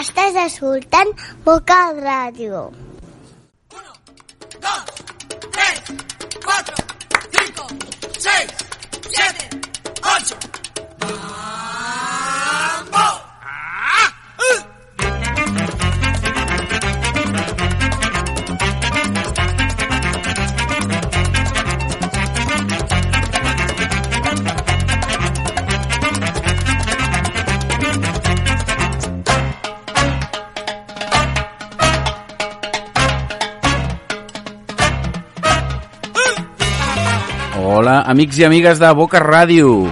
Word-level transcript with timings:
Estàs 0.00 0.36
escoltant 0.42 1.10
Boca 1.44 1.76
Ràdio. 1.96 2.60
dos, 4.64 4.84
tres, 5.56 5.82
cuatro, 6.44 6.76
cinco, 7.36 7.66
seis, 8.18 8.50
siete, 9.10 9.44
ocho. 10.16 10.36
¡Mambo! 11.00 11.65
Amics 38.06 38.38
i 38.38 38.44
amigues 38.46 38.78
de 38.78 38.88
Boca 38.94 39.18
Ràdio. 39.18 39.88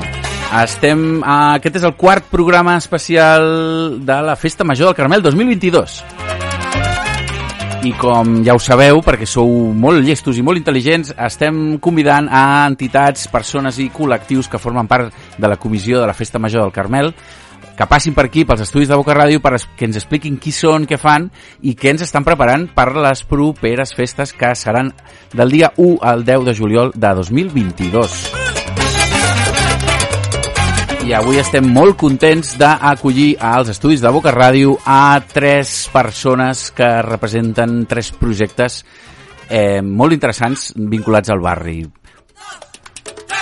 Estem... 0.63 1.19
A... 1.27 1.57
Aquest 1.59 1.81
és 1.81 1.87
el 1.87 1.97
quart 1.99 2.29
programa 2.31 2.77
especial 2.79 3.99
de 4.07 4.19
la 4.23 4.37
Festa 4.39 4.65
Major 4.65 4.93
del 4.93 4.99
Carmel 5.01 5.25
2022. 5.25 5.97
I 7.85 7.93
com 8.01 8.39
ja 8.47 8.55
ho 8.55 8.61
sabeu, 8.63 9.03
perquè 9.05 9.27
sou 9.29 9.51
molt 9.77 10.07
llestos 10.07 10.39
i 10.39 10.45
molt 10.47 10.63
intel·ligents, 10.63 11.11
estem 11.27 11.81
convidant 11.85 12.31
a 12.31 12.65
entitats, 12.71 13.27
persones 13.29 13.83
i 13.83 13.91
col·lectius 13.93 14.49
que 14.49 14.63
formen 14.63 14.89
part 14.89 15.11
de 15.37 15.51
la 15.51 15.59
comissió 15.61 16.01
de 16.01 16.07
la 16.09 16.17
Festa 16.17 16.41
Major 16.41 16.65
del 16.65 16.73
Carmel 16.73 17.13
que 17.77 17.87
passin 17.91 18.15
per 18.15 18.27
aquí, 18.29 18.45
pels 18.47 18.63
estudis 18.63 18.89
de 18.91 18.99
Boca 18.99 19.15
Ràdio, 19.17 19.41
per 19.43 19.57
que 19.77 19.89
ens 19.89 19.99
expliquin 19.99 20.39
qui 20.39 20.53
són, 20.55 20.87
què 20.87 20.99
fan 21.01 21.27
i 21.63 21.75
què 21.75 21.91
ens 21.95 22.05
estan 22.07 22.27
preparant 22.27 22.69
per 22.75 22.93
les 22.95 23.25
properes 23.27 23.95
festes 23.99 24.33
que 24.33 24.53
seran 24.55 24.93
del 25.35 25.51
dia 25.51 25.73
1 25.77 25.99
al 26.03 26.25
10 26.25 26.47
de 26.51 26.55
juliol 26.55 26.93
de 26.95 27.15
2022. 27.19 28.19
I 31.05 31.13
avui 31.13 31.37
estem 31.37 31.67
molt 31.69 31.99
contents 32.01 32.55
d'acollir 32.57 33.35
als 33.37 33.75
estudis 33.75 34.01
de 34.01 34.13
Boca 34.15 34.33
Ràdio 34.33 34.79
a 34.89 35.19
tres 35.21 35.91
persones 35.93 36.71
que 36.73 36.89
representen 37.05 37.83
tres 37.91 38.09
projectes 38.17 38.85
eh, 39.51 39.83
molt 39.83 40.17
interessants 40.17 40.71
vinculats 40.79 41.29
al 41.35 41.45
barri. 41.45 41.83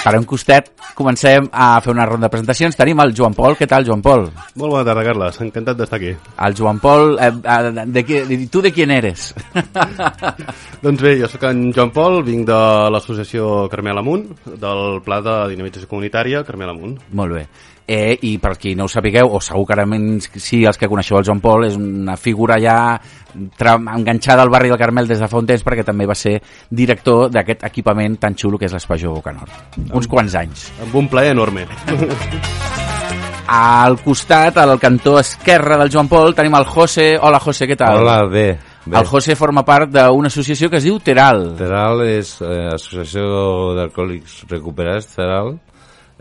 Per 0.02 0.12
un 0.18 0.24
costat, 0.26 0.72
comencem 0.98 1.44
a 1.54 1.76
fer 1.80 1.92
una 1.92 2.04
ronda 2.08 2.26
de 2.26 2.32
presentacions. 2.32 2.74
Tenim 2.74 2.98
el 3.04 3.12
Joan 3.14 3.36
Pol. 3.38 3.54
Què 3.54 3.68
tal, 3.70 3.84
Joan 3.86 4.00
Pol? 4.02 4.24
Molt 4.58 4.72
bona 4.74 4.82
tarda, 4.88 5.04
Carles. 5.06 5.38
Encantat 5.44 5.78
d'estar 5.78 6.00
aquí. 6.00 6.10
El 6.42 6.56
Joan 6.58 6.80
Pol, 6.82 7.14
eh, 7.22 7.28
eh, 7.30 7.84
de, 7.86 8.02
qui, 8.08 8.18
de, 8.26 8.38
tu 8.50 8.64
de 8.64 8.72
quién 8.74 8.90
eres? 8.90 9.28
Doncs 10.84 11.04
bé, 11.06 11.14
jo 11.20 11.30
sóc 11.30 11.46
en 11.46 11.68
Joan 11.70 11.94
Pol, 11.94 12.18
vinc 12.26 12.48
de 12.50 12.58
l'associació 12.90 13.68
Carmel 13.70 14.02
Amunt, 14.02 14.26
del 14.58 14.98
Pla 15.06 15.20
de 15.22 15.36
Dinamització 15.54 15.90
Comunitària 15.92 16.42
Carmel 16.48 16.74
Amunt. 16.74 16.98
Molt 17.14 17.38
bé. 17.38 17.46
Eh, 17.86 18.16
I 18.22 18.36
per 18.38 18.54
qui 18.60 18.76
no 18.78 18.86
ho 18.86 18.90
sapigueu, 18.90 19.32
o 19.34 19.40
segur 19.42 19.66
que 19.66 19.74
ara 19.74 19.86
menys 19.88 20.28
sí 20.38 20.62
els 20.68 20.78
que 20.78 20.88
coneixeu 20.88 21.18
el 21.18 21.26
Joan 21.26 21.40
Pol, 21.42 21.66
és 21.66 21.76
una 21.76 22.16
figura 22.16 22.60
ja 22.62 22.76
enganxada 23.34 24.42
al 24.44 24.52
barri 24.52 24.68
del 24.68 24.78
Carmel 24.78 25.08
des 25.08 25.18
de 25.18 25.28
fa 25.28 25.40
un 25.40 25.48
temps 25.48 25.64
perquè 25.64 25.84
també 25.84 26.06
va 26.06 26.14
ser 26.14 26.36
director 26.68 27.30
d'aquest 27.32 27.64
equipament 27.64 28.18
tan 28.20 28.36
xulo 28.36 28.60
que 28.60 28.68
és 28.68 28.76
l'Espajó 28.76 29.14
Boca 29.16 29.32
Nord. 29.32 29.80
Uns 29.90 30.06
quants 30.06 30.36
anys. 30.38 30.68
Amb 30.84 30.94
un 31.02 31.08
plaer 31.08 31.32
enorme. 31.32 31.66
Al 33.52 33.98
costat, 34.00 34.56
al 34.56 34.78
cantó 34.80 35.18
esquerre 35.18 35.76
del 35.76 35.90
Joan 35.92 36.08
Pol, 36.08 36.32
tenim 36.32 36.54
el 36.56 36.64
José. 36.64 37.18
Hola, 37.20 37.40
José, 37.42 37.66
què 37.68 37.76
tal? 37.76 37.98
Hola, 38.00 38.22
bé. 38.24 38.46
bé. 38.86 38.96
El 38.96 39.04
José 39.10 39.34
forma 39.36 39.64
part 39.66 39.90
d'una 39.92 40.30
associació 40.30 40.70
que 40.70 40.78
es 40.78 40.86
diu 40.86 40.96
Teral. 41.04 41.50
Teral 41.58 42.00
és 42.06 42.30
eh, 42.40 42.70
Associació 42.72 43.74
d'Alcohòlics 43.76 44.38
Recuperats, 44.48 45.10
Teral. 45.18 45.56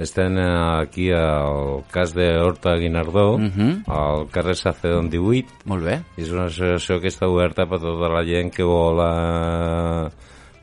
Estem 0.02 0.38
eh, 0.40 0.82
aquí 0.82 1.12
al 1.14 1.84
cas 1.92 2.14
de 2.16 2.26
Horta 2.40 2.74
Guinardó, 2.76 3.38
Mhm. 3.38 3.84
al 3.88 4.28
carrer 4.32 4.56
Sacedón 4.56 5.10
18. 5.12 5.48
Molt 5.66 5.84
bé. 5.86 6.02
És 6.18 6.32
una 6.32 6.46
associació 6.50 7.00
que 7.00 7.10
està 7.14 7.28
oberta 7.30 7.68
per 7.70 7.80
tota 7.80 8.10
la 8.10 8.24
gent 8.26 8.50
que 8.54 8.64
vol 8.66 8.98
eh, 9.06 10.10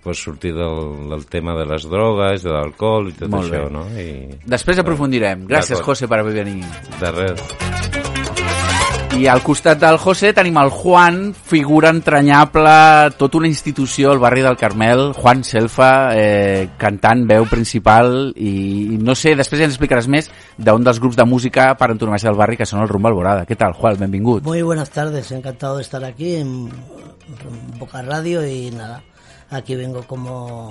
pues, 0.03 0.19
sortir 0.23 0.55
del, 0.55 1.09
del 1.11 1.27
tema 1.27 1.55
de 1.55 1.67
les 1.67 1.87
drogues, 1.89 2.43
de 2.43 2.51
l'alcohol 2.51 3.11
i 3.11 3.13
tot 3.13 3.29
Molt 3.31 3.47
això, 3.53 3.65
bé. 3.65 3.71
no? 3.71 3.87
I 3.95 4.39
Després 4.47 4.79
aprofundirem. 4.83 5.47
Gràcies. 5.47 5.81
José, 5.83 6.09
per 6.09 6.23
venir. 6.25 6.65
de 7.01 7.11
res. 7.13 8.08
I 9.19 9.27
al 9.27 9.41
costat 9.43 9.81
del 9.83 9.97
José 9.99 10.29
tenim 10.31 10.61
el 10.61 10.69
Juan, 10.71 11.33
figura 11.35 11.91
entranyable, 11.91 12.71
tota 13.19 13.41
una 13.41 13.49
institució 13.51 14.13
al 14.13 14.21
barri 14.23 14.45
del 14.47 14.57
Carmel, 14.57 15.09
Juan 15.17 15.43
Selfa, 15.43 15.89
eh, 16.15 16.69
cantant, 16.79 17.25
veu 17.27 17.49
principal, 17.51 18.31
i, 18.39 18.95
no 19.03 19.17
sé, 19.19 19.33
després 19.35 19.59
ja 19.59 19.67
ens 19.67 19.75
explicaràs 19.75 20.07
més 20.07 20.31
d'un 20.55 20.87
dels 20.87 21.01
grups 21.03 21.19
de 21.19 21.27
música 21.27 21.73
per 21.81 21.91
antonomàcia 21.91 22.31
del 22.31 22.39
barri, 22.39 22.61
que 22.61 22.69
són 22.69 22.85
el 22.85 22.93
Rumba 22.93 23.11
Alborada. 23.11 23.43
Què 23.49 23.59
tal, 23.59 23.75
Juan? 23.75 23.99
Benvingut. 23.99 24.47
Muy 24.47 24.63
buenas 24.63 24.95
tardes, 24.95 25.33
encantado 25.35 25.81
de 25.81 25.83
estar 25.83 26.05
aquí 26.05 26.37
en, 26.37 26.69
Boca 27.81 28.03
Radio 28.03 28.47
y 28.47 28.71
nada, 28.71 29.03
aquí 29.51 29.75
vengo 29.75 30.05
como 30.07 30.71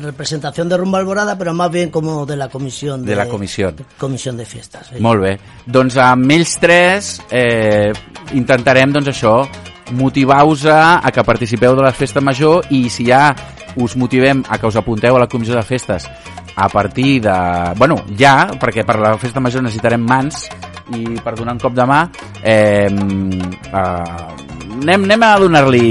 representación 0.00 0.68
de 0.68 0.76
Rumba 0.76 0.98
Alborada, 0.98 1.36
pero 1.36 1.52
más 1.54 1.70
bien 1.70 1.90
como 1.90 2.24
de 2.26 2.36
la 2.36 2.48
comisión 2.48 3.04
De 3.04 3.14
la 3.16 3.26
comisión. 3.28 3.76
comisión 3.98 4.36
de 4.36 4.44
fiestas. 4.46 4.86
sí. 4.88 5.00
Molt 5.00 5.20
bé. 5.22 5.38
Doncs 5.66 5.96
amb 5.96 6.30
ells 6.30 6.58
tres 6.60 7.20
eh, 7.30 7.92
intentarem, 8.34 8.92
doncs 8.92 9.08
això, 9.12 9.46
motivar-vos 9.92 10.64
a, 10.66 11.00
a 11.04 11.10
que 11.12 11.22
participeu 11.24 11.74
de 11.76 11.82
la 11.82 11.92
festa 11.92 12.20
major 12.20 12.64
i 12.70 12.88
si 12.88 13.04
ja 13.06 13.34
us 13.76 13.96
motivem 13.96 14.42
a 14.48 14.58
que 14.58 14.66
us 14.66 14.76
apunteu 14.76 15.16
a 15.16 15.20
la 15.20 15.26
comissió 15.28 15.54
de 15.54 15.62
festes 15.62 16.08
a 16.56 16.68
partir 16.68 17.22
de... 17.22 17.32
Bueno, 17.76 17.96
ja, 18.18 18.48
perquè 18.60 18.84
per 18.84 18.98
la 19.00 19.16
festa 19.18 19.40
major 19.40 19.62
necessitarem 19.62 20.00
mans 20.04 20.46
i 20.92 21.04
per 21.24 21.34
donar 21.34 21.54
un 21.54 21.60
cop 21.60 21.72
de 21.72 21.84
mà 21.88 22.00
eh, 22.42 22.88
eh, 22.88 24.82
anem, 24.82 25.04
anem 25.04 25.22
a 25.22 25.38
donar-li 25.40 25.84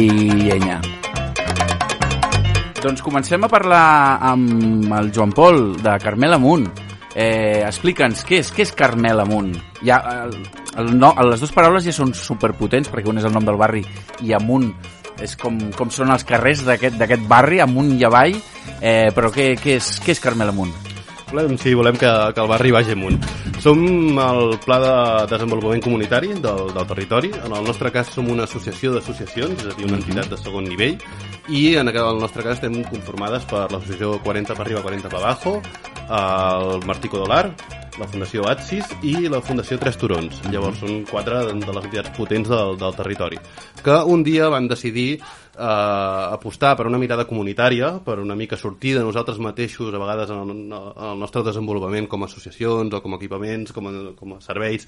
llenya. 0.49 0.79
Doncs 2.81 3.03
comencem 3.05 3.43
a 3.45 3.47
parlar 3.47 4.17
amb 4.25 4.89
el 4.97 5.11
Joan 5.13 5.29
Pol 5.37 5.75
de 5.77 5.91
Carmel 6.01 6.33
Amunt. 6.33 6.65
Eh, 7.13 7.61
Explica'ns, 7.67 8.23
què 8.25 8.39
és, 8.41 8.49
què 8.55 8.65
és 8.65 8.71
Carmel 8.73 9.21
Amunt? 9.21 9.51
Ja, 9.85 9.99
el, 10.23 10.33
el 10.81 10.89
no, 10.97 11.11
les 11.29 11.43
dues 11.43 11.53
paraules 11.53 11.85
ja 11.85 11.93
són 11.93 12.15
superpotents, 12.17 12.89
perquè 12.89 13.11
un 13.11 13.21
és 13.21 13.27
el 13.29 13.35
nom 13.35 13.45
del 13.45 13.59
barri 13.61 13.83
i 14.25 14.33
Amunt 14.33 14.71
és 15.21 15.37
com, 15.37 15.59
com 15.77 15.93
són 15.93 16.09
els 16.09 16.25
carrers 16.25 16.65
d'aquest 16.65 17.27
barri, 17.29 17.61
amunt 17.61 17.93
i 17.93 18.07
avall, 18.07 18.39
eh, 18.79 19.11
però 19.13 19.29
què, 19.29 19.51
què, 19.61 19.77
és, 19.77 19.99
què 20.01 20.15
és 20.15 20.23
Carmel 20.23 20.49
Amunt? 20.49 20.73
Volem, 21.31 21.57
sí, 21.57 21.73
volem 21.73 21.95
que, 21.95 22.09
que 22.35 22.41
el 22.43 22.49
barri 22.51 22.73
vagi 22.75 22.91
amunt. 22.91 23.21
Som 23.63 23.79
el 24.19 24.57
Pla 24.65 24.77
de 24.83 24.95
Desenvolupament 25.31 25.83
Comunitari 25.85 26.33
del, 26.43 26.73
del 26.75 26.87
territori. 26.89 27.31
En 27.45 27.55
el 27.55 27.63
nostre 27.63 27.91
cas 27.95 28.11
som 28.11 28.27
una 28.27 28.43
associació 28.43 28.91
d'associacions, 28.97 29.63
és 29.63 29.69
a 29.71 29.77
dir, 29.77 29.87
una 29.87 30.01
entitat 30.01 30.27
de 30.27 30.39
segon 30.41 30.67
nivell, 30.67 30.97
i 31.47 31.77
en 31.79 31.87
el 31.87 32.19
nostre 32.19 32.43
cas 32.43 32.59
estem 32.59 32.81
conformades 32.89 33.47
per 33.47 33.69
l'associació 33.69 34.17
40 34.25 34.57
per 34.57 34.65
arriba, 34.65 34.83
40 34.83 35.13
per 35.13 35.21
abajo, 35.21 35.61
el 36.11 36.83
Martí 36.89 37.07
Codolar, 37.07 37.45
la 38.01 38.07
Fundació 38.09 38.47
Atsis 38.49 38.89
i 39.05 39.29
la 39.29 39.43
Fundació 39.45 39.77
Tres 39.81 39.99
Turons. 40.01 40.41
Llavors 40.49 40.81
són 40.81 41.03
quatre 41.09 41.43
de 41.51 41.75
les 41.75 41.85
entitats 41.85 42.11
potents 42.17 42.49
del, 42.49 42.73
del 42.81 42.97
territori, 42.97 43.37
que 43.85 43.97
un 44.09 44.25
dia 44.25 44.49
van 44.49 44.69
decidir 44.71 45.09
eh, 45.17 45.21
apostar 45.61 46.73
per 46.79 46.87
una 46.89 46.99
mirada 47.01 47.27
comunitària, 47.29 47.93
per 48.05 48.17
una 48.23 48.37
mica 48.39 48.57
sortir 48.57 48.95
de 48.97 49.05
nosaltres 49.05 49.41
mateixos, 49.43 49.93
a 49.93 50.01
vegades 50.01 50.33
en 50.33 50.41
el, 50.41 50.53
en 50.71 51.09
el 51.11 51.21
nostre 51.21 51.45
desenvolupament 51.45 52.09
com 52.09 52.25
a 52.25 52.31
associacions 52.31 52.97
o 52.97 53.03
com 53.05 53.13
a 53.13 53.21
equipaments, 53.21 53.75
com 53.75 53.91
a, 53.91 53.95
com 54.17 54.37
a 54.37 54.41
serveis, 54.41 54.87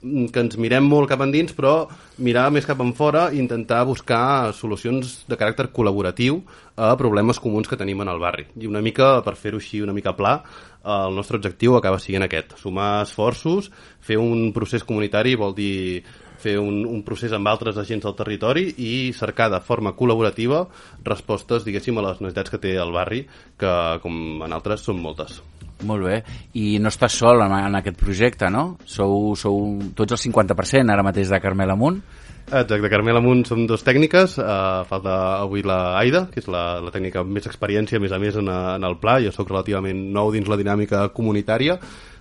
que 0.00 0.40
ens 0.40 0.56
mirem 0.60 0.86
molt 0.88 1.10
cap 1.10 1.20
endins, 1.24 1.52
però 1.56 1.88
mirar 2.24 2.48
més 2.54 2.66
cap 2.68 2.80
en 2.80 2.94
fora 2.96 3.28
i 3.34 3.40
intentar 3.42 3.82
buscar 3.88 4.52
solucions 4.56 5.20
de 5.28 5.38
caràcter 5.40 5.68
col·laboratiu 5.76 6.40
a 6.80 6.94
problemes 6.96 7.40
comuns 7.42 7.68
que 7.68 7.76
tenim 7.76 8.00
en 8.00 8.08
el 8.08 8.22
barri. 8.22 8.46
I 8.56 8.70
una 8.70 8.80
mica, 8.84 9.18
per 9.26 9.36
fer-ho 9.36 9.60
així 9.60 9.82
una 9.84 9.96
mica 9.96 10.16
pla, 10.16 10.38
el 10.80 11.14
nostre 11.14 11.36
objectiu 11.36 11.76
acaba 11.76 12.00
sent 12.00 12.24
aquest, 12.24 12.56
sumar 12.56 13.02
esforços, 13.04 13.68
fer 14.00 14.16
un 14.16 14.48
procés 14.56 14.86
comunitari 14.88 15.36
vol 15.36 15.52
dir 15.54 16.02
fer 16.40 16.56
un, 16.56 16.86
un 16.88 17.02
procés 17.04 17.34
amb 17.36 17.50
altres 17.52 17.76
agents 17.76 18.06
del 18.06 18.16
territori 18.16 18.70
i 18.80 19.12
cercar 19.12 19.50
de 19.52 19.60
forma 19.60 19.92
col·laborativa 19.98 20.64
respostes, 21.04 21.66
diguéssim, 21.68 22.00
a 22.00 22.06
les 22.08 22.22
necessitats 22.24 22.54
que 22.54 22.62
té 22.62 22.78
el 22.80 22.96
barri, 22.96 23.26
que, 23.60 23.74
com 24.00 24.46
en 24.46 24.56
altres, 24.56 24.86
són 24.88 25.02
moltes. 25.04 25.42
Molt 25.86 26.04
bé. 26.04 26.22
I 26.60 26.78
no 26.82 26.90
estàs 26.92 27.16
sol 27.22 27.40
en, 27.44 27.54
en 27.56 27.78
aquest 27.78 27.98
projecte, 28.00 28.50
no? 28.52 28.76
Sou, 28.84 29.34
sou 29.38 29.78
tots 29.96 30.16
el 30.16 30.20
50% 30.20 30.92
ara 30.92 31.06
mateix 31.06 31.32
de 31.32 31.40
Carmel 31.40 31.72
Amunt. 31.72 32.02
Exacte, 32.50 32.88
Carmel 32.90 33.20
Amunt 33.20 33.44
som 33.46 33.62
dos 33.68 33.84
tècniques, 33.86 34.34
uh, 34.42 34.82
falta 34.88 35.16
avui 35.38 35.62
la 35.62 35.96
Aida, 36.00 36.24
que 36.32 36.40
és 36.42 36.48
la, 36.50 36.80
la 36.82 36.90
tècnica 36.90 37.20
amb 37.22 37.30
més 37.36 37.46
experiència, 37.46 38.00
a 38.00 38.02
més 38.02 38.10
a 38.10 38.18
més, 38.18 38.38
en, 38.40 38.48
en 38.50 38.86
el 38.88 38.96
pla, 38.98 39.20
jo 39.22 39.30
sóc 39.30 39.52
relativament 39.52 40.00
nou 40.16 40.32
dins 40.34 40.50
la 40.50 40.58
dinàmica 40.58 41.04
comunitària, 41.14 41.78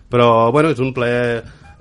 però 0.09 0.51
bueno, 0.53 0.69
és 0.69 0.83
un 0.85 0.94
ple 0.94 1.09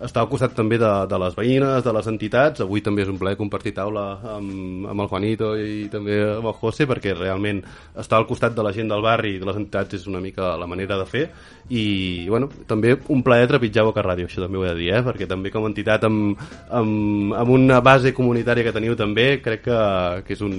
està 0.04 0.22
al 0.22 0.28
costat 0.30 0.54
també 0.54 0.78
de, 0.78 0.90
de 1.10 1.18
les 1.18 1.34
veïnes, 1.34 1.82
de 1.82 1.92
les 1.94 2.08
entitats. 2.10 2.62
Avui 2.62 2.82
també 2.84 3.02
és 3.02 3.10
un 3.10 3.18
plaer 3.18 3.38
compartir 3.38 3.74
taula 3.74 4.04
amb, 4.36 4.86
amb 4.92 5.04
el 5.04 5.10
Juanito 5.10 5.52
i 5.58 5.88
també 5.92 6.20
amb 6.36 6.50
el 6.50 6.56
José, 6.60 6.86
perquè 6.90 7.16
realment 7.16 7.62
estar 7.98 8.20
al 8.20 8.28
costat 8.28 8.54
de 8.54 8.64
la 8.66 8.72
gent 8.76 8.90
del 8.92 9.02
barri 9.02 9.34
i 9.36 9.42
de 9.42 9.48
les 9.48 9.58
entitats 9.58 9.98
és 9.98 10.06
una 10.10 10.22
mica 10.22 10.54
la 10.60 10.70
manera 10.70 10.98
de 11.00 11.06
fer. 11.08 11.24
I, 11.68 11.84
bueno, 12.30 12.48
també 12.70 12.94
un 13.12 13.24
plaer 13.26 13.48
trepitjar 13.50 13.84
Boca 13.88 14.04
Ràdio, 14.04 14.28
això 14.30 14.44
també 14.44 14.60
ho 14.60 14.64
he 14.64 14.72
de 14.72 14.78
dir, 14.78 14.92
eh? 14.96 15.02
perquè 15.04 15.28
també 15.28 15.52
com 15.52 15.66
a 15.66 15.72
entitat 15.72 16.06
amb, 16.08 16.38
amb, 16.70 17.34
amb 17.42 17.54
una 17.58 17.82
base 17.84 18.14
comunitària 18.16 18.64
que 18.64 18.72
teniu 18.76 18.96
també, 18.96 19.34
crec 19.44 19.66
que, 19.66 19.80
que 20.24 20.36
és, 20.38 20.44
un, 20.46 20.54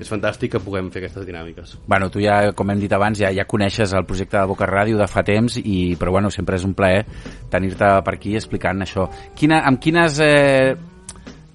és 0.00 0.08
fantàstic 0.10 0.54
que 0.54 0.62
puguem 0.64 0.90
fer 0.90 1.02
aquestes 1.04 1.26
dinàmiques. 1.28 1.76
Bueno, 1.86 2.08
tu 2.12 2.22
ja, 2.24 2.52
com 2.56 2.72
hem 2.72 2.80
dit 2.80 2.92
abans, 2.96 3.20
ja, 3.20 3.32
ja 3.36 3.46
coneixes 3.48 3.92
el 3.96 4.06
projecte 4.08 4.38
de 4.38 4.46
Boca 4.50 4.68
Ràdio 4.68 4.98
de 5.00 5.08
fa 5.10 5.24
temps, 5.26 5.60
i, 5.60 5.94
però 6.00 6.16
bueno, 6.16 6.32
sempre 6.32 6.56
és 6.56 6.64
un 6.66 6.74
plaer 6.74 7.04
tenir-te 7.52 7.92
per 8.06 8.16
aquí 8.16 8.36
explicant 8.40 8.86
això. 8.86 9.10
Quina, 9.36 9.64
amb 9.68 9.82
quines... 9.82 10.22
Eh, 10.24 10.89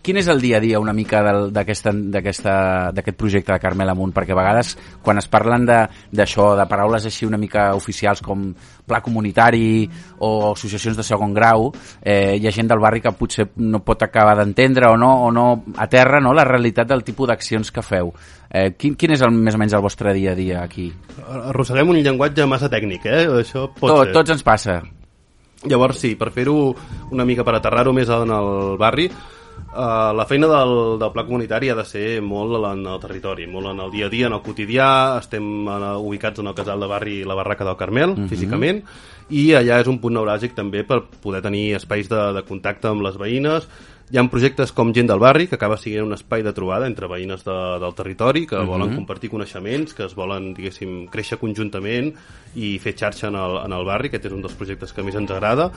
quin 0.05 0.19
és 0.21 0.27
el 0.29 0.37
dia 0.43 0.59
a 0.59 0.61
dia 0.61 0.77
una 0.79 0.93
mica 0.93 1.23
d'aquest 1.49 3.15
projecte 3.17 3.51
de 3.53 3.59
Carmel 3.59 3.89
Amunt? 3.89 4.13
Perquè 4.13 4.35
a 4.35 4.37
vegades 4.37 4.75
quan 5.01 5.17
es 5.17 5.27
parlen 5.27 5.65
de- 5.65 5.87
d'això, 6.13 6.51
de, 6.53 6.61
de 6.61 6.67
paraules 6.69 7.05
així 7.09 7.25
una 7.25 7.39
mica 7.41 7.71
oficials 7.75 8.21
com 8.21 8.51
pla 8.85 9.01
comunitari 9.01 9.89
o 10.19 10.51
associacions 10.53 10.97
de 10.97 11.03
segon 11.03 11.33
grau, 11.33 11.71
eh, 12.03 12.37
hi 12.37 12.45
ha 12.47 12.51
gent 12.53 12.69
del 12.69 12.79
barri 12.79 13.01
que 13.01 13.11
potser 13.17 13.47
no 13.57 13.81
pot 13.83 14.03
acabar 14.05 14.35
d'entendre 14.37 14.87
o 14.91 14.97
no, 14.97 15.11
o 15.25 15.31
no 15.31 15.63
aterra 15.77 16.19
no, 16.21 16.33
la 16.37 16.45
realitat 16.45 16.87
del 16.87 17.03
tipus 17.03 17.27
d'accions 17.27 17.71
que 17.71 17.81
feu. 17.81 18.13
Eh, 18.51 18.75
quin, 18.77 18.93
quin 18.95 19.11
és 19.17 19.21
el, 19.25 19.31
més 19.33 19.55
o 19.55 19.57
menys 19.57 19.73
el 19.73 19.81
vostre 19.81 20.13
dia 20.13 20.31
a 20.33 20.35
dia 20.37 20.61
aquí? 20.63 20.91
Arrosseguem 21.27 21.89
un 21.89 21.97
llenguatge 21.97 22.45
massa 22.45 22.69
tècnic, 22.69 23.05
eh? 23.09 23.25
Això 23.41 23.65
pot 23.73 23.89
Tot, 23.89 24.03
ser. 24.05 24.13
tots 24.13 24.35
ens 24.37 24.43
passa. 24.45 24.81
Llavors, 25.65 25.97
sí, 25.97 26.13
per 26.15 26.29
fer-ho 26.31 26.75
una 27.11 27.25
mica 27.25 27.43
per 27.43 27.55
aterrar-ho 27.57 27.91
més 27.95 28.09
en 28.13 28.29
el 28.29 28.77
barri, 28.77 29.09
Uh, 29.75 30.13
la 30.15 30.23
feina 30.23 30.47
del, 30.47 30.99
del 30.99 31.11
pla 31.11 31.25
comunitari 31.27 31.67
ha 31.69 31.75
de 31.75 31.83
ser 31.83 32.21
molt 32.23 32.55
en 32.69 32.85
el 32.87 32.99
territori, 33.03 33.47
molt 33.47 33.73
en 33.73 33.81
el 33.83 33.91
dia 33.91 34.07
a 34.07 34.11
dia, 34.13 34.29
en 34.29 34.35
el 34.37 34.43
quotidià, 34.43 34.87
estem 35.19 35.67
en, 35.67 35.85
ubicats 35.99 36.39
en 36.39 36.47
el 36.47 36.55
casal 36.55 36.79
de 36.79 36.87
barri 36.87 37.17
La 37.27 37.35
Barraca 37.35 37.67
del 37.67 37.75
Carmel, 37.75 38.13
uh 38.13 38.15
-huh. 38.17 38.29
físicament, 38.29 38.83
i 39.29 39.51
allà 39.51 39.81
és 39.81 39.87
un 39.87 39.99
punt 39.99 40.15
neuràgic 40.15 40.55
també 40.55 40.83
per 40.83 41.03
poder 41.21 41.41
tenir 41.41 41.75
espais 41.75 42.07
de, 42.07 42.21
de 42.33 42.43
contacte 42.43 42.87
amb 42.87 43.01
les 43.01 43.17
veïnes, 43.17 43.67
hi 44.11 44.19
ha 44.19 44.23
projectes 44.29 44.71
com 44.71 44.91
Gent 44.93 45.07
del 45.09 45.19
Barri, 45.19 45.47
que 45.49 45.55
acaba 45.57 45.77
sent 45.81 46.03
un 46.03 46.13
espai 46.13 46.43
de 46.45 46.53
trobada 46.53 46.85
entre 46.85 47.07
veïnes 47.09 47.41
de, 47.43 47.55
del 47.81 47.95
territori, 47.97 48.45
que 48.45 48.55
uh 48.55 48.61
-huh. 48.61 48.67
volen 48.67 48.95
compartir 48.95 49.29
coneixements, 49.31 49.93
que 49.93 50.05
es 50.05 50.13
volen, 50.15 50.53
diguéssim, 50.53 51.07
créixer 51.07 51.39
conjuntament 51.39 52.13
i 52.55 52.77
fer 52.79 52.93
xarxa 52.95 53.27
en 53.27 53.35
el, 53.35 53.57
en 53.65 53.73
el 53.73 53.85
barri, 53.85 54.07
aquest 54.07 54.25
és 54.25 54.31
un 54.31 54.41
dels 54.41 54.53
projectes 54.53 54.93
que 54.93 55.03
més 55.03 55.15
ens 55.15 55.31
agrada, 55.31 55.71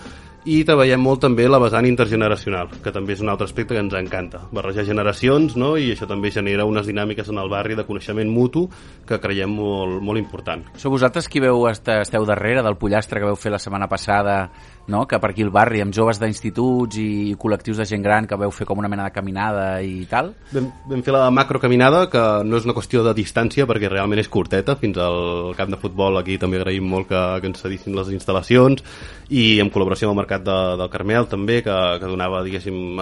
i 0.45 0.63
treballem 0.65 1.01
molt 1.01 1.21
també 1.21 1.49
la 1.49 1.59
vessant 1.59 1.87
intergeneracional, 1.87 2.69
que 2.83 2.93
també 2.93 3.15
és 3.15 3.21
un 3.21 3.29
altre 3.29 3.45
aspecte 3.45 3.75
que 3.75 3.81
ens 3.81 3.95
encanta. 3.95 4.41
Barrejar 4.53 4.85
generacions, 4.85 5.57
no?, 5.57 5.77
i 5.77 5.93
això 5.93 6.07
també 6.07 6.31
genera 6.31 6.65
unes 6.65 6.87
dinàmiques 6.87 7.29
en 7.29 7.39
el 7.39 7.49
barri 7.49 7.75
de 7.75 7.85
coneixement 7.85 8.31
mutu 8.31 8.69
que 9.07 9.19
creiem 9.19 9.51
molt, 9.51 10.03
molt 10.03 10.19
important. 10.19 10.65
Sou 10.77 10.91
vosaltres 10.91 11.29
qui 11.29 11.41
veu 11.41 11.67
est- 11.69 11.89
esteu 11.89 12.25
darrere 12.25 12.63
del 12.63 12.77
pollastre 12.77 13.21
que 13.21 13.27
veu 13.27 13.37
fer 13.37 13.53
la 13.53 13.59
setmana 13.59 13.89
passada, 13.89 14.51
no? 14.89 15.05
que 15.07 15.21
per 15.21 15.31
aquí 15.31 15.45
al 15.45 15.53
barri, 15.55 15.83
amb 15.85 15.95
joves 15.95 16.19
d'instituts 16.21 16.99
i 17.01 17.37
col·lectius 17.39 17.79
de 17.81 17.87
gent 17.89 18.03
gran 18.05 18.27
que 18.27 18.39
veu 18.41 18.53
fer 18.55 18.67
com 18.69 18.81
una 18.81 18.91
mena 18.91 19.07
de 19.07 19.15
caminada 19.15 19.67
i 19.85 20.07
tal? 20.11 20.33
Vam, 20.53 20.71
vam 20.89 21.05
fer 21.07 21.15
la 21.15 21.29
macrocaminada, 21.35 22.07
que 22.11 22.25
no 22.49 22.59
és 22.59 22.67
una 22.67 22.75
qüestió 22.77 23.05
de 23.07 23.15
distància, 23.17 23.69
perquè 23.69 23.93
realment 23.93 24.21
és 24.23 24.33
curteta, 24.33 24.77
fins 24.81 24.99
al 25.03 25.55
camp 25.59 25.73
de 25.75 25.81
futbol. 25.81 26.19
Aquí 26.19 26.39
també 26.41 26.61
agraïm 26.61 26.89
molt 26.89 27.11
que, 27.13 27.23
que 27.43 27.51
ens 27.53 27.63
cedissin 27.63 27.97
les 27.97 28.11
instal·lacions, 28.17 28.83
i 29.29 29.59
en 29.61 29.69
col·laboració 29.73 30.09
amb 30.09 30.17
el 30.17 30.23
Mercat 30.23 30.45
de, 30.45 30.59
del 30.81 30.93
Carmel, 30.93 31.29
també, 31.29 31.61
que, 31.65 31.77
que 32.01 32.09
donava, 32.09 32.41
diguéssim, 32.47 33.01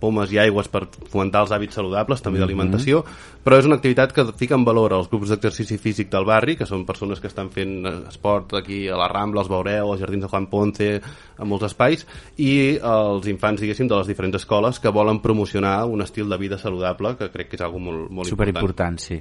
pomes 0.00 0.32
i 0.32 0.38
aigües 0.42 0.70
per 0.70 0.84
fomentar 1.10 1.42
els 1.44 1.54
hàbits 1.54 1.78
saludables, 1.80 2.22
també 2.22 2.40
d'alimentació, 2.42 3.02
però 3.46 3.58
és 3.58 3.66
una 3.66 3.78
activitat 3.80 4.14
que 4.14 4.24
fica 4.38 4.56
en 4.58 4.64
valor 4.66 4.94
els 4.96 5.10
grups 5.10 5.32
d'exercici 5.32 5.78
físic 5.82 6.10
del 6.12 6.26
barri, 6.28 6.56
que 6.58 6.66
són 6.66 6.86
persones 6.86 7.20
que 7.22 7.30
estan 7.30 7.50
fent 7.54 7.76
eh, 7.86 7.96
esport 8.10 8.56
aquí 8.58 8.84
a 8.88 8.98
la 8.98 9.10
Rambla, 9.10 9.42
als 9.42 9.50
Veureu, 9.50 9.92
als 9.92 10.02
Jardins 10.02 10.26
de 10.26 10.30
Juan 10.30 10.48
Ponce, 10.50 10.90
a 11.36 11.44
molts 11.48 11.68
espais, 11.68 12.06
i 12.38 12.78
els 12.78 13.28
infants, 13.30 13.60
diguéssim, 13.60 13.88
de 13.88 13.98
les 13.98 14.08
diferents 14.10 14.38
escoles 14.38 14.80
que 14.80 14.92
volen 14.92 15.20
promocionar 15.24 15.84
un 15.86 16.02
estil 16.02 16.28
de 16.28 16.38
vida 16.40 16.58
saludable, 16.58 17.16
que 17.18 17.30
crec 17.32 17.52
que 17.52 17.60
és 17.60 17.66
algo 17.66 17.80
molt, 17.82 18.08
molt 18.10 18.30
important. 18.30 18.36
Superimportant, 18.36 18.98
sí. 19.02 19.20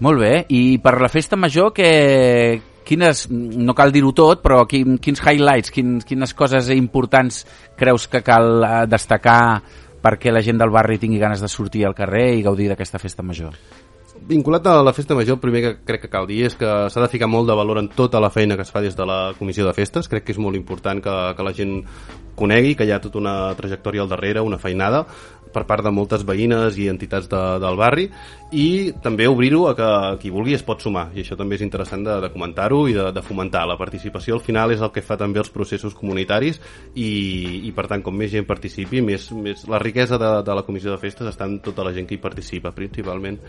Molt 0.00 0.20
bé, 0.22 0.34
i 0.56 0.78
per 0.80 0.96
la 1.00 1.10
festa 1.12 1.36
major, 1.36 1.74
que, 1.76 1.90
quines, 2.90 3.26
no 3.30 3.74
cal 3.76 3.92
dir-ho 3.92 4.14
tot, 4.16 4.40
però 4.42 4.64
quin, 4.68 4.96
quins 5.02 5.20
highlights, 5.20 5.70
quins, 5.74 6.06
quines 6.08 6.34
coses 6.34 6.72
importants 6.74 7.44
creus 7.78 8.08
que 8.10 8.24
cal 8.26 8.64
eh, 8.64 8.72
destacar 8.90 9.60
perquè 10.00 10.32
la 10.32 10.42
gent 10.42 10.58
del 10.58 10.72
barri 10.72 10.98
tingui 10.98 11.20
ganes 11.20 11.44
de 11.44 11.48
sortir 11.52 11.84
al 11.86 11.94
carrer 11.94 12.30
i 12.38 12.42
gaudir 12.42 12.70
d'aquesta 12.70 12.98
festa 12.98 13.22
major? 13.22 13.52
Vinculat 14.30 14.64
a 14.70 14.80
la 14.80 14.92
festa 14.92 15.16
major, 15.18 15.34
el 15.34 15.40
primer 15.42 15.60
que 15.64 15.70
crec 15.82 16.04
que 16.04 16.08
cal 16.10 16.26
dir 16.28 16.44
és 16.46 16.54
que 16.54 16.66
s'ha 16.86 17.02
de 17.02 17.10
ficar 17.10 17.26
molt 17.26 17.48
de 17.48 17.54
valor 17.58 17.80
en 17.80 17.88
tota 17.90 18.20
la 18.22 18.28
feina 18.30 18.54
que 18.54 18.62
es 18.62 18.70
fa 18.70 18.78
des 18.84 18.94
de 18.94 19.02
la 19.02 19.32
comissió 19.34 19.64
de 19.66 19.72
festes. 19.74 20.06
Crec 20.06 20.22
que 20.22 20.30
és 20.30 20.38
molt 20.38 20.54
important 20.54 21.02
que, 21.02 21.14
que 21.34 21.46
la 21.48 21.52
gent 21.56 21.72
conegui 22.38 22.76
que 22.78 22.86
hi 22.86 22.92
ha 22.94 23.00
tota 23.02 23.18
una 23.18 23.32
trajectòria 23.58 24.04
al 24.04 24.12
darrere, 24.12 24.44
una 24.46 24.60
feinada, 24.62 25.00
per 25.50 25.64
part 25.66 25.82
de 25.82 25.90
moltes 25.90 26.22
veïnes 26.22 26.78
i 26.78 26.86
entitats 26.92 27.26
de, 27.26 27.40
del 27.58 27.80
barri 27.80 28.04
i 28.54 28.92
també 29.02 29.26
obrir-ho 29.26 29.64
a 29.66 29.74
que 29.74 29.90
qui 30.22 30.30
vulgui 30.30 30.54
es 30.54 30.62
pot 30.62 30.78
sumar 30.78 31.08
i 31.10 31.24
això 31.24 31.34
també 31.34 31.58
és 31.58 31.66
interessant 31.66 32.06
de, 32.06 32.20
de 32.22 32.30
comentar-ho 32.30 32.84
i 32.86 32.94
de, 32.94 33.08
de 33.10 33.26
fomentar. 33.26 33.64
La 33.66 33.80
participació 33.82 34.38
al 34.38 34.46
final 34.46 34.70
és 34.70 34.86
el 34.86 34.94
que 34.94 35.02
fa 35.02 35.18
també 35.18 35.42
els 35.42 35.50
processos 35.50 35.98
comunitaris 35.98 36.62
i, 36.94 37.66
i 37.66 37.74
per 37.74 37.88
tant 37.90 38.06
com 38.06 38.14
més 38.14 38.30
gent 38.30 38.46
participi 38.46 39.02
més, 39.02 39.26
més 39.34 39.66
la 39.66 39.82
riquesa 39.82 40.22
de, 40.22 40.32
de 40.46 40.60
la 40.60 40.62
comissió 40.62 40.94
de 40.94 41.02
festes 41.02 41.34
està 41.34 41.50
en 41.50 41.58
tota 41.66 41.82
la 41.82 41.96
gent 41.98 42.06
que 42.06 42.14
hi 42.14 42.22
participa 42.22 42.70
principalment 42.70 43.42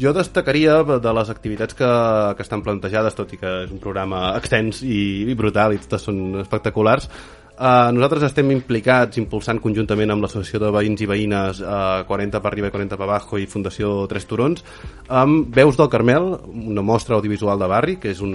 jo 0.00 0.12
destacaria 0.16 0.80
de 0.82 1.12
les 1.18 1.30
activitats 1.30 1.76
que, 1.78 1.90
que 2.36 2.44
estan 2.44 2.64
plantejades, 2.66 3.14
tot 3.14 3.32
i 3.34 3.38
que 3.40 3.52
és 3.64 3.72
un 3.74 3.80
programa 3.82 4.26
extens 4.38 4.82
i, 4.82 5.24
i 5.28 5.38
brutal 5.38 5.74
i 5.74 5.80
totes 5.82 6.08
són 6.08 6.40
espectaculars, 6.42 7.08
Uh, 7.54 7.92
nosaltres 7.94 8.24
estem 8.26 8.48
implicats, 8.50 9.14
impulsant 9.20 9.60
conjuntament 9.62 10.10
amb 10.10 10.24
l'Associació 10.24 10.58
de 10.58 10.72
Veïns 10.74 11.04
i 11.04 11.06
Veïnes 11.06 11.60
uh, 11.62 12.02
40 12.08 12.40
per 12.42 12.50
arriba 12.50 12.66
i 12.66 12.72
40 12.74 12.98
per 12.98 13.06
abajo 13.06 13.38
i 13.38 13.46
Fundació 13.46 13.92
Tres 14.10 14.26
Turons, 14.26 14.64
amb 15.06 15.54
Veus 15.54 15.78
del 15.78 15.90
Carmel, 15.92 16.26
una 16.50 16.82
mostra 16.82 17.14
audiovisual 17.14 17.62
de 17.62 17.68
barri, 17.70 17.94
que 18.02 18.10
és 18.10 18.22
un... 18.26 18.34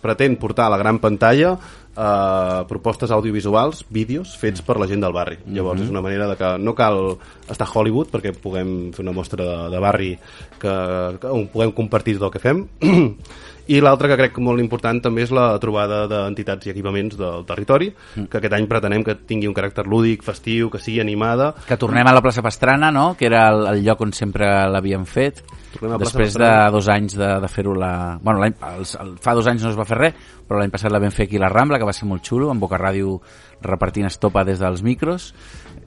pretén 0.00 0.38
portar 0.40 0.70
a 0.70 0.72
la 0.72 0.78
gran 0.80 1.02
pantalla 1.04 1.50
uh, 1.52 2.64
propostes 2.70 3.12
audiovisuals, 3.12 3.84
vídeos, 3.92 4.32
fets 4.40 4.64
per 4.64 4.78
la 4.80 4.88
gent 4.88 5.04
del 5.04 5.12
barri. 5.12 5.36
Llavors 5.52 5.84
és 5.84 5.92
una 5.92 6.00
manera 6.00 6.30
de 6.30 6.38
que 6.40 6.54
no 6.56 6.72
cal 6.78 7.18
estar 7.50 7.68
a 7.68 7.74
Hollywood 7.74 8.08
perquè 8.14 8.32
puguem 8.40 8.72
fer 8.96 9.04
una 9.04 9.14
mostra 9.16 9.44
de, 9.44 9.58
de 9.74 9.84
barri 9.84 10.14
que, 10.56 10.72
que, 11.20 11.28
on 11.28 11.44
puguem 11.52 11.76
compartir 11.76 12.16
tot 12.16 12.30
el 12.30 12.34
que 12.38 12.44
fem 12.46 12.64
i 13.68 13.80
l'altre 13.82 14.08
que 14.12 14.16
crec 14.20 14.36
molt 14.38 14.60
important 14.62 15.00
també 15.02 15.24
és 15.26 15.32
la 15.34 15.48
trobada 15.58 16.04
d'entitats 16.06 16.68
i 16.68 16.70
equipaments 16.70 17.16
del 17.18 17.44
territori, 17.48 17.88
que 18.14 18.38
aquest 18.38 18.54
any 18.54 18.68
pretenem 18.70 19.02
que 19.04 19.16
tingui 19.26 19.48
un 19.50 19.54
caràcter 19.56 19.86
lúdic, 19.90 20.22
festiu, 20.22 20.70
que 20.70 20.78
sigui 20.78 21.00
animada. 21.02 21.52
Que 21.66 21.76
tornem 21.76 22.06
a 22.06 22.14
la 22.14 22.22
plaça 22.22 22.42
Pastrana, 22.46 22.92
no? 22.94 23.16
que 23.18 23.26
era 23.26 23.48
el, 23.50 23.66
el 23.74 23.82
lloc 23.84 24.00
on 24.06 24.12
sempre 24.14 24.46
l'havíem 24.70 25.04
fet. 25.06 25.42
Després 25.76 26.38
de 26.38 26.50
dos 26.72 26.86
anys 26.88 27.16
de, 27.18 27.26
de 27.42 27.48
fer-ho 27.52 27.74
la... 27.76 28.18
Bueno, 28.22 28.46
els- 28.46 28.94
el, 29.02 29.16
fa 29.20 29.34
dos 29.36 29.46
anys 29.50 29.66
no 29.66 29.74
es 29.74 29.76
va 29.78 29.84
fer 29.84 29.98
res, 29.98 30.14
però 30.46 30.60
l'any 30.62 30.70
passat 30.72 30.92
la 30.94 31.00
vam 31.02 31.10
fer 31.12 31.26
aquí 31.26 31.36
a 31.36 31.42
la 31.42 31.50
Rambla, 31.52 31.78
que 31.82 31.84
va 31.88 31.92
ser 31.92 32.06
molt 32.08 32.24
xulo, 32.24 32.48
amb 32.54 32.62
Boca 32.62 32.78
Ràdio 32.80 33.18
repartint 33.66 34.06
estopa 34.06 34.44
des 34.46 34.60
dels 34.62 34.82
micros. 34.86 35.32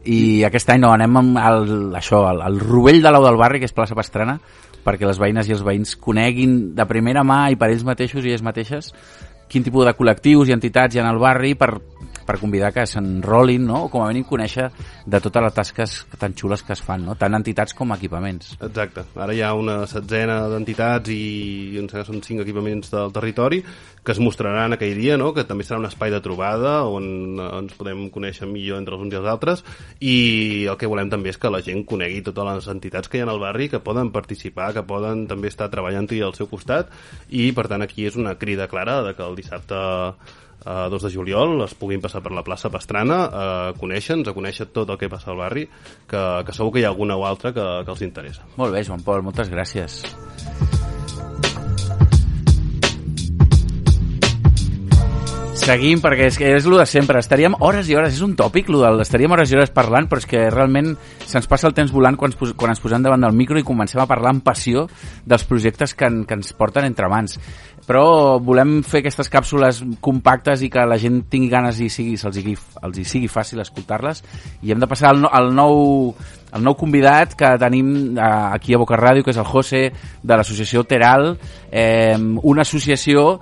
I 0.05 0.43
aquest 0.47 0.69
any 0.71 0.83
no, 0.83 0.91
anem 0.93 1.17
amb 1.19 1.39
el, 1.41 1.73
això, 1.97 2.21
el, 2.31 2.43
el 2.45 2.59
rovell 2.61 3.01
de 3.01 3.11
l'au 3.11 3.25
del 3.25 3.39
barri, 3.39 3.59
que 3.63 3.67
és 3.71 3.73
plaça 3.75 3.97
Pastrana, 3.97 4.37
perquè 4.85 5.07
les 5.07 5.19
veïnes 5.19 5.49
i 5.49 5.55
els 5.55 5.65
veïns 5.65 5.95
coneguin 5.99 6.75
de 6.75 6.85
primera 6.89 7.25
mà 7.27 7.47
i 7.51 7.57
per 7.59 7.71
ells 7.71 7.85
mateixos 7.87 8.23
i 8.23 8.31
elles 8.31 8.45
mateixes 8.45 8.93
quin 9.49 9.65
tipus 9.65 9.87
de 9.87 9.95
col·lectius 9.97 10.49
i 10.49 10.55
entitats 10.55 10.95
hi 10.95 11.01
ha 11.01 11.07
al 11.09 11.19
barri 11.21 11.55
per, 11.57 11.73
per 12.29 12.37
convidar 12.37 12.69
que 12.69 12.85
s'enrolin, 12.85 13.63
no? 13.65 13.85
o 13.87 13.89
com 13.89 14.03
a 14.05 14.09
mínim 14.11 14.27
conèixer 14.29 14.67
de 15.09 15.19
totes 15.23 15.41
les 15.41 15.55
tasques 15.55 15.93
tan 16.21 16.35
xules 16.37 16.61
que 16.61 16.75
es 16.75 16.81
fan, 16.85 17.01
no? 17.07 17.15
tant 17.17 17.33
entitats 17.33 17.73
com 17.73 17.89
equipaments. 17.95 18.51
Exacte. 18.61 19.07
Ara 19.17 19.33
hi 19.33 19.41
ha 19.41 19.55
una 19.57 19.79
setzena 19.89 20.43
d'entitats 20.51 21.09
i 21.09 21.79
em 21.81 21.87
sembla 21.89 22.05
són 22.05 22.21
cinc 22.25 22.43
equipaments 22.43 22.91
del 22.93 23.15
territori 23.15 23.63
que 24.05 24.13
es 24.13 24.21
mostraran 24.21 24.75
aquell 24.75 24.93
dia, 24.99 25.17
no? 25.17 25.31
que 25.33 25.47
també 25.49 25.65
serà 25.65 25.79
un 25.81 25.89
espai 25.89 26.13
de 26.13 26.19
trobada 26.21 26.83
on 26.85 27.07
eh, 27.39 27.47
ens 27.63 27.73
podem 27.79 28.05
conèixer 28.13 28.45
millor 28.49 28.77
entre 28.77 28.93
els 28.99 29.07
uns 29.07 29.15
i 29.15 29.19
els 29.19 29.29
altres 29.31 29.65
i 29.99 30.17
el 30.69 30.77
que 30.77 30.89
volem 30.91 31.09
també 31.09 31.33
és 31.33 31.41
que 31.41 31.49
la 31.49 31.63
gent 31.65 31.81
conegui 31.89 32.21
totes 32.27 32.45
les 32.51 32.69
entitats 32.75 33.09
que 33.09 33.17
hi 33.17 33.23
ha 33.25 33.29
al 33.29 33.41
barri, 33.41 33.71
que 33.73 33.81
poden 33.81 34.13
participar, 34.13 34.69
que 34.77 34.85
poden 34.85 35.25
també 35.31 35.49
estar 35.49 35.71
treballant-hi 35.73 36.21
al 36.21 36.37
seu 36.37 36.49
costat 36.51 36.93
i 37.33 37.49
per 37.57 37.65
tant 37.73 37.81
aquí 37.85 38.05
és 38.05 38.19
una 38.21 38.35
crida 38.37 38.69
clara 38.69 39.01
de 39.07 39.15
que 39.17 39.25
el 39.25 39.37
dissabte 39.39 39.81
a 40.65 40.89
2 40.89 41.03
de 41.03 41.11
juliol 41.13 41.63
es 41.65 41.75
puguin 41.75 42.01
passar 42.03 42.23
per 42.25 42.33
la 42.35 42.43
plaça 42.43 42.71
Pastrana 42.73 43.19
a 43.27 43.45
conèixer-nos, 43.79 44.27
a 44.27 44.35
conèixer 44.35 44.69
tot 44.75 44.89
el 44.89 44.99
que 44.99 45.11
passa 45.11 45.31
al 45.31 45.39
barri, 45.39 45.67
que, 46.09 46.25
que 46.45 46.55
segur 46.55 46.73
que 46.75 46.83
hi 46.83 46.87
ha 46.87 46.93
alguna 46.93 47.17
o 47.19 47.25
altra 47.27 47.53
que, 47.55 47.67
que 47.85 47.95
els 47.95 48.03
interessa. 48.05 48.47
Molt 48.59 48.75
bé, 48.75 48.83
Joan 48.83 49.05
Pol, 49.05 49.23
moltes 49.23 49.51
gràcies. 49.51 50.03
Seguim, 55.59 55.99
perquè 56.01 56.29
és, 56.29 56.37
és 56.41 56.65
el 56.65 56.77
de 56.79 56.85
sempre. 56.89 57.19
Estaríem 57.21 57.53
hores 57.61 57.89
i 57.91 57.95
hores, 57.97 58.15
és 58.15 58.23
un 58.25 58.31
tòpic, 58.39 58.71
lo 58.73 58.79
del, 58.81 59.03
estaríem 59.03 59.35
hores 59.35 59.51
i 59.51 59.57
hores 59.57 59.73
parlant, 59.75 60.07
però 60.09 60.17
és 60.23 60.25
que 60.25 60.45
realment 60.49 60.95
se'ns 61.29 61.45
passa 61.51 61.67
el 61.69 61.75
temps 61.77 61.91
volant 61.93 62.15
quan, 62.17 62.33
quan 62.33 62.73
ens 62.73 62.81
posem 62.81 63.03
davant 63.05 63.21
del 63.21 63.35
micro 63.37 63.59
i 63.59 63.65
comencem 63.67 64.01
a 64.01 64.07
parlar 64.09 64.31
amb 64.33 64.41
passió 64.45 64.87
dels 65.29 65.43
projectes 65.45 65.93
que, 65.93 66.07
en, 66.09 66.23
que 66.25 66.39
ens 66.39 66.55
porten 66.57 66.87
entre 66.87 67.11
mans. 67.11 67.37
Però 67.89 68.37
volem 68.45 68.79
fer 68.85 69.01
aquestes 69.01 69.31
càpsules 69.33 69.81
compactes 70.05 70.61
i 70.61 70.69
que 70.69 70.85
la 70.85 70.99
gent 71.01 71.23
tingui 71.31 71.49
ganes 71.49 71.79
i 71.81 71.89
sigui, 71.89 72.19
se'ls 72.21 72.35
sigui, 72.37 72.53
els 72.85 72.99
hi 73.01 73.05
sigui 73.07 73.29
fàcil 73.31 73.63
escoltar-les. 73.63 74.21
I 74.61 74.75
hem 74.75 74.83
de 74.83 74.89
passar 74.89 75.09
al, 75.09 75.23
no, 75.23 75.31
al 75.33 75.49
nou 75.57 76.13
el 76.53 76.63
nou 76.65 76.73
convidat 76.77 77.35
que 77.37 77.49
tenim 77.61 78.17
eh, 78.17 78.21
aquí 78.55 78.73
a 78.73 78.79
Boca 78.81 78.97
Ràdio, 78.97 79.25
que 79.25 79.33
és 79.33 79.41
el 79.41 79.45
José 79.45 79.83
de 80.21 80.37
l'associació 80.37 80.83
Teral, 80.89 81.35
eh, 81.69 82.17
una 82.17 82.65
associació 82.65 83.39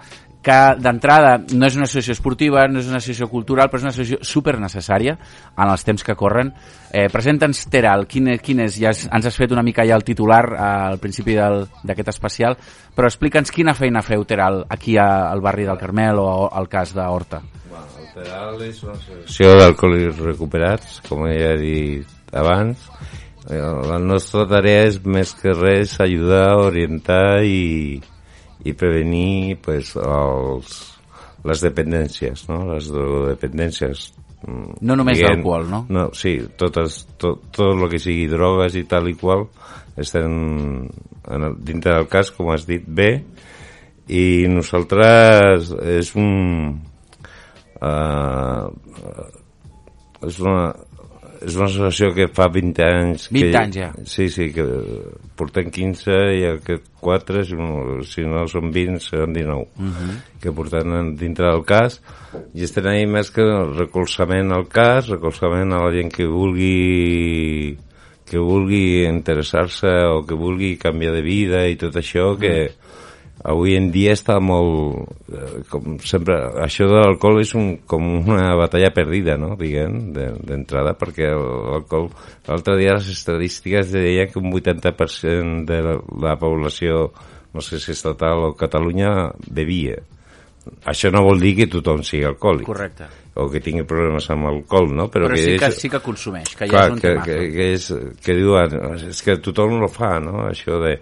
que 0.48 0.58
d'entrada 0.80 1.34
no 1.60 1.68
és 1.68 1.76
una 1.76 1.84
associació 1.90 2.16
esportiva, 2.16 2.64
no 2.72 2.80
és 2.80 2.88
una 2.88 3.02
associació 3.02 3.28
cultural, 3.28 3.68
però 3.68 3.82
és 3.82 3.88
una 3.88 3.92
associació 3.92 4.20
super 4.24 4.56
necessària 4.62 5.18
en 5.18 5.68
els 5.68 5.84
temps 5.84 6.06
que 6.08 6.16
corren. 6.16 6.54
Eh, 6.88 7.08
Presenta'ns 7.12 7.66
Teral, 7.74 8.06
quin, 8.08 8.32
quin 8.40 8.64
és? 8.64 8.78
Ja 8.80 8.94
ens 8.96 9.28
has 9.28 9.36
fet 9.36 9.52
una 9.52 9.66
mica 9.68 9.84
ja 9.88 9.98
el 10.00 10.08
titular 10.08 10.44
eh, 10.54 10.64
al 10.94 11.02
principi 11.04 11.36
d'aquest 11.36 12.14
especial, 12.14 12.56
però 12.96 13.12
explica'ns 13.12 13.52
quina 13.52 13.76
feina 13.76 14.06
feu 14.06 14.24
Teral 14.30 14.64
aquí 14.72 14.96
a, 14.96 15.28
al 15.28 15.44
barri 15.44 15.68
del 15.68 15.82
Carmel 15.82 16.24
o 16.24 16.48
al 16.48 16.72
cas 16.72 16.96
d'Horta. 16.96 17.44
El 18.00 18.12
Teral 18.16 18.64
és 18.64 18.84
una 18.88 18.96
associació 18.96 19.54
d'alcohòlics 19.60 20.26
recuperats, 20.32 21.00
com 21.10 21.28
ja 21.28 21.56
he 21.58 21.58
dit 21.60 22.20
abans. 22.32 22.88
Eh, 23.52 23.60
La 23.92 24.00
nostra 24.00 24.48
tarea 24.48 24.88
és 24.88 25.04
més 25.04 25.36
que 25.36 25.52
res 25.52 26.00
ajudar, 26.04 26.56
orientar 26.70 27.44
i, 27.44 28.00
i 28.68 28.74
prevenir 28.78 29.58
pues, 29.64 29.94
els, 29.98 30.78
les 31.48 31.64
dependències, 31.64 32.46
no? 32.52 32.64
les 32.74 32.90
drogodependències. 32.92 34.08
Mm, 34.46 34.78
No 34.86 34.96
només 35.00 35.18
diguem- 35.18 35.40
l'alcohol, 35.40 35.70
no? 35.72 35.80
No, 35.90 36.08
sí, 36.18 36.36
totes, 36.60 37.06
tot, 37.18 37.48
tot 37.56 37.74
el 37.74 37.88
que 37.92 38.00
sigui 38.04 38.28
drogues 38.32 38.76
i 38.78 38.84
tal 38.90 39.08
i 39.10 39.16
qual 39.18 39.48
estan 39.98 40.36
en 41.28 41.44
el, 41.50 41.56
dintre 41.66 41.96
del 41.96 42.08
cas, 42.12 42.30
com 42.32 42.52
has 42.54 42.68
dit, 42.70 42.84
bé, 42.88 43.24
i 44.08 44.46
nosaltres 44.52 45.74
és 45.98 46.14
un... 46.16 46.78
Uh, 47.78 48.68
és 50.26 50.40
una 50.42 50.72
és 51.46 51.56
una 51.56 51.68
associació 51.68 52.12
que 52.16 52.28
fa 52.34 52.48
20 52.54 52.84
anys 52.86 53.28
20 53.32 53.52
que, 53.52 53.58
anys 53.62 53.78
ja. 53.78 53.90
sí, 54.10 54.28
sí, 54.34 54.50
que 54.56 54.66
portem 55.38 55.70
15 55.74 56.18
i 56.38 56.46
aquest 56.52 56.88
4 57.04 57.44
si 57.48 57.58
no, 57.60 57.70
si 58.08 58.26
no 58.28 58.46
són 58.52 58.72
20 58.74 59.00
seran 59.04 59.34
19 59.36 59.68
Mhm. 59.78 60.16
que 60.42 60.52
portem 60.52 61.16
dintre 61.18 61.50
del 61.52 61.64
cas 61.66 62.00
i 62.54 62.64
estem 62.64 62.86
ahí 62.88 63.06
més 63.06 63.32
que 63.32 63.44
recolzament 63.78 64.52
al 64.52 64.68
cas 64.68 65.10
recolzament 65.10 65.74
a 65.74 65.84
la 65.86 65.92
gent 65.94 66.12
que 66.14 66.26
vulgui 66.26 67.78
que 68.28 68.38
vulgui 68.38 69.06
interessar-se 69.08 69.88
o 70.12 70.26
que 70.28 70.36
vulgui 70.36 70.76
canviar 70.78 71.14
de 71.16 71.22
vida 71.24 71.68
i 71.68 71.78
tot 71.80 71.96
això 71.96 72.34
que 72.40 72.72
avui 73.48 73.78
en 73.80 73.86
dia 73.94 74.12
està 74.12 74.38
molt 74.44 75.08
eh, 75.32 75.62
com 75.72 75.96
sempre, 76.04 76.36
això 76.66 76.88
de 76.90 76.98
l'alcohol 77.00 77.40
és 77.40 77.54
un, 77.56 77.70
com 77.88 78.04
una 78.28 78.50
batalla 78.60 78.90
perdida 78.96 79.38
no? 79.40 79.54
diguem, 79.60 80.12
de- 80.16 80.34
d'entrada 80.50 80.92
perquè 81.00 81.30
l'alcohol, 81.32 82.10
l'altre 82.50 82.76
dia 82.82 82.98
les 82.98 83.08
estadístiques 83.14 83.94
deien 83.96 84.28
que 84.34 84.42
un 84.42 84.52
80% 84.52 85.64
de 85.70 85.80
la, 85.86 85.96
la 86.28 86.36
població 86.40 87.08
no 87.56 87.64
sé 87.64 87.80
si 87.80 87.94
estatal 87.96 88.50
o 88.50 88.54
Catalunya 88.60 89.32
bevia 89.48 89.96
això 90.92 91.08
no 91.16 91.22
vol 91.24 91.40
dir 91.40 91.54
que 91.62 91.70
tothom 91.72 92.02
sigui 92.04 92.26
alcohòlic 92.28 92.68
Correcte. 92.68 93.08
o 93.40 93.48
que 93.48 93.62
tingui 93.64 93.86
problemes 93.88 94.28
amb 94.34 94.50
alcohol 94.50 94.92
no? 94.92 95.06
Però, 95.14 95.30
que 95.32 95.40
sí, 95.40 95.56
que, 95.56 95.70
és- 95.72 95.80
sí 95.80 95.90
que 95.94 96.02
consumeix, 96.04 96.52
que 96.60 96.68
ja 96.68 96.74
Clar, 96.74 96.84
és 96.90 96.92
un 96.98 97.00
que, 97.00 97.08
tema. 97.14 97.24
que, 97.24 97.38
que, 97.56 97.70
és, 97.78 97.88
que 98.26 98.36
diuen, 98.36 98.76
és 99.08 99.24
que 99.24 99.38
tothom 99.40 99.78
lo 99.80 99.88
fa, 99.88 100.18
no? 100.20 100.44
Això 100.52 100.82
de... 100.84 100.98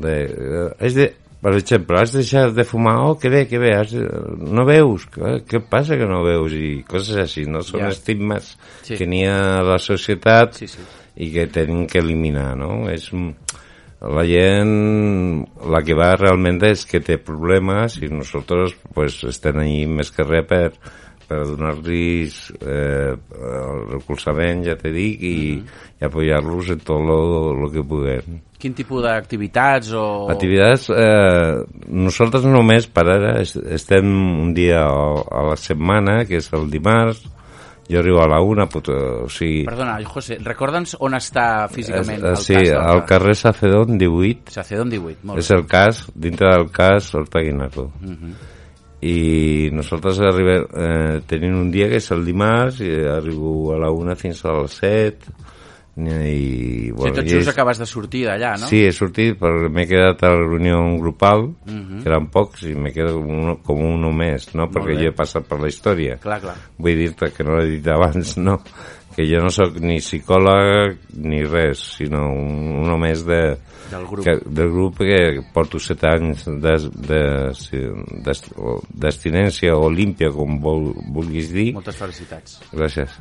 de 0.00 0.14
eh, 0.24 0.66
és 0.88 0.96
de 0.96 1.10
per 1.46 1.52
exemple, 1.60 2.00
has 2.00 2.10
deixat 2.10 2.56
de 2.56 2.64
fumar, 2.66 2.96
oh, 3.06 3.12
que 3.22 3.30
bé, 3.30 3.44
que 3.46 3.60
bé, 3.62 3.70
has, 3.78 3.92
no 3.94 4.64
veus, 4.66 5.04
què, 5.14 5.36
què 5.46 5.60
passa 5.70 5.94
que 5.94 6.08
no 6.10 6.24
veus? 6.26 6.56
I 6.58 6.80
coses 6.88 7.20
així, 7.22 7.44
no? 7.46 7.62
Són 7.62 7.84
Ja. 7.84 7.92
estigmes 7.94 8.56
Sí. 8.82 8.96
que 8.98 9.06
n'hi 9.06 9.22
ha 9.30 9.60
a 9.60 9.62
la 9.62 9.78
societat 9.78 10.58
Sí, 10.58 10.66
sí. 10.66 10.82
i 11.22 11.30
que 11.30 11.46
tenim 11.46 11.86
que 11.86 12.00
eliminar, 12.02 12.56
no? 12.58 12.88
És, 12.90 13.12
la 14.02 14.24
gent, 14.26 15.46
la 15.70 15.80
que 15.86 15.94
va 15.96 16.10
realment 16.18 16.58
és 16.68 16.82
que 16.84 16.98
té 17.00 17.16
problemes 17.22 17.96
i 18.02 18.10
nosaltres 18.12 18.74
pues, 18.92 19.22
estem 19.24 19.62
allí 19.62 19.86
més 19.86 20.10
que 20.12 20.26
res 20.26 20.44
per, 20.50 20.72
per 21.28 21.42
donar-los 21.48 22.36
eh, 22.60 23.12
el 23.12 23.80
recolzament, 23.92 24.64
ja 24.66 24.76
t'he 24.80 24.92
dit, 24.94 25.22
i, 25.26 25.36
i 26.00 26.04
apoyar-los 26.06 26.72
en 26.74 26.82
tot 26.86 27.02
el 27.04 27.70
que 27.74 27.84
puguem. 27.86 28.40
Quin 28.56 28.72
tipus 28.74 29.02
d'activitats 29.04 29.90
o... 29.98 30.04
Activitats, 30.32 30.88
eh, 30.90 31.62
nosaltres 31.92 32.46
només 32.48 32.86
per 32.88 33.04
ara 33.18 33.34
es- 33.42 33.56
estem 33.56 34.06
un 34.46 34.54
dia 34.56 34.80
a, 34.86 35.48
la 35.50 35.56
setmana, 35.60 36.22
que 36.24 36.40
és 36.40 36.48
el 36.56 36.70
dimarts, 36.72 37.20
jo 37.86 38.00
arribo 38.00 38.18
a 38.24 38.26
la 38.26 38.40
una, 38.42 38.64
pot, 38.66 38.88
o 38.90 39.28
sigui... 39.30 39.60
Perdona, 39.68 39.98
José, 40.08 40.40
recorda'ns 40.42 40.96
on 41.06 41.14
està 41.14 41.68
físicament 41.70 42.24
eh, 42.24 42.32
el 42.32 42.40
sí, 42.42 42.56
cas 42.56 42.68
del 42.72 42.80
al 42.96 43.04
carrer 43.06 43.36
Sacedón 43.38 43.98
18, 44.00 44.50
Sacedón 44.56 44.90
18, 44.90 45.20
molt 45.28 45.44
és 45.44 45.52
el 45.54 45.66
cas, 45.70 46.06
dintre 46.16 46.50
del 46.56 46.70
cas 46.74 47.12
Horta 47.14 47.44
Guinardó. 47.44 47.90
I 49.02 49.68
nosaltres 49.76 50.18
arribem, 50.24 50.64
eh, 50.72 51.20
tenim 51.28 51.58
un 51.60 51.70
dia 51.70 51.88
que 51.90 51.96
és 52.00 52.10
el 52.14 52.24
dimarts 52.24 52.80
i 52.80 52.88
arribo 53.12 53.74
a 53.74 53.78
la 53.78 53.90
una 53.92 54.16
fins 54.16 54.40
a 54.44 54.54
les 54.62 54.72
set 54.72 55.26
i, 55.96 56.02
Sí, 56.06 56.90
bueno, 56.92 57.14
tot 57.16 57.24
i 57.24 57.30
just 57.30 57.46
és- 57.46 57.48
acabes 57.54 57.78
de 57.80 57.86
sortir 57.86 58.26
d'allà, 58.26 58.50
no? 58.60 58.66
Sí, 58.68 58.82
he 58.84 58.92
sortit 58.92 59.38
perquè 59.40 59.70
m'he 59.72 59.86
quedat 59.88 60.22
a 60.24 60.28
la 60.34 60.42
reunió 60.42 60.80
grupal, 61.00 61.46
Mhm. 61.64 62.02
que 62.02 62.08
eren 62.10 62.26
pocs, 62.28 62.64
i 62.64 62.74
m'he 62.74 62.92
quedat 62.92 63.14
un, 63.14 63.56
com 63.64 63.80
un 63.82 64.00
només, 64.02 64.54
no? 64.54 64.68
Perquè 64.70 64.94
bé. 64.94 65.02
jo 65.04 65.08
he 65.08 65.12
passat 65.12 65.46
per 65.48 65.58
la 65.60 65.68
història. 65.68 66.18
Clar, 66.18 66.40
clar. 66.40 66.54
Vull 66.78 66.96
dir-te 66.96 67.30
que 67.32 67.44
no 67.44 67.56
l'he 67.56 67.70
dit 67.78 67.88
abans, 67.88 68.36
no? 68.36 68.60
Que 69.16 69.24
jo 69.24 69.38
no 69.40 69.48
sóc 69.48 69.78
ni 69.80 69.96
psicòleg 70.02 70.98
ni 71.24 71.38
res, 71.48 71.80
sinó 71.96 72.26
un, 72.34 72.50
un 72.82 72.84
només 72.90 73.22
de, 73.24 73.56
Del 73.90 74.04
grup. 74.10 74.24
que, 74.26 74.34
del 74.44 74.68
grup 74.74 74.98
que 75.00 75.20
porto 75.54 75.80
set 75.80 76.04
anys 76.04 76.44
d'es- 76.60 76.90
de- 76.92 77.48
d'es- 78.26 78.52
o 79.72 79.88
límpia, 79.88 80.28
com 80.34 80.58
vol, 80.60 80.90
vulguis 81.14 81.48
dir. 81.54 81.70
Moltes 81.78 81.96
felicitats. 81.96 82.60
Gràcies. 82.74 83.16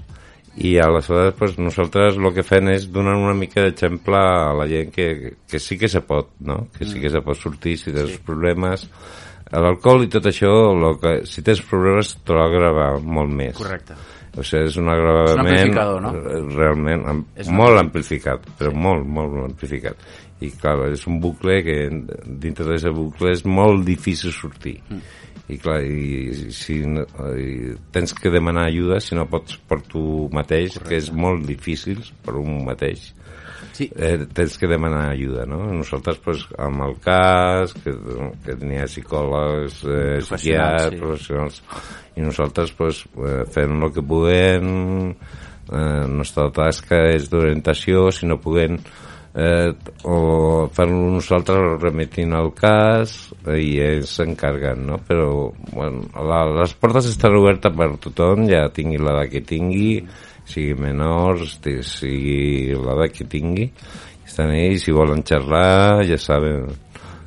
I 0.56 0.78
aleshores 0.80 1.34
pues, 1.36 1.58
nosaltres 1.60 2.16
el 2.16 2.30
que 2.36 2.44
fem 2.44 2.70
és 2.72 2.86
donar 2.92 3.16
una 3.20 3.34
mica 3.36 3.64
d'exemple 3.66 4.16
a 4.20 4.54
la 4.56 4.68
gent 4.72 4.92
que, 4.96 5.08
que 5.52 5.60
sí 5.60 5.76
que 5.78 5.90
se 5.92 6.00
pot, 6.02 6.30
no? 6.40 6.68
que 6.78 6.86
sí 6.88 7.00
que 7.00 7.10
se 7.12 7.20
pot 7.24 7.36
sortir 7.40 7.78
si 7.78 7.92
tens 7.92 8.14
sí. 8.16 8.22
problemes. 8.24 8.86
L'alcohol 9.62 10.06
i 10.06 10.12
tot 10.12 10.28
això, 10.32 10.52
lo 10.76 10.96
que, 11.00 11.22
si 11.30 11.44
tens 11.46 11.62
problemes, 11.70 12.16
te 12.26 12.36
l'agrava 12.36 12.96
molt 13.00 13.32
més. 13.32 13.56
Correcte. 13.58 13.98
O 14.36 14.44
sigui, 14.44 14.68
és 14.68 14.78
un 14.82 14.90
agravament... 14.92 15.30
És 15.32 15.36
un 15.36 15.48
amplificador, 15.48 16.02
no? 16.04 16.14
Realment, 16.58 17.04
am, 17.08 17.22
És 17.40 17.52
molt 17.56 17.80
amplificat, 17.80 18.50
però 18.60 18.74
molt, 18.76 19.06
molt 19.08 19.38
amplificat. 19.46 20.02
I, 20.44 20.50
clar, 20.60 20.90
és 20.92 21.06
un 21.08 21.22
bucle 21.24 21.62
que 21.64 21.78
dintre 22.44 22.68
d'aquest 22.68 22.96
bucle 22.98 23.32
és 23.32 23.46
molt 23.48 23.86
difícil 23.88 24.36
sortir. 24.36 24.76
Mm. 24.90 25.06
I, 25.46 25.60
clar, 25.62 25.78
i, 25.86 26.50
si 26.58 26.82
i 26.82 27.76
tens 27.96 28.16
que 28.18 28.34
demanar 28.34 28.66
ajuda 28.68 28.98
si 29.04 29.16
no 29.16 29.28
pots 29.30 29.60
per 29.70 29.80
tu 29.86 30.26
mateix, 30.34 30.74
Correcte. 30.74 30.90
que 30.90 31.00
és 31.04 31.12
molt 31.14 31.46
difícil 31.48 32.02
per 32.26 32.36
un 32.42 32.64
mateix. 32.68 33.14
Sí, 33.76 33.90
Eh, 33.92 34.26
tens 34.32 34.58
que 34.58 34.70
demanar 34.72 35.10
ajuda, 35.12 35.44
no? 35.46 35.58
Nosaltres, 35.68 36.22
pues, 36.24 36.46
amb 36.58 36.86
el 36.86 36.94
cas, 37.04 37.74
que, 37.84 37.92
que 38.46 38.56
ha 38.80 38.86
psicòlegs, 38.88 39.82
eh, 39.84 40.22
Professionals, 40.22 40.30
psiquiatres, 40.30 40.94
sí. 40.94 41.02
professionals, 41.02 41.58
i 42.16 42.24
nosaltres, 42.24 42.72
pues, 42.78 43.02
eh, 43.20 43.42
fem 43.52 43.76
el 43.84 43.92
que 43.92 44.04
puguem, 44.14 44.70
eh, 45.12 45.76
la 45.76 46.08
nostra 46.08 46.48
tasca 46.56 47.02
és 47.12 47.28
d'orientació, 47.30 48.08
si 48.16 48.32
no 48.32 48.40
puguem 48.40 48.80
eh, 49.36 49.74
o 50.08 50.70
fer-lo 50.72 51.12
nosaltres 51.18 51.82
remetint 51.82 52.32
al 52.34 52.54
cas 52.56 53.18
eh, 53.44 53.60
i 53.60 53.74
ells 53.84 54.16
s'encarguen, 54.16 54.86
no? 54.88 55.02
Però, 55.04 55.52
bueno, 55.74 56.08
la, 56.16 56.46
les 56.62 56.78
portes 56.80 57.12
estan 57.12 57.36
obertes 57.36 57.76
per 57.76 57.92
tothom, 58.08 58.48
ja 58.48 58.70
tingui 58.72 59.02
l'edat 59.04 59.34
que 59.34 59.44
tingui, 59.44 60.00
sigui 60.46 60.76
menor, 60.80 61.42
esti- 61.46 61.82
sigui 61.86 62.74
l'edat 62.74 63.14
que 63.14 63.28
tingui, 63.30 63.70
estan 64.26 64.54
ahí, 64.54 64.80
si 64.80 64.94
volen 64.96 65.24
xerrar, 65.26 66.04
ja 66.08 66.18
saben, 66.22 66.70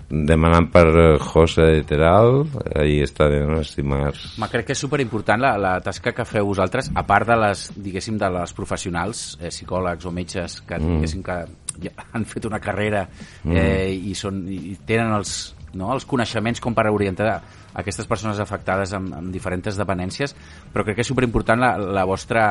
demanant 0.08 0.70
per 0.72 0.86
eh, 0.88 1.18
José 1.20 1.66
de 1.76 1.82
Teral, 1.84 2.40
ahí 2.74 3.02
estarem 3.04 3.52
els 3.58 3.74
dimarts. 3.76 4.38
Ma, 4.40 4.48
crec 4.48 4.70
que 4.70 4.76
és 4.76 4.80
superimportant 4.80 5.42
la, 5.42 5.52
la 5.60 5.74
tasca 5.84 6.14
que 6.16 6.24
feu 6.28 6.48
vosaltres, 6.48 6.90
a 6.96 7.04
part 7.06 7.28
de 7.28 7.36
les, 7.42 7.66
diguéssim, 7.76 8.16
de 8.20 8.30
les 8.38 8.54
professionals, 8.56 9.36
eh, 9.40 9.52
psicòlegs 9.52 10.08
o 10.08 10.14
metges 10.14 10.60
que, 10.64 10.80
mm. 10.80 10.96
diguéssim, 10.96 11.24
que 11.26 11.38
ja 11.84 11.92
han 12.16 12.24
fet 12.26 12.48
una 12.48 12.58
carrera 12.58 13.04
eh, 13.44 13.92
i, 13.92 14.16
són, 14.18 14.42
i 14.50 14.74
tenen 14.88 15.12
els, 15.20 15.36
no? 15.74 15.92
els 15.94 16.06
coneixements 16.08 16.60
com 16.60 16.76
per 16.76 16.86
orientar 16.90 17.38
aquestes 17.78 18.06
persones 18.08 18.40
afectades 18.40 18.92
amb, 18.96 19.12
amb 19.14 19.32
diferents 19.32 19.76
dependències, 19.78 20.34
però 20.72 20.84
crec 20.86 20.98
que 20.98 21.04
és 21.06 21.10
superimportant 21.10 21.60
la, 21.60 21.72
la, 21.78 22.04
vostra, 22.08 22.44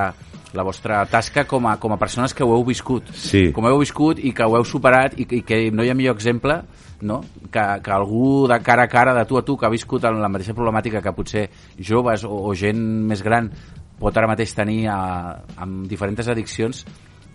la 0.55 0.65
vostra 0.67 1.03
tasca 1.09 1.47
com 1.49 1.67
a, 1.67 1.77
com 1.81 1.95
a 1.95 1.99
persones 2.01 2.35
que 2.37 2.45
ho 2.45 2.53
heu 2.55 2.65
viscut. 2.67 3.09
Sí. 3.15 3.47
Com 3.55 3.67
heu 3.67 3.79
viscut 3.81 4.21
i 4.21 4.33
que 4.35 4.45
ho 4.45 4.57
heu 4.57 4.67
superat 4.67 5.17
i, 5.19 5.27
i 5.39 5.41
que 5.47 5.67
no 5.71 5.83
hi 5.83 5.91
ha 5.91 5.97
millor 5.97 6.15
exemple 6.15 6.61
no? 7.01 7.21
que, 7.51 7.65
que 7.83 7.91
algú 7.91 8.47
de 8.47 8.59
cara 8.63 8.87
a 8.87 8.91
cara, 8.91 9.13
de 9.13 9.25
tu 9.25 9.37
a 9.37 9.43
tu, 9.45 9.57
que 9.57 9.65
ha 9.65 9.73
viscut 9.73 10.05
en 10.05 10.21
la 10.21 10.29
mateixa 10.31 10.55
problemàtica 10.57 11.01
que 11.01 11.13
potser 11.13 11.47
joves 11.77 12.23
o, 12.25 12.33
o 12.49 12.55
gent 12.55 12.79
més 13.09 13.23
gran 13.25 13.51
pot 13.97 14.17
ara 14.17 14.29
mateix 14.29 14.53
tenir 14.53 14.85
a, 14.93 14.97
amb 15.57 15.87
diferents 15.89 16.29
addiccions 16.29 16.85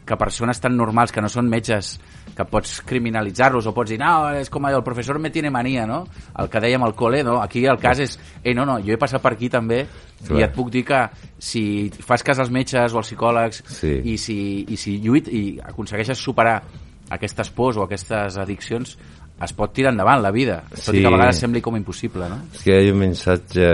que 0.05 0.17
persones 0.19 0.59
tan 0.61 0.77
normals, 0.77 1.13
que 1.15 1.23
no 1.23 1.29
són 1.31 1.47
metges, 1.49 1.93
que 2.37 2.45
pots 2.49 2.81
criminalitzar-los 2.89 3.69
o 3.71 3.73
pots 3.75 3.93
dir, 3.93 3.99
no, 4.01 4.33
és 4.35 4.51
com 4.51 4.67
el 4.67 4.83
professor 4.83 5.19
me 5.23 5.31
tiene 5.31 5.51
mania, 5.51 5.87
no? 5.87 6.07
El 6.39 6.49
que 6.51 6.61
dèiem 6.61 6.83
al 6.83 6.95
col·le, 6.99 7.23
no? 7.25 7.37
Aquí 7.43 7.65
el 7.67 7.79
cas 7.79 8.01
és, 8.03 8.19
eh, 8.43 8.55
no, 8.55 8.65
no, 8.67 8.81
jo 8.83 8.93
he 8.95 8.99
passat 8.99 9.23
per 9.23 9.35
aquí 9.37 9.49
també 9.53 9.85
Clar. 10.27 10.41
i 10.41 10.43
et 10.49 10.55
puc 10.55 10.71
dir 10.75 10.85
que 10.89 11.05
si 11.39 11.91
fas 12.03 12.23
cas 12.27 12.39
als 12.43 12.51
metges 12.51 12.93
o 12.95 12.99
als 12.99 13.13
psicòlegs 13.13 13.63
Sí. 13.69 14.01
i 14.05 14.17
si, 14.19 14.39
i 14.69 14.77
si 14.77 14.99
lluit 14.99 15.29
i 15.29 15.61
aconsegueixes 15.63 16.19
superar 16.19 16.63
aquestes 17.11 17.51
pors 17.51 17.77
o 17.77 17.85
aquestes 17.85 18.39
addiccions, 18.39 18.97
es 19.43 19.53
pot 19.53 19.73
tirar 19.75 19.93
endavant 19.93 20.23
la 20.23 20.31
vida, 20.31 20.63
tot 20.71 20.95
i 20.95 20.99
Sí. 20.99 21.01
que 21.03 21.07
a 21.07 21.11
vegades 21.11 21.39
sembli 21.39 21.61
com 21.61 21.77
impossible, 21.77 22.29
no? 22.29 22.41
És 22.55 22.63
que 22.63 22.81
hi 22.81 22.89
ha 22.91 22.93
un 22.93 22.99
missatge 22.99 23.69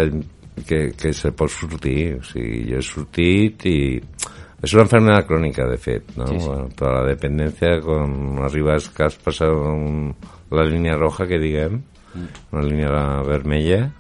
que, 0.66 0.92
que 0.96 1.12
se 1.12 1.30
pot 1.32 1.50
sortir. 1.50 2.16
O 2.18 2.22
sigui, 2.24 2.64
jo 2.72 2.78
he 2.78 2.82
sortit 2.82 3.66
i... 3.66 3.78
És 4.62 4.72
una 4.74 4.82
enfermedad 4.88 5.26
crònica, 5.28 5.68
de 5.70 5.76
fet, 5.78 6.16
no? 6.16 6.26
Sí, 6.26 6.40
sí. 6.40 6.48
Bueno, 6.48 6.68
però 6.74 6.96
la 6.96 7.04
dependència, 7.12 7.76
quan 7.84 8.40
arribes 8.42 8.88
que 8.90 9.04
has 9.06 9.16
passat 9.22 9.52
un, 9.54 10.10
la 10.50 10.64
línia 10.66 10.96
roja, 10.98 11.28
que 11.30 11.38
diguem, 11.38 11.82
Mm. 12.14 12.28
una 12.56 12.62
línia 12.64 13.22
vermella, 13.22 13.92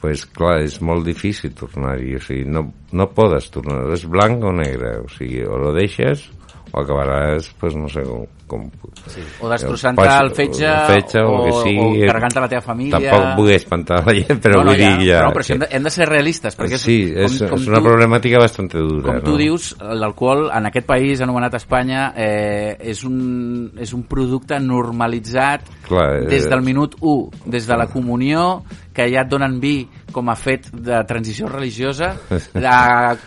pues 0.00 0.22
clar, 0.24 0.60
és 0.62 0.80
molt 0.80 1.04
difícil 1.04 1.52
tornar-hi, 1.52 2.14
o 2.16 2.20
sigui, 2.22 2.44
no, 2.46 2.62
no 2.92 3.06
podes 3.10 3.50
tornar, 3.50 3.82
és 3.92 4.04
blanc 4.08 4.44
o 4.46 4.52
negre, 4.54 5.00
o 5.02 5.08
sigui, 5.12 5.42
o 5.44 5.58
lo 5.58 5.72
deixes 5.74 6.28
o 6.72 6.82
acabaràs, 6.82 7.50
pues 7.60 7.76
no 7.78 7.88
sé 7.90 8.04
com... 8.06 8.26
com 8.46 8.70
Sí. 9.10 9.22
O 9.40 9.48
destrossant-te 9.48 10.04
el 10.04 10.30
fetge, 10.36 10.66
el 10.68 10.90
fetge 10.90 11.22
o, 11.24 11.30
o, 11.32 11.44
que 11.46 11.52
sigui, 11.64 12.02
o 12.04 12.08
carregant-te 12.10 12.42
la 12.42 12.48
teva 12.52 12.60
família... 12.62 12.98
Tampoc 12.98 13.38
vull 13.38 13.52
espantar 13.54 14.00
la 14.04 14.14
gent, 14.18 14.40
però 14.44 14.60
no, 14.60 14.66
no, 14.68 14.74
vull 14.74 14.82
dir 14.82 15.08
ja... 15.08 15.22
Però, 15.22 15.30
no, 15.30 15.36
però 15.36 15.46
si 15.46 15.54
hem, 15.54 15.62
de, 15.62 15.68
hem 15.78 15.86
de 15.86 15.92
ser 15.94 16.08
realistes, 16.10 16.58
perquè 16.58 16.76
és, 16.76 16.84
sí, 16.84 16.98
és, 17.08 17.38
és 17.46 17.68
una 17.70 17.80
problemàtica 17.84 18.42
bastant 18.42 18.68
dura. 18.74 19.06
com 19.06 19.22
tu 19.24 19.34
no? 19.34 19.40
dius, 19.40 19.70
l'alcohol 19.80 20.44
en 20.52 20.68
aquest 20.68 20.86
país 20.90 21.24
anomenat 21.24 21.56
Espanya 21.58 22.10
eh, 22.12 22.76
és, 22.92 23.02
un, 23.08 23.72
és 23.80 23.96
un 23.96 24.04
producte 24.10 24.60
normalitzat 24.62 25.72
Clar, 25.88 26.06
eh, 26.20 26.28
des 26.30 26.46
del 26.50 26.62
minut 26.66 26.98
1, 27.00 27.46
des 27.56 27.66
de 27.66 27.80
la 27.80 27.88
comunió, 27.90 28.46
que 28.94 29.08
ja 29.10 29.24
et 29.24 29.32
donen 29.32 29.58
vi 29.62 29.74
com 30.12 30.28
a 30.28 30.36
fet 30.36 30.68
de 30.74 31.00
transició 31.08 31.48
religiosa, 31.48 32.12
de, 32.66 32.78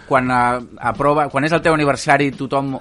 quan, 0.08 0.32
a, 0.32 0.44
aprova, 0.94 1.28
quan 1.34 1.48
és 1.48 1.56
el 1.56 1.64
teu 1.66 1.76
aniversari 1.76 2.30
tothom 2.38 2.76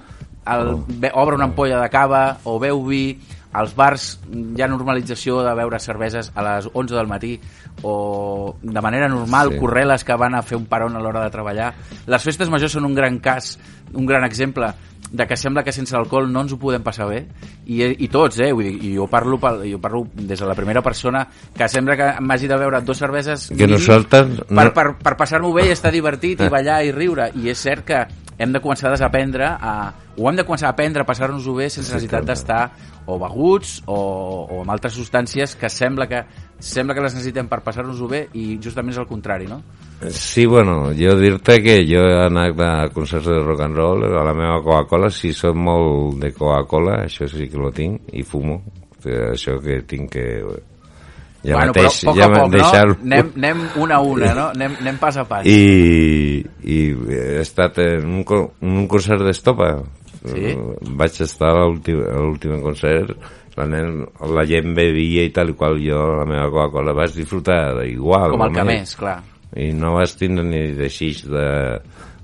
el, 0.46 0.76
ve, 0.88 1.10
obre 1.14 1.36
una 1.36 1.44
ampolla 1.50 1.80
de 1.80 1.88
cava 1.90 2.38
o 2.44 2.58
beu 2.58 2.82
vi, 2.86 3.18
als 3.52 3.74
bars 3.76 4.18
hi 4.32 4.62
ha 4.64 4.68
normalització 4.68 5.42
de 5.44 5.52
beure 5.54 5.78
cerveses 5.78 6.30
a 6.34 6.42
les 6.46 6.70
11 6.72 6.94
del 6.96 7.06
matí 7.10 7.34
o 7.82 8.56
de 8.62 8.80
manera 8.80 9.08
normal 9.08 9.50
Sí. 9.52 9.58
correles 9.58 10.04
que 10.04 10.14
van 10.16 10.34
a 10.34 10.42
fer 10.42 10.56
un 10.56 10.64
paron 10.66 10.96
a 10.96 11.00
l'hora 11.00 11.22
de 11.24 11.30
treballar. 11.30 11.74
Les 12.06 12.22
festes 12.22 12.48
majors 12.50 12.72
són 12.72 12.84
un 12.86 12.94
gran 12.94 13.18
cas, 13.18 13.58
un 13.92 14.06
gran 14.06 14.24
exemple 14.24 14.72
de 15.12 15.26
que 15.26 15.36
sembla 15.36 15.62
que 15.62 15.72
sense 15.72 15.94
alcohol 15.94 16.30
no 16.32 16.40
ens 16.40 16.52
ho 16.54 16.58
podem 16.58 16.80
passar 16.82 17.04
bé 17.10 17.26
i, 17.66 17.82
i 17.84 18.08
tots, 18.08 18.38
eh? 18.40 18.50
Vull 18.56 18.64
dir, 18.64 18.78
i 18.88 18.94
jo 18.96 19.04
parlo, 19.12 19.36
pel, 19.38 19.60
jo 19.70 19.78
parlo 19.78 20.06
des 20.14 20.40
de 20.40 20.46
la 20.48 20.54
primera 20.56 20.80
persona 20.80 21.26
que 21.54 21.68
sembla 21.68 21.96
que 21.98 22.06
m'hagi 22.24 22.48
de 22.48 22.56
beure 22.56 22.80
dos 22.80 22.96
cerveses 22.96 23.50
Que 23.54 23.66
nosaltres 23.68 24.40
per, 24.48 24.50
no- 24.50 24.72
per, 24.72 24.86
per 24.96 25.16
passar-m'ho 25.18 25.52
bé 25.52 25.66
i 25.68 25.72
estar 25.76 25.92
divertit 25.92 26.40
i 26.40 26.48
ballar 26.48 26.80
i 26.86 26.92
riure 26.96 27.28
i 27.36 27.50
és 27.52 27.58
cert 27.60 27.84
que 27.84 28.00
hem 28.42 28.52
de 28.54 28.60
començar 28.62 28.90
a 28.90 28.96
desaprendre 28.96 29.46
a, 29.54 29.74
o 30.18 30.28
hem 30.28 30.38
de 30.38 30.44
començar 30.46 30.68
a 30.70 30.74
aprendre 30.74 31.02
a 31.02 31.08
passar-nos-ho 31.08 31.54
bé 31.56 31.68
sense 31.70 31.92
necessitat 31.92 32.26
d'estar 32.26 32.62
o 33.06 33.18
beguts 33.18 33.78
o, 33.86 33.98
o 34.50 34.60
amb 34.62 34.74
altres 34.74 34.96
substàncies 34.98 35.56
que 35.58 35.70
sembla 35.72 36.08
que 36.10 36.24
sembla 36.62 36.94
que 36.94 37.02
les 37.02 37.14
necessitem 37.16 37.48
per 37.50 37.62
passar-nos-ho 37.64 38.08
bé 38.10 38.26
i 38.38 38.58
justament 38.62 38.94
és 38.94 39.00
el 39.02 39.08
contrari, 39.10 39.48
no? 39.50 39.62
Sí, 40.10 40.46
bueno, 40.46 40.90
jo 40.98 41.14
dir-te 41.18 41.60
que 41.62 41.76
jo 41.86 42.02
he 42.06 42.18
anat 42.24 42.58
a 42.62 42.72
concerts 42.94 43.28
de 43.30 43.38
rock 43.42 43.62
and 43.66 43.78
roll, 43.78 44.02
a 44.06 44.24
la 44.26 44.34
meva 44.34 44.58
Coca-Cola, 44.62 45.10
si 45.14 45.30
soc 45.34 45.54
molt 45.54 46.18
de 46.22 46.32
Coca-Cola, 46.34 47.04
això 47.06 47.28
sí 47.30 47.46
que 47.50 47.60
lo 47.60 47.70
tinc, 47.74 48.10
i 48.14 48.26
fumo. 48.26 48.60
Això 49.02 49.58
que 49.62 49.80
tinc 49.86 50.10
que... 50.14 50.26
Ja 51.42 51.56
bueno, 51.56 51.72
mateix, 51.74 51.96
però 52.02 52.12
poc 52.12 52.18
ja 52.20 52.24
a 52.24 52.30
poc, 52.30 52.38
no? 52.44 52.52
deixar-ho. 52.54 52.96
Anem, 53.02 53.32
anem 53.40 53.62
una 53.82 53.96
a 53.98 54.06
una, 54.06 54.34
no? 54.38 54.46
Anem, 54.54 54.76
anem 54.84 55.00
pas 55.02 55.16
a 55.18 55.24
pas. 55.26 55.46
I, 55.48 56.42
i 56.62 56.78
he 57.10 57.40
estat 57.42 57.78
en 57.82 58.06
un, 58.20 58.22
en 58.62 58.78
un 58.84 58.86
concert 58.90 59.24
d'estopa 59.26 59.74
Sí? 60.22 60.52
vaig 60.94 61.16
estar 61.24 61.48
a 61.50 61.64
l'últim 61.66 62.60
concert 62.62 63.10
la, 63.56 63.64
nen, 63.66 64.04
la 64.30 64.44
gent 64.46 64.70
bevia 64.76 65.24
i 65.26 65.32
tal 65.34 65.50
i 65.50 65.56
qual 65.58 65.80
jo 65.82 65.98
la 66.20 66.26
meva 66.30 66.46
Coca-Cola 66.46 66.94
vaig 66.94 67.16
disfrutar 67.16 67.82
igual 67.88 68.36
Com 68.36 68.44
el 68.46 68.54
que 68.54 68.64
més, 68.68 68.94
clar. 69.00 69.16
i 69.58 69.72
no 69.74 69.96
vas 69.96 70.14
tindre 70.20 70.44
ni 70.46 70.60
deixix 70.78 71.24
de, 71.26 71.48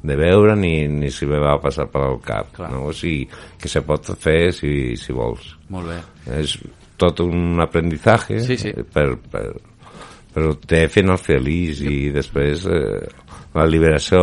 de 0.06 0.16
veure 0.20 0.54
ni, 0.54 0.86
ni 0.86 1.10
si 1.10 1.26
me 1.26 1.40
va 1.42 1.56
passar 1.58 1.88
per 1.90 2.04
al 2.06 2.20
cap 2.22 2.54
Clar. 2.54 2.70
no? 2.70 2.84
o 2.86 2.94
sigui, 2.94 3.26
que 3.58 3.66
se 3.66 3.82
pot 3.82 4.12
fer 4.22 4.52
si, 4.54 4.94
si 4.94 5.16
vols 5.16 5.56
Molt 5.68 5.90
bé. 5.90 5.98
és 6.38 6.54
tot 6.98 7.22
un 7.24 7.60
aprendizaje 7.62 8.40
Sí, 8.44 8.58
sí. 8.60 8.72
Per, 8.92 9.08
per, 9.30 9.46
però 10.34 10.54
te 10.60 10.84
fent 10.92 11.12
el 11.14 11.20
feliç 11.20 11.82
i 11.86 11.98
després 12.14 12.66
eh, 12.68 13.04
la 13.56 13.66
liberació 13.68 14.22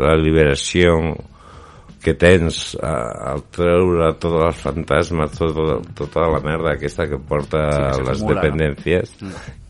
la 0.00 0.16
liberació 0.18 0.98
que 2.04 2.12
tens 2.20 2.74
al 2.84 3.40
treure 3.54 4.10
tots 4.20 4.42
els 4.50 4.58
fantasmes, 4.60 5.38
tota, 5.38 5.78
tota 5.96 6.26
la 6.34 6.40
merda 6.44 6.74
aquesta 6.74 7.06
que 7.08 7.16
porta 7.16 7.62
Sí, 7.64 7.78
que 7.78 8.08
les 8.10 8.18
s'acumula, 8.18 8.34
no? 8.34 8.42
dependències 8.42 9.14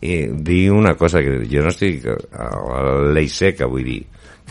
i 0.03 0.17
dir 0.49 0.63
una 0.75 0.95
cosa 0.99 1.23
que 1.23 1.37
jo 1.47 1.63
no 1.63 1.71
estic 1.71 2.09
a 2.11 2.49
la 2.59 3.13
llei 3.15 3.29
seca 3.31 3.69
vull 3.71 3.87
dir 3.87 4.01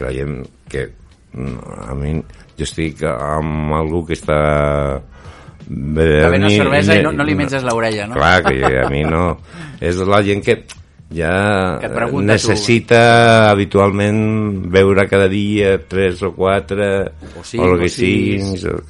gent 0.01 0.41
que 0.71 0.87
mm, 1.35 1.59
a 1.91 1.99
mi 1.99 2.17
jo 2.57 2.65
estic 2.65 3.05
amb 3.11 3.77
algú 3.77 4.05
que 4.09 4.17
està 4.17 4.41
Que 5.67 6.29
ven 6.31 6.43
una 6.45 6.51
cervesa 6.51 6.97
i 6.99 7.03
no, 7.03 7.13
no 7.13 7.25
li 7.25 7.35
menges 7.35 7.63
l'orella, 7.65 8.07
no? 8.07 8.15
Clar, 8.19 8.43
que 8.45 8.81
a 8.85 8.89
mi 8.93 9.03
no. 9.05 9.39
És 9.85 9.97
la 10.05 10.23
gent 10.25 10.43
que 10.45 10.65
ja 11.15 11.79
Que 11.79 11.89
necessita 12.27 13.51
habitualment 13.51 14.65
veure 14.73 15.05
cada 15.09 15.29
dia 15.29 15.77
tres 15.87 16.23
o 16.27 16.33
quatre 16.35 17.13
O 17.39 17.45
cinc, 17.45 17.63
o 17.63 17.69
el 17.75 17.81
que 17.85 17.89
sigui. 17.93 18.39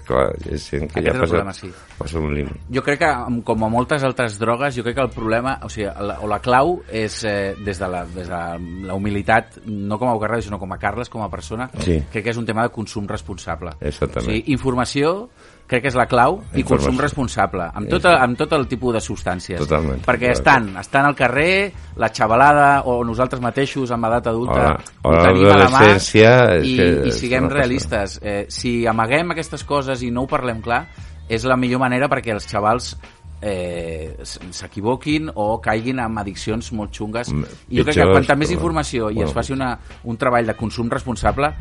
Clar, 0.07 0.31
és 0.49 0.65
gent 0.71 0.87
que 0.93 1.01
Aquest 1.03 1.11
ja 1.11 1.21
passa, 1.21 1.31
problema, 1.35 1.53
sí. 1.57 1.71
passa 1.99 2.19
un 2.23 2.35
límit. 2.35 2.57
Jo 2.73 2.83
crec 2.87 3.01
que, 3.03 3.11
amb- 3.11 3.43
com 3.45 3.65
a 3.67 3.71
moltes 3.73 4.05
altres 4.07 4.39
drogues, 4.41 4.77
jo 4.79 4.85
crec 4.87 4.97
que 4.97 5.05
el 5.05 5.11
problema, 5.13 5.57
o 5.67 5.69
sigui, 5.69 5.89
la, 5.91 6.19
o 6.25 6.31
la 6.31 6.39
clau 6.45 6.79
és 6.89 7.19
eh, 7.29 7.55
des 7.65 7.79
de 7.83 7.89
la, 7.93 8.05
des 8.07 8.29
de 8.31 8.43
la 8.89 8.95
humilitat, 8.97 9.59
no 9.67 9.99
com 10.01 10.09
a 10.09 10.15
Bocarradi, 10.17 10.47
sinó 10.49 10.59
com 10.63 10.73
a 10.73 10.79
Carles, 10.81 11.11
com 11.13 11.23
a 11.27 11.31
persona, 11.31 11.69
Sí. 11.81 11.99
crec 12.13 12.25
que 12.25 12.31
és 12.33 12.41
un 12.41 12.47
tema 12.47 12.63
de 12.65 12.73
consum 12.73 13.07
responsable. 13.11 13.75
Exactament. 13.81 14.29
O 14.29 14.33
sigui, 14.33 14.45
informació 14.55 15.29
crec 15.66 15.87
que 15.87 15.90
és 15.90 15.96
la 15.96 16.05
clau 16.09 16.37
i 16.53 16.61
Informació. 16.61 16.90
consum 16.90 17.00
responsable, 17.00 17.68
amb 17.72 17.88
tot, 17.88 18.07
amb 18.11 18.37
tot 18.38 18.53
el 18.53 18.66
tipus 18.68 18.94
de 18.96 19.00
substàncies. 19.00 19.62
Totalment. 19.62 20.03
Perquè 20.05 20.31
estan, 20.35 20.68
estan 20.81 21.09
al 21.09 21.16
carrer, 21.16 21.72
la 22.00 22.11
xavalada 22.12 22.68
o 22.90 22.98
nosaltres 23.07 23.40
mateixos 23.40 23.94
amb 23.94 24.11
edat 24.11 24.29
adulta 24.35 24.68
ho 25.03 25.16
tenim 25.24 25.48
a 25.55 25.59
la 25.62 25.70
mà 25.72 25.83
i, 25.88 26.77
que 26.77 26.88
i 27.09 27.16
siguem 27.16 27.48
realistes. 27.53 28.18
Eh, 28.22 28.44
si 28.53 28.83
amaguem 28.87 29.33
aquestes 29.33 29.64
coses 29.64 30.05
i 30.05 30.12
no 30.12 30.24
ho 30.24 30.31
parlem 30.31 30.61
clar, 30.64 30.85
és 31.29 31.44
la 31.48 31.57
millor 31.57 31.81
manera 31.81 32.11
perquè 32.12 32.35
els 32.35 32.48
xavals 32.48 32.92
eh, 33.40 34.16
s'equivoquin 34.24 35.31
o 35.35 35.61
caiguin 35.64 36.00
en 36.05 36.18
addiccions 36.20 36.72
molt 36.77 36.92
xungues. 36.92 37.33
Mm, 37.33 37.57
I 37.70 37.81
jo 37.81 37.87
crec 37.88 38.03
que 38.03 38.11
quanta 38.11 38.37
més 38.37 38.53
informació 38.53 39.09
i 39.11 39.20
bueno. 39.20 39.31
es 39.31 39.37
faci 39.37 39.57
una, 39.57 39.72
un 40.05 40.20
treball 40.20 40.53
de 40.53 40.57
consum 40.57 40.92
responsable, 40.92 41.53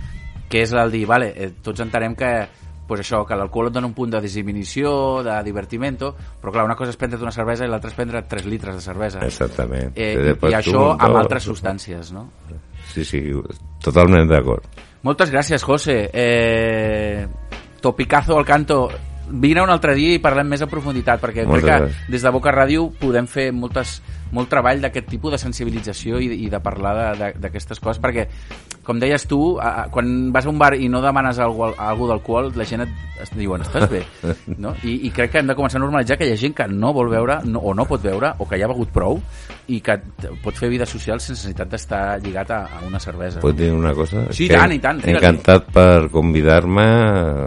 que 0.49 0.63
és 0.63 0.75
el 0.75 0.91
dir, 0.91 1.05
vale, 1.09 1.31
eh, 1.35 1.49
tots 1.63 1.81
entenem 1.83 2.15
que 2.15 2.33
pues 2.93 3.01
això, 3.01 3.23
que 3.25 3.38
l'alcohol 3.38 3.71
et 3.71 3.73
dona 3.73 3.89
un 3.89 3.95
punt 3.97 4.12
de 4.13 4.21
disminució, 4.21 5.23
de 5.25 5.39
divertimento, 5.45 6.12
però 6.41 6.53
clar, 6.53 6.65
una 6.67 6.77
cosa 6.77 6.93
és 6.93 6.99
prendre't 7.01 7.25
una 7.25 7.34
cervesa 7.34 7.65
i 7.65 7.71
l'altra 7.71 7.89
és 7.89 7.97
prendre 7.97 8.21
3 8.29 8.45
litres 8.51 8.77
de 8.77 8.84
cervesa. 8.86 9.23
Exactament. 9.25 9.95
Eh, 9.97 10.13
i, 10.13 10.36
I 10.51 10.58
això 10.60 10.91
amb 10.93 11.17
altres 11.17 11.47
substàncies, 11.49 12.13
no? 12.13 12.27
Sí, 12.93 13.01
sí, 13.08 13.23
totalment 13.82 14.29
d'acord. 14.29 14.67
Moltes 15.03 15.34
gràcies, 15.34 15.65
José. 15.65 15.97
Eh, 16.13 17.25
topicazo 17.82 18.38
al 18.38 18.45
canto. 18.45 18.86
Vine 19.29 19.62
un 19.62 19.69
altre 19.69 19.95
dia 19.95 20.15
i 20.15 20.21
parlem 20.21 20.49
més 20.53 20.63
en 20.63 20.69
profunditat, 20.71 21.21
perquè 21.21 21.45
Moltes 21.47 21.63
crec 21.63 21.88
que 21.93 22.12
des 22.12 22.25
de 22.25 22.33
Boca 22.33 22.51
Ràdio 22.53 22.89
podem 22.99 23.27
fer 23.29 23.51
moltes, 23.55 24.01
molt 24.33 24.49
treball 24.51 24.81
d'aquest 24.83 25.07
tipus 25.09 25.36
de 25.36 25.39
sensibilització 25.41 26.19
i, 26.21 26.29
i 26.45 26.49
de 26.51 26.59
parlar 26.63 27.13
d'aquestes 27.39 27.79
coses, 27.79 28.01
perquè, 28.03 28.27
com 28.83 28.99
deies 28.99 29.25
tu, 29.29 29.39
a, 29.62 29.69
a, 29.83 29.86
quan 29.93 30.31
vas 30.36 30.47
a 30.47 30.51
un 30.51 30.59
bar 30.59 30.73
i 30.75 30.89
no 30.91 31.01
demanes 31.03 31.39
algú, 31.39 31.69
algú 31.71 32.09
d'alcohol, 32.09 32.51
la 32.59 32.67
gent 32.67 32.83
et, 32.86 32.95
et 33.23 33.36
diuen, 33.39 33.63
estàs 33.63 33.88
bé? 33.91 34.03
No? 34.63 34.73
I, 34.83 35.07
I 35.07 35.12
crec 35.13 35.31
que 35.33 35.41
hem 35.41 35.49
de 35.49 35.55
començar 35.57 35.79
a 35.79 35.83
normalitzar 35.83 36.17
que 36.19 36.27
hi 36.27 36.33
ha 36.33 36.39
gent 36.39 36.53
que 36.55 36.67
no 36.69 36.91
vol 36.95 37.09
veure, 37.12 37.39
no, 37.47 37.62
o 37.63 37.73
no 37.75 37.86
pot 37.89 38.03
veure, 38.03 38.33
o 38.39 38.47
que 38.49 38.59
ja 38.59 38.67
ha 38.67 38.71
begut 38.71 38.91
prou, 38.93 39.21
i 39.71 39.79
que 39.83 39.97
pot 40.43 40.57
fer 40.57 40.69
vida 40.71 40.88
social 40.89 41.21
sense 41.23 41.39
necessitat 41.39 41.71
d'estar 41.71 42.03
lligat 42.23 42.51
a, 42.51 42.59
a 42.79 42.83
una 42.88 42.99
cervesa. 42.99 43.41
Puc 43.43 43.55
dir 43.57 43.71
una 43.73 43.93
cosa? 43.97 44.27
Sí, 44.31 44.47
i 44.47 44.51
tant, 44.51 44.75
i 44.75 44.81
tant. 44.83 45.01
Encantat 45.13 45.71
per 45.73 46.09
convidar-me 46.13 46.88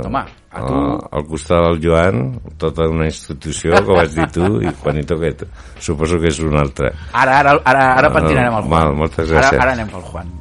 Home, 0.06 0.24
a 0.56 0.66
tu. 0.66 0.74
a- 0.74 1.08
al 1.16 1.26
costat 1.26 1.62
del 1.66 1.80
Joan, 1.84 2.40
tota 2.56 2.88
una 2.88 3.06
institució, 3.06 3.72
que 3.84 3.92
vaig 3.92 4.10
dir 4.10 4.26
tu, 4.32 4.60
i 4.62 4.72
Juanito, 4.82 5.18
que 5.18 5.36
suposo 5.78 6.18
que 6.18 6.28
és 6.28 6.40
un 6.40 6.56
altre. 6.56 6.92
Ara, 7.12 7.38
ara, 7.40 7.60
ara, 7.64 7.84
ara 7.98 8.08
Ah, 8.08 8.12
pentinarem 8.12 8.54
el 8.54 8.62
Juan. 8.62 8.70
val, 8.70 8.94
moltes 8.96 9.30
gràcies. 9.30 9.52
Ara, 9.52 9.62
ara 9.62 9.72
anem 9.72 9.88
pel 9.88 10.02
Juan. 10.02 10.32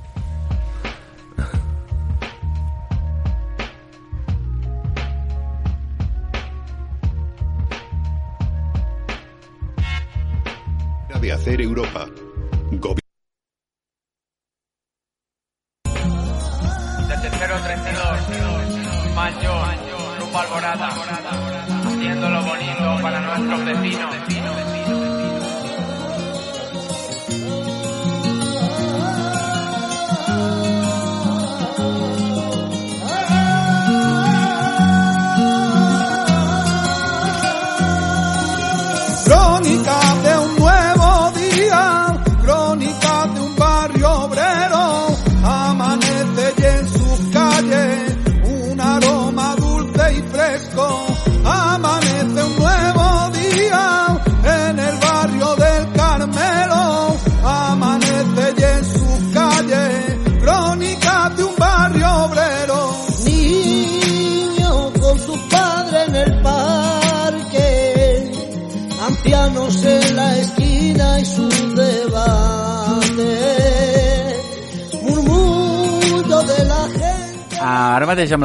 de 11.21 11.31
hacer 11.31 11.61
Europa. 11.61 12.05
Gobi- 12.71 13.04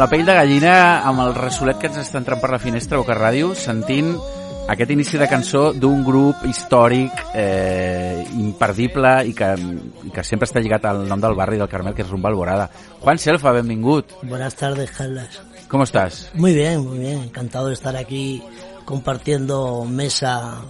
la 0.00 0.06
pell 0.08 0.22
de 0.24 0.32
gallina, 0.32 0.74
amb 1.04 1.20
el 1.20 1.34
ressolet 1.36 1.76
que 1.76 1.90
ens 1.90 1.98
està 2.00 2.16
entrant 2.22 2.40
per 2.40 2.48
la 2.54 2.58
finestra 2.62 2.96
Boca 2.96 3.12
Ràdio, 3.18 3.50
sentint 3.52 4.14
aquest 4.72 4.94
inici 4.94 5.18
de 5.20 5.26
cançó 5.28 5.74
d'un 5.76 6.00
grup 6.06 6.46
històric 6.48 7.18
eh, 7.36 8.22
imperdible 8.40 9.10
i 9.28 9.34
que, 9.36 9.50
que 10.14 10.24
sempre 10.24 10.48
està 10.48 10.62
lligat 10.64 10.86
al 10.88 11.02
nom 11.10 11.20
del 11.20 11.36
barri 11.36 11.60
del 11.60 11.68
Carmel, 11.68 11.92
que 11.92 12.00
és 12.06 12.08
Rumba 12.08 12.32
Alborada. 12.32 12.70
Juan 13.02 13.20
Selfa, 13.20 13.52
benvingut. 13.58 14.16
Buenas 14.22 14.56
tardes, 14.56 14.94
Carlas. 14.96 15.36
Com 15.68 15.84
estàs? 15.84 16.30
Muy 16.32 16.54
bien, 16.56 16.80
muy 16.80 17.02
bien. 17.04 17.20
Encantado 17.26 17.68
de 17.68 17.76
estar 17.76 17.92
aquí 17.94 18.42
compartiendo 18.86 19.84
mesa 19.84 20.62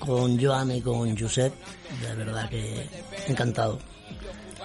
con 0.00 0.36
Joan 0.38 0.72
y 0.72 0.82
con 0.82 1.16
Josep. 1.16 1.54
De 2.02 2.14
verdad 2.14 2.50
que 2.50 2.90
encantado. 3.26 3.78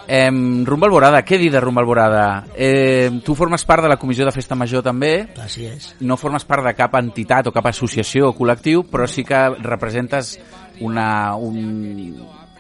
Eh, 0.08 0.30
Rumba 0.66 0.88
Alborada, 0.88 1.24
què 1.26 1.38
dir 1.42 1.50
de 1.52 1.60
Rumba 1.60 1.82
Alborada? 1.82 2.46
Eh, 2.56 3.10
tu 3.26 3.36
formes 3.36 3.64
part 3.66 3.84
de 3.84 3.90
la 3.90 3.98
comissió 3.98 4.26
de 4.26 4.32
Festa 4.32 4.56
Major 4.56 4.84
també, 4.84 5.28
Así 5.42 5.66
es. 5.66 5.96
no 6.00 6.18
formes 6.18 6.46
part 6.46 6.64
de 6.66 6.74
cap 6.78 6.96
entitat 7.00 7.48
o 7.48 7.54
cap 7.56 7.66
associació 7.72 8.30
o 8.30 8.36
col·lectiu, 8.38 8.84
però 8.90 9.08
sí 9.08 9.24
que 9.26 9.50
representes 9.64 10.38
una, 10.82 11.36
un, 11.36 12.16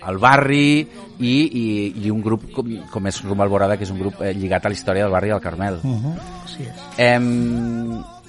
el 0.08 0.17
barri 0.17 0.88
i, 1.19 1.36
i, 1.45 1.65
i 2.05 2.12
un 2.12 2.21
grup 2.21 2.49
com, 2.53 2.69
com 2.91 3.08
és 3.08 3.21
Rumba 3.23 3.45
Alborada, 3.45 3.77
que 3.77 3.86
és 3.86 3.91
un 3.93 3.99
grup 4.01 4.21
eh, 4.21 4.34
lligat 4.34 4.65
a 4.65 4.69
la 4.73 4.77
història 4.77 5.05
del 5.05 5.13
barri 5.13 5.29
del 5.34 5.41
Carmel. 5.41 5.79
Ujú, 5.84 6.13
Así 6.45 6.63
es. 6.63 6.86
Eh, 6.97 7.19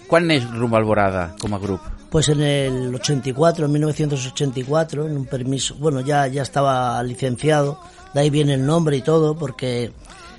quan 0.06 0.26
neix 0.28 0.44
Rumba 0.52 0.78
Alborada 0.78 1.30
com 1.40 1.54
a 1.54 1.58
grup? 1.58 1.80
Pues 2.10 2.28
en 2.28 2.40
el 2.40 2.94
84, 2.94 3.66
en 3.66 3.72
1984, 3.72 5.06
en 5.08 5.16
un 5.16 5.24
permiso, 5.26 5.74
bueno, 5.78 6.00
ya, 6.00 6.26
ya 6.28 6.42
estaba 6.42 7.02
licenciado, 7.02 7.80
de 8.16 8.22
ahí 8.22 8.30
viene 8.30 8.54
el 8.54 8.64
nombre 8.64 8.96
y 8.96 9.02
todo, 9.02 9.36
porque 9.36 9.92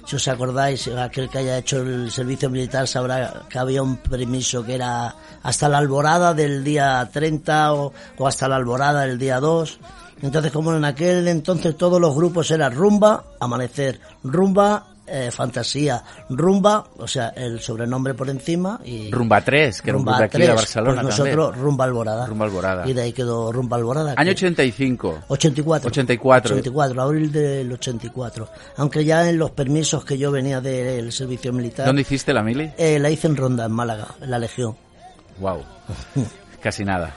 si 0.04 0.16
os 0.16 0.28
acordáis, 0.28 0.88
aquel 0.88 1.30
que 1.30 1.38
haya 1.38 1.60
hecho 1.60 1.84
el 1.84 2.10
servicio 2.10 2.50
militar 2.50 2.88
sabrá 2.88 3.44
que 3.48 3.60
había 3.60 3.84
un 3.84 3.98
permiso 3.98 4.64
que 4.64 4.74
era 4.74 5.14
hasta 5.44 5.70
la 5.70 5.78
alborada 5.78 6.34
del 6.34 6.64
día 6.64 7.08
30 7.14 7.74
o, 7.76 7.94
o 8.18 8.28
hasta 8.28 8.48
la 8.48 8.56
alborada 8.56 9.02
del 9.02 9.20
día 9.20 9.40
2. 9.40 9.80
Entonces, 10.24 10.52
como 10.52 10.74
en 10.74 10.86
aquel 10.86 11.28
entonces 11.28 11.78
todos 11.78 12.02
los 12.02 12.16
grupos 12.16 12.50
eran 12.50 12.74
rumba, 12.74 13.26
amanecer, 13.40 14.00
rumba, 14.24 14.88
eh, 15.08 15.32
fantasía, 15.32 16.04
rumba, 16.30 16.86
o 16.98 17.08
sea, 17.08 17.30
el 17.30 17.60
sobrenombre 17.62 18.14
por 18.14 18.30
encima 18.30 18.80
y 18.84 19.10
Rumba 19.12 19.42
3, 19.42 19.82
que 19.82 19.90
era 19.90 19.98
un 19.98 20.04
grup 20.04 20.14
Rumba 20.14 20.20
d'aquí 20.22 20.38
de 20.38 20.44
3, 20.46 20.56
Barcelona 20.56 21.02
pues 21.02 21.18
nosotros 21.18 21.58
Rumba 21.58 21.86
Alborada. 21.86 22.26
Rumba 22.28 22.46
Alborada. 22.46 22.88
Y 22.88 22.94
de 22.94 23.02
ahí 23.02 23.14
quedó 23.14 23.52
Rumba 23.52 23.78
Alborada. 23.78 24.16
Que- 24.16 24.30
85. 24.30 25.24
84. 25.28 25.88
84. 25.88 26.56
84, 26.56 27.02
abril 27.02 27.32
del 27.32 27.72
84. 27.72 28.50
Aunque 28.78 29.04
ya 29.06 29.30
en 29.30 29.38
los 29.38 29.52
permisos 29.52 30.04
que 30.06 30.18
yo 30.18 30.32
venía 30.32 30.62
del 30.62 31.12
servicio 31.12 31.52
militar, 31.54 31.86
¿Dónde 31.86 32.02
hiciste 32.04 32.34
la 32.34 32.44
mili? 32.44 32.72
eh, 32.78 33.00
la 33.00 33.10
hice 33.10 33.28
en 33.28 33.36
Ronda, 33.38 33.66
en 33.66 33.72
Málaga, 33.72 34.08
en 34.22 34.30
la 34.30 34.40
Legión. 34.40 34.76
Wow. 35.40 35.64
Casi 36.62 36.84
nada. 36.84 37.16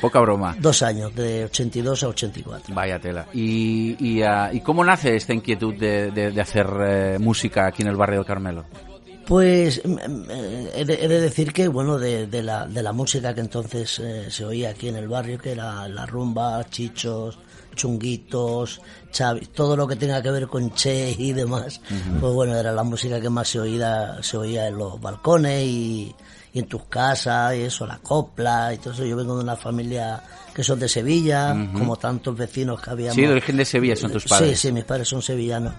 Poca 0.00 0.20
broma. 0.20 0.56
Dos 0.58 0.82
años, 0.82 1.14
de 1.14 1.44
82 1.44 2.02
a 2.04 2.08
84. 2.08 2.74
Vaya 2.74 2.98
tela. 2.98 3.26
¿Y, 3.32 3.96
y, 3.98 4.22
ah, 4.22 4.50
¿y 4.52 4.60
cómo 4.60 4.84
nace 4.84 5.16
esta 5.16 5.32
inquietud 5.34 5.74
de, 5.74 6.10
de- 6.10 6.30
de 6.30 6.40
hacer 6.40 6.66
eh, 6.86 7.18
música 7.18 7.66
aquí 7.66 7.82
en 7.82 7.88
el 7.88 7.96
barrio 7.96 8.18
del 8.20 8.26
Carmelo? 8.26 8.64
Pues 9.26 9.80
mm, 9.84 9.98
eh, 10.30 10.70
he 10.74 10.84
de, 10.84 10.94
he 11.04 11.08
de 11.08 11.20
decir 11.20 11.52
que, 11.52 11.68
bueno, 11.68 11.98
de, 11.98 12.26
de 12.26 12.42
la, 12.42 12.66
de 12.66 12.82
la 12.82 12.92
música 12.92 13.34
que 13.34 13.40
entonces 13.40 13.98
eh, 13.98 14.26
se 14.30 14.44
oía 14.44 14.70
aquí 14.70 14.88
en 14.88 14.96
el 14.96 15.08
barrio, 15.08 15.38
que 15.38 15.52
era 15.52 15.86
la 15.88 16.06
rumba, 16.06 16.64
chichos, 16.68 17.38
chunguitos, 17.76 18.80
chavi, 19.10 19.46
todo 19.46 19.76
lo 19.76 19.86
que 19.86 19.96
tenga 19.96 20.22
que 20.22 20.30
ver 20.30 20.48
con 20.48 20.72
Che 20.74 21.14
y 21.16 21.32
demás, 21.32 21.80
pues 22.20 22.32
bueno, 22.34 22.56
era 22.56 22.72
la 22.72 22.82
música 22.82 23.20
que 23.20 23.30
más 23.30 23.48
se 23.48 23.60
oía, 23.60 24.16
se 24.22 24.36
oía 24.36 24.66
en 24.68 24.78
los 24.78 25.00
balcones 25.00 25.62
y, 25.62 26.14
y 26.52 26.58
en 26.58 26.66
tus 26.66 26.84
casas 26.84 27.54
y 27.54 27.62
eso, 27.62 27.86
la 27.86 27.98
copla 27.98 28.74
y 28.74 28.78
todo 28.78 28.92
eso. 28.92 29.04
Yo 29.04 29.16
vengo 29.16 29.36
de 29.36 29.44
una 29.44 29.56
familia 29.56 30.22
que 30.54 30.64
son 30.64 30.80
de 30.80 30.88
Sevilla, 30.88 31.56
como 31.72 31.96
tantos 31.96 32.36
vecinos 32.36 32.80
que 32.80 32.90
habíamos. 32.90 33.14
Sí, 33.14 33.22
de 33.22 33.30
origen 33.30 33.56
de 33.56 33.64
Sevilla 33.64 33.96
son 33.96 34.10
tus 34.10 34.24
padres. 34.24 34.58
Sí, 34.58 34.68
sí, 34.68 34.72
mis 34.72 34.84
padres 34.84 35.08
son 35.08 35.22
sevillanos. 35.22 35.72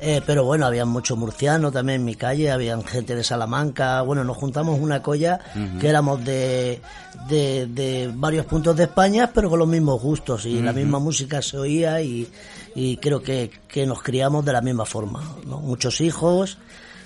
Eh, 0.00 0.20
pero 0.26 0.44
bueno, 0.44 0.66
había 0.66 0.84
mucho 0.84 1.16
murciano 1.16 1.70
también 1.70 2.00
en 2.00 2.04
mi 2.04 2.14
calle, 2.14 2.50
habían 2.50 2.82
gente 2.84 3.14
de 3.14 3.22
Salamanca. 3.22 4.02
Bueno, 4.02 4.24
nos 4.24 4.36
juntamos 4.36 4.80
una 4.80 5.02
colla 5.02 5.38
que 5.80 5.88
éramos 5.88 6.24
de, 6.24 6.80
de, 7.28 7.66
de 7.66 8.10
varios 8.12 8.44
puntos 8.46 8.76
de 8.76 8.84
España, 8.84 9.30
pero 9.32 9.48
con 9.48 9.58
los 9.58 9.68
mismos 9.68 10.00
gustos 10.02 10.46
y 10.46 10.60
la 10.60 10.72
misma 10.72 10.98
música 10.98 11.40
se 11.42 11.58
oía 11.58 12.00
y, 12.02 12.28
y 12.74 12.96
creo 12.96 13.22
que, 13.22 13.50
que 13.68 13.86
nos 13.86 14.02
criamos 14.02 14.44
de 14.44 14.52
la 14.52 14.62
misma 14.62 14.84
forma. 14.84 15.22
¿no? 15.46 15.60
Muchos 15.60 16.00
hijos. 16.00 16.58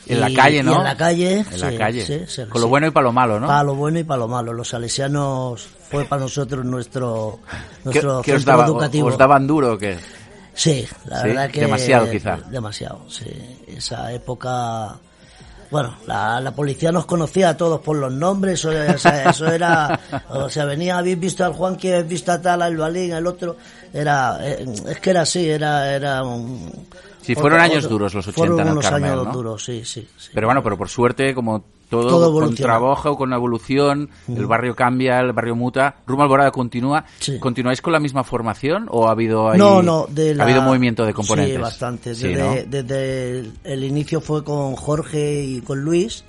En 0.09 0.21
la 0.21 0.33
calle, 0.33 0.63
¿no? 0.63 0.79
en 0.79 0.85
la 0.85 0.97
calle. 0.97 1.45
En 1.51 1.61
la 1.61 1.77
calle. 1.77 2.27
Con 2.49 2.61
lo 2.61 2.69
bueno 2.69 2.87
y 2.87 2.91
para 2.91 3.05
lo 3.05 3.13
malo, 3.13 3.39
¿no? 3.39 3.47
Para 3.47 3.63
lo 3.63 3.75
bueno 3.75 3.99
y 3.99 4.05
para 4.05 4.21
lo 4.21 4.29
malo. 4.29 4.53
Los 4.53 4.69
salesianos 4.69 5.69
fue 5.91 6.05
para 6.05 6.23
nosotros 6.23 6.65
nuestro, 6.65 7.41
¿Qué, 7.51 7.57
nuestro 7.85 8.23
qué 8.23 8.33
os, 8.33 8.39
centro 8.39 8.53
daba, 8.53 8.67
educativo. 8.67 9.09
¿Os 9.09 9.19
daban 9.19 9.47
duro 9.47 9.75
o 9.75 9.79
qué? 9.79 9.99
Sí, 10.55 10.87
la 11.07 11.23
verdad 11.23 11.51
que... 11.51 11.61
Demasiado, 11.61 12.11
quizá. 12.11 12.37
Demasiado, 12.51 13.09
sí. 13.09 13.27
Esa 13.67 14.13
época... 14.13 14.99
Bueno, 15.71 15.97
la, 16.07 16.41
la 16.41 16.53
policía 16.55 16.91
nos 16.93 17.05
conocía 17.07 17.51
a 17.51 17.57
todos 17.57 17.81
por 17.81 17.97
los 17.97 18.13
nombres, 18.13 18.65
o 18.65 18.99
sea, 18.99 19.31
eso 19.31 19.47
era... 19.47 19.99
O 20.31 20.49
sea, 20.49 20.65
venía, 20.65 20.99
habéis 20.99 21.19
visto 21.21 21.45
al 21.45 21.53
Juan, 21.53 21.77
que 21.77 21.93
habéis 21.95 22.09
visto 22.09 22.33
a 22.33 22.41
tal, 22.41 22.63
al 22.63 22.77
Balín, 22.77 23.13
al 23.13 23.27
otro... 23.27 23.57
Era... 23.93 24.39
eh, 24.43 24.65
Es 24.89 25.01
que 25.01 25.11
era 25.11 25.23
así, 25.23 25.49
era... 25.49 25.95
era 25.95 26.23
un, 26.23 26.71
Sí, 27.21 27.35
fueron 27.35 27.61
años 27.61 27.87
duros 27.89 28.15
los 28.15 28.27
80 28.27 28.39
Fueron 28.39 28.61
en 28.61 28.67
el 28.69 28.73
unos 28.73 28.85
Carmel, 28.89 29.11
años 29.13 29.27
¿no? 29.27 29.33
duros, 29.33 29.63
sí, 29.65 29.85
sí. 29.85 30.09
sí. 30.17 30.31
Pero 30.33 30.47
bueno, 30.47 30.63
pero 30.63 30.79
por 30.79 30.89
suerte, 30.89 31.35
como 31.35 31.63
todo, 31.89 32.09
Todo 32.09 32.33
con 32.41 32.55
trabajo, 32.55 33.17
con 33.17 33.33
evolución, 33.33 34.11
el 34.29 34.47
barrio 34.47 34.75
cambia, 34.77 35.21
el 35.21 35.33
barrio 35.33 35.57
muta. 35.57 35.97
Rumbo 36.07 36.23
Alborada 36.25 36.51
continúa. 36.51 37.05
Sí. 37.19 37.39
¿Continuáis 37.39 37.81
con 37.81 37.93
la 37.93 38.01
misma 38.01 38.25
formación 38.25 38.87
o 38.91 39.09
ha 39.09 39.13
habido 39.13 39.49
ahí, 39.51 39.59
No, 39.59 39.83
no, 39.83 40.07
de 40.11 40.35
la- 40.35 40.43
ha 40.43 40.47
habido 40.47 40.63
movimiento 40.63 41.07
de 41.07 41.15
componentes? 41.15 41.57
Sí, 41.57 41.61
bastante. 41.63 42.15
Sí, 42.15 42.29
Desde, 42.29 42.43
¿no? 42.43 42.71
desde 42.71 43.31
el, 43.41 43.53
el 43.65 43.85
inicio 43.85 44.21
fue 44.21 44.45
con 44.45 44.77
Jorge 44.77 45.43
y 45.43 45.61
con 45.63 45.81
Luis. 45.81 46.25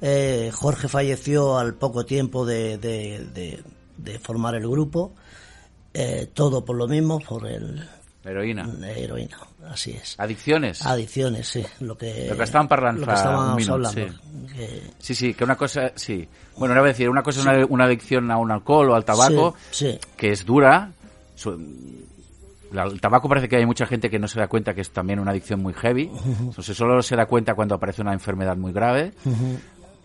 Eh, 0.00 0.50
Jorge 0.54 0.88
falleció 0.88 1.58
al 1.58 1.74
poco 1.74 2.04
tiempo 2.04 2.44
de, 2.46 2.78
de- 2.78 3.26
de- 3.34 3.62
de 3.96 4.18
formar 4.18 4.54
el 4.54 4.68
grupo. 4.68 5.12
Eh, 5.92 6.30
todo 6.32 6.64
por 6.64 6.76
lo 6.76 6.86
mismo, 6.86 7.18
por 7.20 7.46
el, 7.46 7.84
Heroína. 8.24 8.64
la 8.78 8.90
heroína. 8.92 9.38
Así 9.68 9.92
es. 9.92 10.14
Adicciones. 10.18 10.84
Adicciones, 10.84 11.46
sí. 11.48 11.64
Lo 11.80 11.96
que, 11.96 12.26
Lo 12.28 12.36
que 12.36 12.42
estaban 12.42 12.66
parlant 12.68 12.98
lo 13.00 13.06
que 13.06 13.12
estábamos 13.14 13.50
un 13.50 13.56
minut, 13.56 13.70
hablando. 13.86 14.12
sí. 14.12 14.46
Que- 14.56 14.82
Sí, 14.98 15.14
sí, 15.14 15.34
que 15.34 15.44
una 15.44 15.56
cosa, 15.56 15.92
sí. 15.94 16.28
Bueno, 16.56 16.74
era 16.74 16.82
decir, 16.82 17.08
una 17.08 17.22
cosa 17.22 17.40
es 17.40 17.46
una, 17.46 17.66
una 17.66 17.84
adicción 17.84 18.30
a 18.30 18.36
un 18.38 18.50
alcohol 18.50 18.90
o 18.90 18.94
al 18.94 19.04
tabaco, 19.04 19.54
Sí, 19.70 19.98
que 20.16 20.30
es 20.32 20.44
dura. 20.44 20.90
El 22.72 23.00
tabaco 23.00 23.28
parece 23.28 23.48
que 23.48 23.56
hay 23.56 23.66
mucha 23.66 23.84
gente 23.86 24.08
que 24.08 24.18
no 24.18 24.28
se 24.28 24.38
da 24.38 24.46
cuenta 24.46 24.74
que 24.74 24.80
es 24.80 24.90
también 24.90 25.18
una 25.18 25.32
adicción 25.32 25.60
muy 25.60 25.72
heavy. 25.74 26.08
Entonces 26.40 26.76
solo 26.76 27.02
se 27.02 27.16
da 27.16 27.26
cuenta 27.26 27.54
cuando 27.54 27.74
aparece 27.74 28.00
una 28.02 28.12
enfermedad 28.12 28.56
muy 28.56 28.72
grave. 28.72 29.12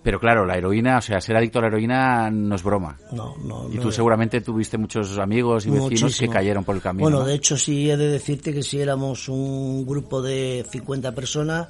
Pero 0.06 0.20
claro, 0.20 0.46
la 0.46 0.56
heroína, 0.56 1.00
o 1.00 1.02
sea, 1.02 1.20
ser 1.20 1.36
adicto 1.36 1.58
a 1.58 1.64
la 1.64 1.68
heroína 1.70 2.30
no 2.30 2.54
es 2.54 2.62
broma. 2.62 2.96
No, 3.12 3.36
no, 3.44 3.68
Y 3.74 3.80
tú 3.80 3.92
seguramente 3.92 4.40
tuviste 4.40 4.78
muchos 4.78 5.18
amigos 5.18 5.66
y 5.66 5.72
vecinos 5.72 5.92
Muchísimo. 6.04 6.32
que 6.32 6.38
cayeron 6.38 6.64
por 6.64 6.76
el 6.76 6.82
camino. 6.84 7.02
Bueno, 7.06 7.20
¿no? 7.22 7.26
de 7.26 7.34
hecho 7.34 7.58
sí 7.58 7.90
he 7.90 7.98
de 7.98 8.08
decirte 8.10 8.54
que 8.54 8.62
si 8.62 8.80
éramos 8.80 9.28
un 9.30 9.84
grupo 9.84 10.22
de 10.22 10.64
50 10.70 11.12
personas, 11.16 11.70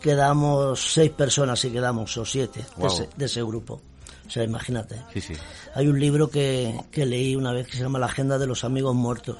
quedamos 0.00 0.80
6 0.94 1.12
personas 1.12 1.64
y 1.64 1.70
quedamos, 1.70 2.16
o 2.16 2.24
7 2.24 2.60
Guau. 2.76 2.88
de, 2.88 2.94
ese, 3.04 3.08
de 3.16 3.24
ese 3.26 3.42
grupo. 3.44 3.80
O 4.26 4.30
sea, 4.30 4.42
imagínate. 4.42 4.96
Sí, 5.12 5.20
sí. 5.20 5.34
Hay 5.74 5.86
un 5.86 6.00
libro 6.00 6.28
que, 6.28 6.74
que 6.90 7.06
leí 7.06 7.36
una 7.36 7.52
vez 7.52 7.68
que 7.68 7.76
se 7.76 7.82
llama 7.84 8.00
La 8.00 8.06
Agenda 8.06 8.36
de 8.36 8.48
los 8.48 8.64
Amigos 8.64 8.96
Muertos. 8.96 9.36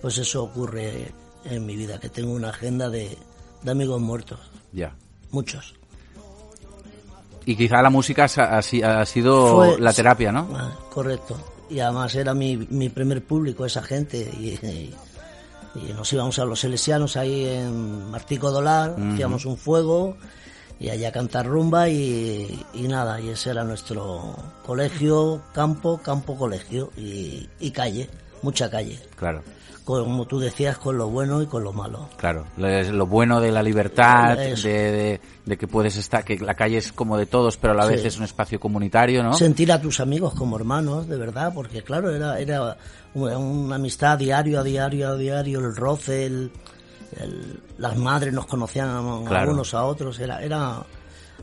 Pues 0.00 0.16
eso 0.16 0.42
ocurre 0.42 1.12
en 1.44 1.66
mi 1.66 1.76
vida, 1.76 2.00
que 2.00 2.08
tengo 2.08 2.32
una 2.32 2.48
agenda 2.48 2.88
de, 2.88 3.16
de 3.62 3.70
amigos 3.70 4.00
muertos. 4.00 4.38
Ya. 4.72 4.94
Muchos. 5.30 5.74
Y 7.46 7.56
quizá 7.56 7.82
la 7.82 7.90
música 7.90 8.24
ha, 8.24 8.62
sido 8.62 9.56
Fue- 9.56 9.78
la 9.78 9.92
terapia, 9.92 10.32
¿no? 10.32 10.48
Ah, 10.54 10.72
correcto. 10.90 11.36
Y 11.70 11.80
además 11.80 12.14
era 12.14 12.34
mi, 12.34 12.56
mi 12.56 12.88
primer 12.88 13.22
público, 13.24 13.64
esa 13.66 13.82
gente. 13.82 14.18
Y, 14.38 14.48
y- 14.66 14.94
y 15.76 15.92
nos 15.92 16.12
íbamos 16.12 16.38
a 16.38 16.44
los 16.44 16.60
Salesianos 16.60 17.16
ahí 17.16 17.46
en 17.46 18.08
Martico 18.08 18.52
Dolar, 18.52 18.94
hacíamos 19.12 19.44
un 19.44 19.56
fuego 19.56 20.16
y 20.78 20.88
allá 20.88 21.10
cantar 21.10 21.46
rumba 21.46 21.88
y, 21.88 22.64
y 22.74 22.82
nada, 22.86 23.20
y 23.20 23.30
ese 23.30 23.50
era 23.50 23.64
nuestro 23.64 24.36
colegio, 24.64 25.42
campo, 25.52 25.98
campo, 25.98 26.36
colegio 26.38 26.90
y, 26.96 27.48
y 27.58 27.70
calle, 27.72 28.08
mucha 28.44 28.70
calle. 28.70 28.98
Claro. 29.16 29.42
Como 29.84 30.24
tú 30.26 30.38
decías, 30.38 30.78
con 30.78 30.96
lo 30.96 31.10
bueno 31.10 31.42
y 31.42 31.46
con 31.46 31.62
lo 31.62 31.70
malo. 31.70 32.08
Claro, 32.16 32.46
lo, 32.56 33.06
bueno 33.06 33.38
de 33.38 33.52
la 33.52 33.62
libertad, 33.62 34.34
de, 34.34 34.54
de- 34.56 35.20
de 35.44 35.56
que 35.58 35.66
puedes 35.68 35.96
estar, 35.98 36.24
que 36.24 36.38
la 36.38 36.54
calle 36.54 36.78
es 36.78 36.90
como 36.90 37.18
de 37.18 37.26
todos, 37.26 37.58
pero 37.58 37.74
a 37.74 37.76
la 37.76 37.86
Sí. 37.88 37.90
vez 37.96 38.04
es 38.06 38.16
un 38.16 38.24
espacio 38.24 38.58
comunitario, 38.58 39.22
¿no? 39.22 39.34
sentir 39.34 39.70
a 39.72 39.78
tus 39.82 40.00
amigos 40.00 40.32
como 40.34 40.56
hermanos, 40.56 41.06
de 41.06 41.18
verdad, 41.18 41.52
porque 41.54 41.82
claro, 41.82 42.08
era, 42.14 42.38
era 42.40 42.78
una, 43.12 43.36
una 43.36 43.74
amistad 43.76 44.16
diario, 44.16 44.60
a 44.60 44.62
diario, 44.62 45.08
a 45.10 45.16
diario, 45.16 45.58
el 45.60 45.76
roce, 45.76 46.24
el, 46.24 46.50
el- 47.20 47.60
las 47.76 47.94
madres 47.98 48.32
nos 48.32 48.46
conocían 48.46 48.88
a, 48.88 49.28
Claro. 49.28 49.52
unos 49.52 49.74
a 49.74 49.84
otros, 49.84 50.18
era, 50.18 50.42
era 50.42 50.82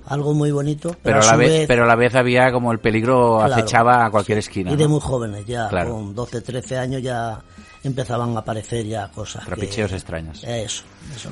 algo 0.07 0.33
muy 0.33 0.51
bonito, 0.51 0.95
pero, 1.03 1.21
a 1.21 1.25
la 1.25 1.35
vez, 1.35 1.49
vez- 1.49 1.67
pero 1.67 1.83
a 1.83 1.87
la 1.87 1.95
vez 1.95 2.15
había 2.15 2.51
como 2.51 2.71
el 2.71 2.79
peligro 2.79 3.37
Claro. 3.37 3.53
acechaba 3.53 4.05
a 4.05 4.09
cualquier 4.11 4.39
esquina. 4.39 4.71
y 4.71 4.75
de 4.75 4.83
¿no? 4.85 4.89
muy 4.91 4.99
jóvenes 4.99 5.45
ya, 5.45 5.67
Claro. 5.69 5.91
con 5.95 6.13
12, 6.15 6.41
13 6.41 6.77
años 6.77 7.01
ya 7.01 7.39
empezaban 7.83 8.35
a 8.35 8.39
aparecer 8.41 8.85
ya 8.85 9.09
cosas. 9.09 9.43
Trapicheos 9.45 9.91
extraños. 9.91 10.43
Eso. 10.43 10.83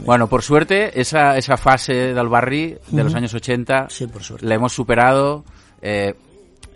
Bueno, 0.05 0.27
por 0.27 0.41
suerte, 0.41 0.99
esa, 0.99 1.37
esa 1.37 1.57
fase 1.57 2.13
del 2.13 2.27
barri 2.27 2.75
de 2.89 3.03
los 3.03 3.13
años 3.13 3.33
80 3.33 3.87
Sí, 3.89 4.07
por 4.07 4.23
suerte. 4.23 4.45
la 4.47 4.55
hemos 4.55 4.73
superado. 4.73 5.43
eh, 5.81 6.13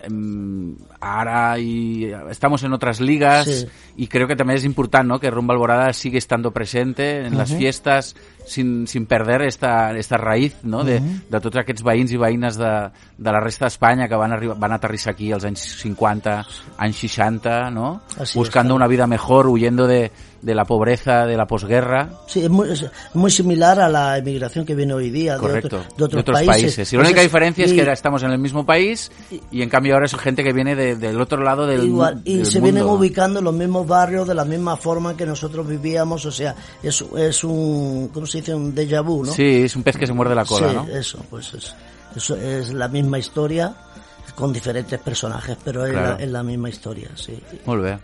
em, 0.03 0.75
ahora 1.01 1.57
y 1.59 2.11
estamos 2.29 2.63
en 2.63 2.73
otras 2.73 2.99
ligas 3.01 3.45
Sí. 3.45 3.67
Y 3.95 4.07
creo 4.07 4.27
que 4.27 4.35
también 4.35 4.57
es 4.57 4.65
importante 4.65 5.07
¿no? 5.07 5.19
que 5.19 5.29
Rumba 5.29 5.53
Alborada 5.53 5.93
sigue 5.93 6.17
estando 6.17 6.51
presente 6.51 7.25
en 7.25 7.37
las 7.37 7.53
fiestes 7.53 8.15
sin, 8.45 8.87
sin 8.87 9.05
perder 9.05 9.43
esta, 9.43 9.95
esta 9.97 10.17
raïz 10.17 10.55
no? 10.63 10.83
de, 10.83 10.99
de 11.29 11.39
tots 11.39 11.55
aquests 11.61 11.83
veïns 11.85 12.11
i 12.11 12.17
veïnes 12.17 12.57
de, 12.57 12.71
de 13.17 13.31
la 13.31 13.39
resta 13.39 13.65
d'Espanya 13.69 14.09
que 14.09 14.15
van, 14.19 14.33
arribar, 14.33 14.57
van 14.59 14.73
aterrissar 14.75 15.13
aquí 15.13 15.31
als 15.31 15.45
anys 15.45 15.61
50, 15.79 16.45
anys 16.77 16.97
60, 17.05 17.69
¿no? 17.71 18.01
Así 18.17 18.37
buscando 18.37 18.73
es, 18.73 18.77
una 18.77 18.87
vida 18.87 19.07
mejor, 19.07 19.47
huyendo 19.47 19.87
de, 19.87 20.11
de 20.41 20.55
la 20.55 20.65
pobreza, 20.65 21.25
de 21.25 21.37
la 21.37 21.45
posguerra. 21.47 22.09
Sí, 22.27 22.41
es 22.43 22.49
muy, 22.49 22.69
es 22.71 22.85
muy 23.13 23.31
similar 23.31 23.79
a 23.79 23.87
la 23.87 24.17
emigración 24.17 24.65
que 24.65 24.75
viene 24.75 24.93
hoy 24.93 25.09
día 25.09 25.35
de, 25.35 25.39
Correcto, 25.39 25.83
otro- 25.93 26.07
de 26.07 26.19
otros, 26.19 26.41
países. 26.41 26.91
Y 26.91 26.95
la 26.97 27.01
única 27.03 27.21
Entonces, 27.21 27.23
diferencia 27.31 27.65
es 27.65 27.71
y- 27.71 27.75
que 27.75 27.81
ahora 27.81 27.93
estamos 27.93 28.23
en 28.23 28.31
el 28.31 28.39
mismo 28.39 28.65
país 28.65 29.09
y 29.51 29.61
en 29.61 29.69
cambio 29.69 29.93
ahora 29.93 30.05
es 30.07 30.15
gente 30.15 30.43
que 30.43 30.51
viene 30.51 30.75
de- 30.75 30.95
del 30.97 31.21
otro 31.21 31.41
lado 31.41 31.65
del, 31.65 31.85
Igual, 31.85 32.21
y 32.25 32.37
del 32.37 32.45
se 32.45 32.59
mundo. 32.59 32.73
vienen 32.73 32.89
ubicando 32.91 33.41
los 33.41 33.53
mismos 33.53 33.82
barrios 33.87 34.27
de 34.27 34.33
la 34.33 34.45
misma 34.45 34.75
forma 34.75 35.15
que 35.15 35.25
nosotros 35.25 35.67
vivíamos, 35.67 36.25
o 36.25 36.31
sea, 36.31 36.55
es, 36.81 37.03
es 37.17 37.43
un, 37.43 38.09
¿cómo 38.13 38.25
se 38.25 38.39
dice? 38.39 38.53
Un 38.53 38.73
déjà 38.75 39.01
vu, 39.03 39.25
¿no? 39.25 39.31
Sí, 39.33 39.63
es 39.63 39.75
un 39.75 39.83
pez 39.83 39.97
que 39.97 40.07
se 40.07 40.13
muerde 40.13 40.35
la 40.35 40.45
cola, 40.45 40.69
Sí, 40.69 40.75
¿no? 40.75 40.87
eso, 40.87 41.25
pues 41.29 41.53
es, 41.53 41.75
eso 42.15 42.35
es 42.35 42.73
la 42.73 42.87
misma 42.87 43.19
historia 43.19 43.73
con 44.35 44.51
diferentes 44.51 44.99
personajes, 44.99 45.57
pero 45.63 45.85
es, 45.85 45.93
la, 45.93 46.15
es 46.15 46.29
la 46.29 46.43
misma 46.43 46.69
historia, 46.69 47.09
sí. 47.15 47.39
Bé. 47.65 47.99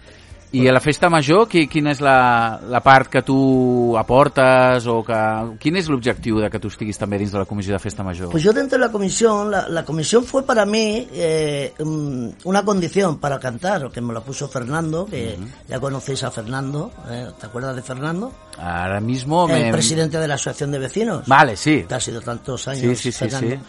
I 0.51 0.67
a 0.67 0.73
la 0.73 0.79
festa 0.81 1.11
major, 1.13 1.43
qui, 1.45 1.67
quina 1.69 1.91
és 1.93 1.99
la, 2.01 2.59
la 2.65 2.79
part 2.81 3.11
que 3.13 3.21
tu 3.21 3.93
aportes 3.99 4.87
o 4.89 4.95
que... 5.05 5.19
Quin 5.61 5.77
és 5.77 5.89
l'objectiu 5.93 6.39
de 6.41 6.49
que 6.49 6.57
tu 6.61 6.71
estiguis 6.73 6.97
també 6.97 7.19
dins 7.21 7.35
de 7.35 7.37
la 7.37 7.45
comissió 7.45 7.75
de 7.75 7.79
festa 7.83 8.01
major? 8.01 8.31
Pues 8.33 8.41
yo 8.41 8.53
dentro 8.53 8.79
de 8.79 8.85
la 8.85 8.91
comisión, 8.91 9.51
la, 9.51 9.67
la 9.69 9.85
comisión 9.85 10.23
fue 10.25 10.41
para 10.45 10.65
mí 10.65 11.07
eh, 11.13 11.73
una 11.77 12.63
condición 12.65 13.19
para 13.19 13.39
cantar, 13.39 13.91
que 13.91 14.01
me 14.01 14.11
lo 14.11 14.23
puso 14.23 14.47
Fernando, 14.47 15.05
que 15.05 15.37
ya 15.67 15.79
conocéis 15.79 16.23
a 16.23 16.31
Fernando, 16.31 16.91
¿eh? 17.09 17.27
¿te 17.39 17.45
acuerdas 17.45 17.75
de 17.75 17.83
Fernando? 17.83 18.33
Ahora 18.57 18.99
mismo 18.99 19.47
El 19.49 19.65
me... 19.65 19.71
presidente 19.71 20.17
de 20.17 20.27
la 20.27 20.33
Asociación 20.33 20.71
de 20.71 20.79
Vecinos. 20.79 21.27
Vale, 21.27 21.55
sí. 21.55 21.85
que 21.87 21.93
ha 21.93 21.99
sido 21.99 22.21
tantos 22.21 22.67
años. 22.67 22.81
Sí, 22.81 22.95
sí, 22.95 23.11
sí, 23.11 23.29
Fernando. 23.29 23.55
sí. 23.55 23.61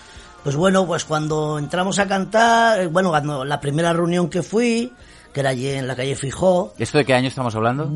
Pues 0.43 0.57
bueno, 0.57 0.87
pues 0.87 1.05
cuando 1.05 1.59
entramos 1.59 1.99
a 1.99 2.09
cantar, 2.09 2.81
eh, 2.81 2.87
bueno, 2.87 3.11
cuando 3.11 3.45
la 3.45 3.61
primera 3.61 3.93
reunión 3.93 4.31
que 4.31 4.43
fui, 4.43 4.91
que 5.33 5.41
era 5.41 5.51
allí 5.51 5.69
en 5.69 5.87
la 5.87 5.95
calle 5.97 6.17
Fijó, 6.17 6.75
¿Esto 6.79 6.99
de 6.99 7.05
qué 7.05 7.15
año 7.15 7.29
estamos 7.29 7.55
hablando? 7.55 7.87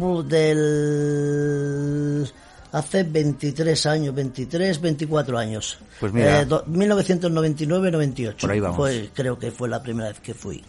del 0.84 2.30
hace 2.72 3.04
23 3.04 3.86
años, 3.86 4.14
23, 4.14 4.80
24 4.80 5.38
años. 5.38 5.78
Pues 6.00 6.12
mira. 6.12 6.40
Eh, 6.40 6.44
do- 6.44 6.64
1999-98. 6.66 8.34
Por 8.40 8.50
ahí 8.50 8.60
vamos. 8.60 8.76
Fue, 8.76 9.10
creo 9.14 9.38
que 9.38 9.50
fue 9.52 9.68
la 9.68 9.80
primera 9.82 10.08
vez 10.08 10.20
que 10.20 10.34
fui. 10.34 10.62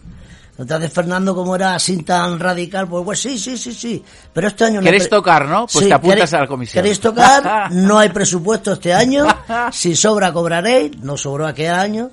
Entonces 0.58 0.90
Fernando, 0.92 1.34
como 1.34 1.54
era 1.54 1.74
así 1.74 2.02
tan 2.02 2.38
radical, 2.40 2.88
pues, 2.88 3.04
pues 3.04 3.20
sí, 3.20 3.36
sí, 3.38 3.58
sí, 3.58 3.74
sí. 3.74 4.02
Pero 4.32 4.48
este 4.48 4.64
año 4.64 4.80
no. 4.80 4.84
¿Queréis 4.84 5.02
pre- 5.08 5.18
tocar, 5.18 5.46
no? 5.48 5.66
Pues 5.70 5.86
te 5.86 5.92
apuntas 5.92 6.30
¿queréis- 6.32 6.36
a 6.36 6.40
la 6.40 6.46
comisión. 6.46 6.82
¿Queréis 6.82 7.00
tocar? 7.00 7.72
No 7.72 7.98
hay 7.98 8.08
presupuesto 8.10 8.72
este 8.72 8.94
año. 8.94 9.26
Si 9.72 9.94
sobra, 9.96 10.32
cobraréis. 10.32 10.96
No 11.02 11.16
sobró 11.16 11.46
aquel 11.46 11.70
año. 11.74 12.10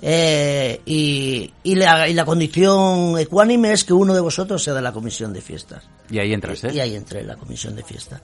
Eh, 0.00 0.80
y, 0.86 1.52
y, 1.64 1.74
la, 1.74 2.08
y 2.08 2.14
la 2.14 2.24
condición 2.24 3.18
ecuánime 3.18 3.72
es 3.72 3.84
que 3.84 3.92
uno 3.92 4.14
de 4.14 4.20
vosotros 4.20 4.62
sea 4.62 4.74
de 4.74 4.82
la 4.82 4.92
comisión 4.92 5.32
de 5.32 5.40
fiestas. 5.40 5.82
Y 6.10 6.18
ahí 6.20 6.32
entras, 6.32 6.62
¿eh? 6.64 6.70
Y 6.72 6.80
ahí 6.80 6.94
entré 6.94 7.20
en 7.20 7.26
la 7.26 7.36
comisión 7.36 7.74
de 7.74 7.82
fiesta. 7.82 8.20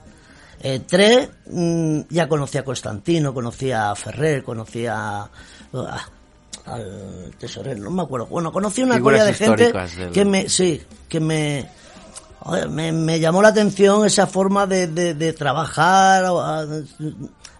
Entré, 0.61 1.29
mm, 1.51 2.01
ya 2.09 2.27
conocí 2.29 2.57
a 2.57 2.63
Constantino, 2.63 3.33
conocí 3.33 3.71
a 3.71 3.93
Ferrer, 3.93 4.43
conocí 4.43 4.85
a, 4.87 5.19
a- 5.23 6.09
al 6.65 7.31
tesorero, 7.37 7.83
no 7.83 7.91
me 7.91 8.01
acuerdo. 8.03 8.27
Bueno, 8.27 8.51
conocí 8.51 8.81
una 8.81 8.95
colla 9.03 9.25
de 9.25 9.33
gente 9.33 9.63
del- 9.65 9.73
que 10.13 10.25
me, 10.25 10.49
sí, 10.49 10.81
que 11.09 11.19
me, 11.19 11.69
me, 12.69 12.91
me 12.93 13.19
llamó 13.19 13.41
la 13.41 13.49
atención 13.49 14.05
esa 14.05 14.25
forma 14.27 14.65
de, 14.65 14.87
de, 14.87 15.13
de 15.13 15.33
trabajar 15.33 16.23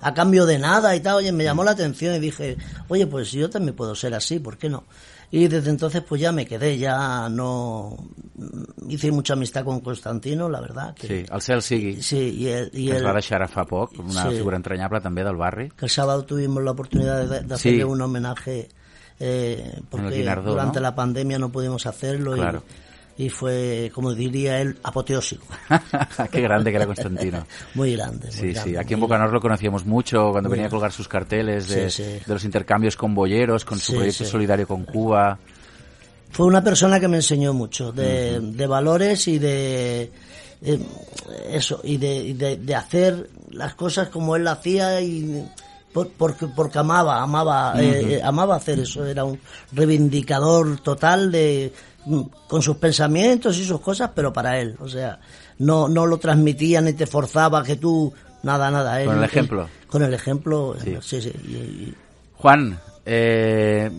a 0.08 0.14
cambio 0.14 0.46
de 0.46 0.60
nada 0.60 0.96
y 0.96 1.00
tal. 1.00 1.16
Oye, 1.16 1.32
me 1.32 1.44
llamó 1.44 1.64
la 1.64 1.72
atención 1.72 2.14
y 2.16 2.20
dije, 2.20 2.58
oye, 2.90 3.08
pues 3.08 3.32
yo 3.32 3.50
también 3.50 3.76
puedo 3.76 3.96
ser 3.96 4.14
así, 4.14 4.40
¿por 4.40 4.58
qué 4.58 4.70
no? 4.70 4.84
Y 5.32 5.48
desde 5.48 5.72
entonces 5.72 6.04
pues 6.08 6.22
ya 6.22 6.32
me 6.32 6.46
quedé, 6.46 6.78
ya 6.78 7.28
no 7.30 7.98
hice 8.88 9.12
mucha 9.12 9.34
amistad 9.34 9.66
con 9.66 9.80
Constantino, 9.82 10.48
la 10.48 10.62
verdad. 10.62 10.94
Que, 10.94 11.08
Sí, 11.08 11.26
el 11.34 11.42
cel 11.42 11.62
sigui. 11.64 12.02
Sí, 12.04 12.36
y 12.38 12.48
el, 12.48 12.70
el- 12.74 13.06
va 13.06 13.14
deixar 13.14 13.42
fa 13.50 13.66
poc, 13.66 13.98
una 14.00 14.30
Sí. 14.30 14.38
figura 14.38 14.56
entranyable 14.58 15.02
també 15.02 15.24
del 15.26 15.36
barri. 15.36 15.70
que 15.76 15.86
el 15.86 15.90
sábado 15.92 16.24
tuvimos 16.24 16.64
la 16.64 16.72
oportunidad 16.72 17.26
de, 17.26 17.40
de 17.42 17.48
Sí. 17.48 17.54
hacerle 17.54 17.86
un 17.86 18.00
homenaje 18.02 18.70
eh, 19.20 19.82
porque 19.90 20.24
durante 20.44 20.80
¿no? 20.80 20.84
la 20.84 20.94
pandemia 20.94 21.40
no 21.40 21.50
pudimos 21.50 21.86
hacerlo 21.88 22.34
Claro. 22.34 22.62
y 22.68 22.85
fue, 23.30 23.92
como 23.94 24.14
diría 24.14 24.60
él, 24.60 24.78
apoteósico. 24.84 25.46
Qué 26.32 26.42
grande 26.42 26.70
que 26.72 26.76
era 26.78 26.86
Constantino. 26.86 27.46
muy 27.74 27.96
grande. 27.96 28.28
Muy 28.28 28.32
Sí, 28.36 28.52
grande, 28.54 28.72
sí, 28.72 28.78
aquí 28.78 28.94
en 28.94 29.00
Bocanor 29.00 29.32
lo 29.32 29.40
conocíamos 29.40 29.86
mucho 29.86 30.32
cuando 30.32 30.50
venía 30.50 30.68
a 30.68 30.70
colgar 30.70 30.92
sus 30.92 31.08
carteles 31.08 31.70
de, 31.70 31.90
Sí, 31.90 32.04
sí. 32.04 32.10
de 32.26 32.34
los 32.34 32.44
intercambios 32.44 32.98
con 32.98 33.16
boyeros, 33.16 33.64
con 33.64 33.80
su 33.80 33.94
Sí, 33.94 33.98
proyecto 33.98 34.26
solidario 34.26 34.68
con 34.68 34.84
Cuba. 34.84 35.40
Fue 36.32 36.46
una 36.46 36.62
persona 36.62 37.00
que 37.00 37.08
me 37.08 37.18
enseñó 37.18 37.54
mucho 37.54 37.94
de, 37.94 38.40
de 38.42 38.68
valores 38.68 39.28
y 39.30 39.40
de 39.40 40.12
eh, 40.62 40.80
eso 41.52 41.80
y 41.84 41.96
de, 41.98 42.16
y 42.18 42.34
de- 42.34 42.58
de 42.58 42.76
hacer 42.76 43.30
las 43.52 43.76
cosas 43.76 44.10
como 44.10 44.36
él 44.36 44.44
la 44.44 44.52
hacía 44.54 45.00
y 45.00 45.46
por- 45.96 46.10
porque 46.12 46.46
porque 46.48 46.78
amaba 46.80 47.22
amaba 47.24 47.74
eh, 47.82 48.16
eh, 48.18 48.22
amaba 48.22 48.58
hacer 48.58 48.80
eso 48.82 49.06
era 49.06 49.24
un 49.24 49.40
reivindicador 49.72 50.80
total 50.82 51.32
de 51.32 51.72
mm, 52.06 52.22
con 52.50 52.62
sus 52.62 52.76
pensamientos 52.78 53.58
y 53.58 53.64
sus 53.66 53.80
cosas 53.80 54.12
pero 54.14 54.32
para 54.34 54.60
él 54.60 54.76
o 54.82 54.88
sea 54.90 55.18
no 55.60 55.88
no 55.88 56.06
lo 56.06 56.18
transmitía 56.18 56.82
ni 56.82 56.92
te 56.94 57.08
forzaba 57.08 57.64
que 57.64 57.78
tú 57.78 58.14
nada 58.44 58.70
nada 58.70 59.00
él- 59.02 59.08
Con 59.08 59.16
el 59.18 59.24
él- 59.24 59.30
ejemplo. 59.30 59.70
con 59.88 60.04
el 60.04 60.14
ejemplo 60.14 60.76
Sí. 60.84 60.98
sí 61.02 61.22
sí, 61.22 61.32
y- 61.48 61.54
y 61.56 61.96
Juan, 62.38 62.78
eh, 63.06 63.90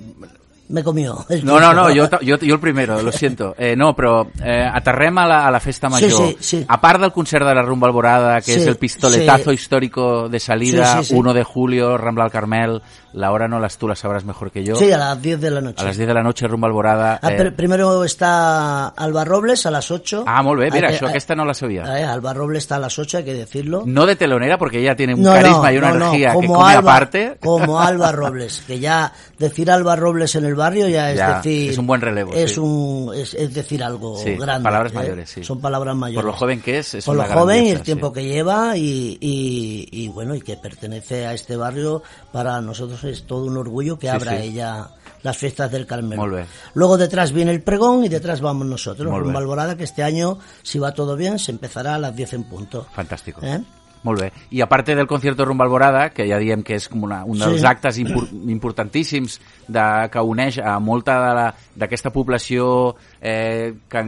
me 0.68 0.82
comió 0.82 1.24
no, 1.44 1.60
no, 1.60 1.72
no, 1.72 1.84
jo, 1.94 2.08
jo, 2.10 2.36
jo 2.40 2.54
el 2.54 2.60
primero, 2.60 3.00
lo 3.02 3.12
siento. 3.12 3.54
Eh, 3.56 3.74
no, 3.76 3.94
però 3.94 4.26
eh, 4.44 4.68
aterrem 4.72 5.16
a 5.18 5.26
la, 5.26 5.46
a 5.46 5.50
la 5.50 5.60
festa 5.60 5.88
Sí, 5.88 5.92
major. 6.04 6.28
sí, 6.28 6.36
sí. 6.40 6.64
A 6.68 6.80
part 6.80 7.00
del 7.00 7.12
concert 7.12 7.46
de 7.46 7.54
la 7.54 7.62
Rumba 7.62 7.86
Alborada, 7.88 8.36
que 8.40 8.54
Sí, 8.54 8.60
es 8.60 8.66
el 8.66 8.76
pistoletazo 8.76 9.50
sí. 9.50 9.54
histórico 9.54 10.28
de 10.28 10.40
salida, 10.40 10.98
Sí, 10.98 11.04
sí, 11.04 11.04
sí. 11.10 11.14
1 11.14 11.34
de 11.34 11.44
julio, 11.44 11.96
Rambla 11.96 12.24
al 12.24 12.30
Carmel, 12.30 12.82
la 13.12 13.30
hora 13.32 13.48
no 13.48 13.58
las 13.60 13.78
tú 13.78 13.88
la 13.88 13.94
sabrás 13.96 14.24
mejor 14.24 14.50
que 14.50 14.62
yo. 14.64 14.74
sí 14.76 14.90
a 14.92 14.98
las 14.98 15.20
10 15.22 15.40
de 15.40 15.50
la 15.50 15.60
noche 15.60 15.82
a 15.82 15.86
las 15.86 15.96
10 15.96 16.08
de 16.08 16.14
la 16.14 16.22
noche, 16.22 16.46
Rumba 16.48 16.68
Alborada. 16.68 17.18
Ah, 17.22 17.32
eh, 17.32 17.38
pr- 17.38 17.54
primero 17.56 18.04
está 18.04 18.88
Alba 18.88 19.24
Robles 19.24 19.64
a 19.66 19.70
las 19.70 19.90
8. 19.90 20.24
Ah, 20.26 20.42
molt 20.42 20.60
bé, 20.60 20.70
mira, 20.70 20.88
Hay 20.88 20.98
que- 20.98 21.04
això 21.04 21.08
aquesta 21.08 21.34
no 21.34 21.44
la 21.44 21.54
sabia. 21.54 21.84
Eh, 21.98 22.04
Alba 22.04 22.34
Robles 22.34 22.64
está 22.64 22.76
a 22.76 22.80
las 22.80 22.98
8, 22.98 23.18
hay 23.18 23.24
que 23.24 23.34
decirlo. 23.34 23.84
No 23.86 24.04
de 24.06 24.16
telonera, 24.16 24.58
porque 24.58 24.80
ella 24.80 24.96
tiene 24.96 25.14
un 25.14 25.22
No, 25.22 25.32
carisma 25.32 25.68
no, 25.68 25.72
y 25.72 25.78
una 25.78 25.88
no, 25.90 25.94
no, 25.94 26.04
energía 26.06 26.28
que 26.30 26.34
como 26.34 26.54
come 26.54 26.72
Alba, 26.74 26.90
aparte. 26.92 27.36
Como 27.40 27.80
Alba 27.80 28.12
Robles, 28.12 28.64
que 28.66 28.80
ya 28.80 29.12
decir 29.38 29.70
Alba 29.70 29.94
Robles 29.96 30.34
en 30.34 30.44
el 30.44 30.55
barrio 30.56 30.88
ya 30.88 31.10
es 31.12 31.18
Ya, 31.18 31.36
decir... 31.36 31.70
es 31.70 31.78
un 31.78 31.86
buen 31.86 32.00
relevo, 32.00 32.32
Es, 32.34 32.54
sí. 32.54 32.60
un, 32.60 33.12
es, 33.14 33.34
es 33.34 33.54
decir 33.54 33.82
algo 33.84 34.18
Sí, 34.18 34.34
grande. 34.36 34.64
palabras 34.64 34.92
¿eh? 34.92 34.94
mayores, 34.96 35.30
sí. 35.30 35.44
Son 35.44 35.60
palabras 35.60 35.94
mayores. 35.94 36.22
Por 36.24 36.32
lo 36.32 36.38
joven 36.38 36.60
que 36.60 36.78
es, 36.78 36.94
es 36.94 37.04
Por 37.04 37.16
lo 37.16 37.24
joven 37.24 37.64
y 37.64 37.70
el 37.70 37.82
tiempo 37.82 38.12
que 38.12 38.24
lleva 38.24 38.76
y, 38.76 39.16
y, 39.20 39.88
y 39.92 40.08
bueno, 40.08 40.34
y 40.34 40.40
que 40.40 40.56
pertenece 40.56 41.26
a 41.26 41.34
este 41.34 41.56
barrio, 41.56 42.02
para 42.32 42.60
nosotros 42.60 43.04
es 43.04 43.24
todo 43.24 43.44
un 43.44 43.56
orgullo 43.56 43.98
que 43.98 44.10
abra 44.10 44.40
ella 44.40 44.88
las 45.22 45.36
fiestas 45.36 45.70
del 45.72 45.86
Carmelo. 45.86 46.44
Luego 46.74 46.96
detrás 46.98 47.32
viene 47.32 47.50
el 47.50 47.62
pregón 47.62 48.04
y 48.04 48.08
detrás 48.08 48.40
vamos 48.40 48.66
nosotros. 48.66 49.12
Rumba 49.12 49.40
Alborada, 49.40 49.76
que 49.76 49.84
este 49.84 50.02
año, 50.02 50.38
si 50.62 50.78
va 50.78 50.92
todo 50.94 51.16
bien, 51.16 51.38
se 51.38 51.50
empezará 51.52 51.94
a 51.96 51.98
las 51.98 52.14
10 52.14 52.32
en 52.34 52.44
punto. 52.44 52.86
Fantàstic. 52.96 53.34
¿Eh? 53.42 53.60
Molt 54.06 54.20
bé. 54.22 54.28
I 54.54 54.60
a 54.62 54.68
part 54.70 54.86
del 54.86 55.08
concierto 55.10 55.44
Rumba 55.44 55.64
Alborada, 55.66 56.04
que 56.14 56.28
ja 56.30 56.38
diem 56.38 56.62
que 56.62 56.76
és 56.78 56.86
com 56.88 57.02
una, 57.08 57.24
un 57.26 57.38
dels 57.42 57.58
Sí. 57.60 57.66
actes 57.66 57.98
impor 57.98 58.28
importantíssims 58.46 59.40
de, 59.66 59.84
que 60.12 60.22
uneix 60.22 60.60
a 60.62 60.78
molta 60.78 61.18
de 61.26 61.46
d'aquesta 61.82 62.12
població 62.14 62.94
eh, 63.20 63.74
que, 63.90 64.02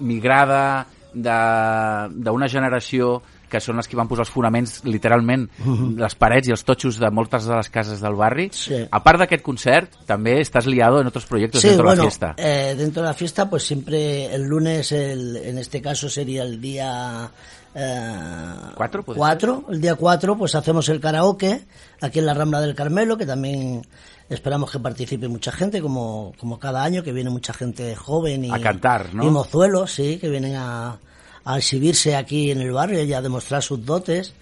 migrada 0.00 0.86
de- 1.14 2.10
d'una 2.24 2.48
generació 2.48 3.22
que 3.46 3.60
són 3.62 3.78
els 3.78 3.86
que 3.86 3.94
van 3.96 4.08
posar 4.10 4.24
els 4.24 4.32
fonaments, 4.34 4.80
literalment, 4.84 5.44
les 6.02 6.16
parets 6.18 6.48
i 6.48 6.50
els 6.50 6.64
totxos 6.66 6.96
de 6.98 7.08
moltes 7.14 7.44
de 7.46 7.54
les 7.54 7.68
cases 7.70 8.00
del 8.02 8.16
barri. 8.18 8.48
Sí. 8.52 8.80
A 8.90 8.98
part 9.04 9.20
d'aquest 9.22 9.44
concert, 9.46 9.94
també 10.04 10.40
estás 10.42 10.66
liado 10.66 10.98
en 11.00 11.06
otros 11.06 11.26
proyectos 11.30 11.62
Sí, 11.62 11.68
dentro 11.68 11.86
bueno, 11.86 12.02
de 12.02 12.06
la 12.06 12.10
fiesta. 12.10 12.34
eh, 12.36 12.74
dentro 12.76 13.02
de 13.02 13.08
la 13.08 13.14
fiesta, 13.14 13.48
pues 13.48 13.62
siempre 13.62 14.26
el 14.34 14.42
lunes, 14.50 14.90
el, 14.90 15.36
en 15.36 15.58
este 15.58 15.80
caso 15.80 16.08
sería 16.08 16.42
el 16.42 16.60
día... 16.60 17.30
eh, 17.78 18.72
¿Cuatro, 18.74 19.04
cuatro, 19.04 19.64
el 19.68 19.82
día 19.82 19.96
4, 19.96 20.38
pues 20.38 20.54
hacemos 20.54 20.88
el 20.88 20.98
karaoke 20.98 21.66
aquí 22.00 22.20
en 22.20 22.26
la 22.26 22.32
Rambla 22.32 22.62
del 22.62 22.74
Carmelo, 22.74 23.18
que 23.18 23.26
también 23.26 23.86
esperamos 24.30 24.70
que 24.70 24.78
participe 24.78 25.28
mucha 25.28 25.52
gente, 25.52 25.82
como, 25.82 26.32
como 26.38 26.58
cada 26.58 26.82
año, 26.82 27.02
que 27.02 27.12
viene 27.12 27.28
mucha 27.28 27.52
gente 27.52 27.94
joven 27.94 28.46
y, 28.46 28.50
A 28.50 28.60
cantar, 28.60 29.12
¿no? 29.14 29.24
y 29.24 29.30
mozuelos, 29.30 29.92
sí, 29.92 30.16
que 30.18 30.30
vienen 30.30 30.56
a, 30.56 30.96
a 31.44 31.58
exhibirse 31.58 32.16
aquí 32.16 32.50
en 32.50 32.62
el 32.62 32.72
barrio 32.72 33.04
y 33.04 33.12
a 33.12 33.20
demostrar 33.20 33.62
sus 33.62 33.84
dotes. 33.84 34.32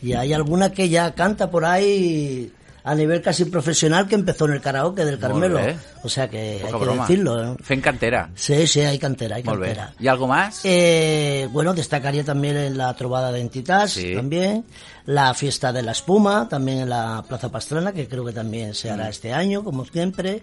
Y 0.00 0.14
hay 0.14 0.32
alguna 0.32 0.72
que 0.72 0.88
ya 0.88 1.14
canta 1.14 1.50
por 1.50 1.66
ahí 1.66 2.50
a 2.90 2.94
nivel 2.94 3.20
casi 3.20 3.44
profesional 3.44 4.06
que 4.08 4.14
empezó 4.14 4.46
en 4.46 4.52
el 4.54 4.60
karaoke 4.60 5.04
del 5.04 5.18
Carmelo. 5.18 5.60
O 6.02 6.08
sea 6.08 6.28
que 6.28 6.58
Poca 6.62 6.66
hay 6.66 6.72
que 6.80 6.84
broma. 6.86 7.02
decirlo. 7.06 7.52
¿eh? 7.52 7.56
Fent 7.62 7.84
cantera. 7.84 8.30
Sí, 8.34 8.66
sí, 8.66 8.80
hay 8.80 8.98
cantera, 8.98 9.36
hay 9.36 9.42
cantera. 9.42 9.92
¿Y 9.98 10.08
algo 10.08 10.26
más? 10.26 10.60
Eh, 10.64 11.48
bueno, 11.52 11.74
destacaría 11.74 12.24
también 12.24 12.56
en 12.56 12.78
la 12.78 12.94
Trovada 12.94 13.30
de 13.32 13.40
Entitats, 13.40 13.92
Sí. 13.92 14.14
también. 14.14 14.64
La 15.06 15.34
Fiesta 15.34 15.72
de 15.72 15.82
la 15.82 15.92
Espuma, 15.92 16.48
también 16.48 16.78
en 16.80 16.88
la 16.88 17.24
Plaza 17.28 17.50
Pastrana, 17.50 17.92
que 17.92 18.08
creo 18.08 18.24
que 18.24 18.32
también 18.32 18.74
se 18.74 18.88
Mm. 18.90 18.92
hará 18.94 19.08
este 19.10 19.32
año, 19.32 19.62
como 19.64 19.84
siempre. 19.84 20.40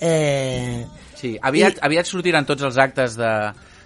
Eh, 0.00 0.86
Sí, 1.14 1.38
aviat, 1.40 1.76
I- 1.76 1.78
aviat 1.82 2.06
sortiran 2.06 2.44
tots 2.46 2.62
els 2.66 2.76
actes 2.78 3.14
de 3.16 3.28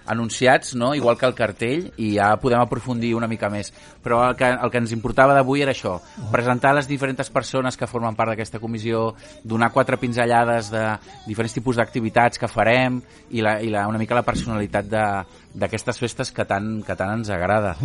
anunciats, 0.07 0.75
no? 0.75 0.95
igual 0.95 1.17
que 1.19 1.27
el 1.27 1.35
cartell, 1.35 1.91
i 1.99 2.15
ja 2.17 2.33
podem 2.41 2.61
aprofundir 2.63 3.15
una 3.17 3.29
mica 3.29 3.51
més. 3.51 3.73
Però 4.03 4.23
el 4.31 4.37
que, 4.39 4.47
el 4.49 4.71
que 4.71 4.79
ens 4.79 4.93
importava 4.95 5.35
d'avui 5.35 5.63
era 5.63 5.73
això, 5.75 5.97
presentar 6.33 6.75
les 6.77 6.87
diferents 6.89 7.31
persones 7.31 7.77
que 7.77 7.87
formen 7.91 8.15
part 8.17 8.31
d'aquesta 8.33 8.61
comissió, 8.63 9.15
donar 9.43 9.73
quatre 9.75 9.97
pinzellades 9.99 10.71
de 10.71 10.85
diferents 11.27 11.55
tipus 11.55 11.77
d'activitats 11.77 12.39
que 12.39 12.49
farem 12.49 13.01
i, 13.31 13.43
la, 13.43 13.59
i 13.61 13.69
la, 13.73 13.87
una 13.89 13.99
mica 13.99 14.15
la 14.15 14.23
personalitat 14.27 14.87
de- 14.87 15.43
d'aquestes 15.57 15.97
festes 15.97 16.29
que 16.37 16.45
tant, 16.45 16.83
que 16.85 16.95
tant 16.95 17.15
ens 17.15 17.31
agrada. 17.33 17.77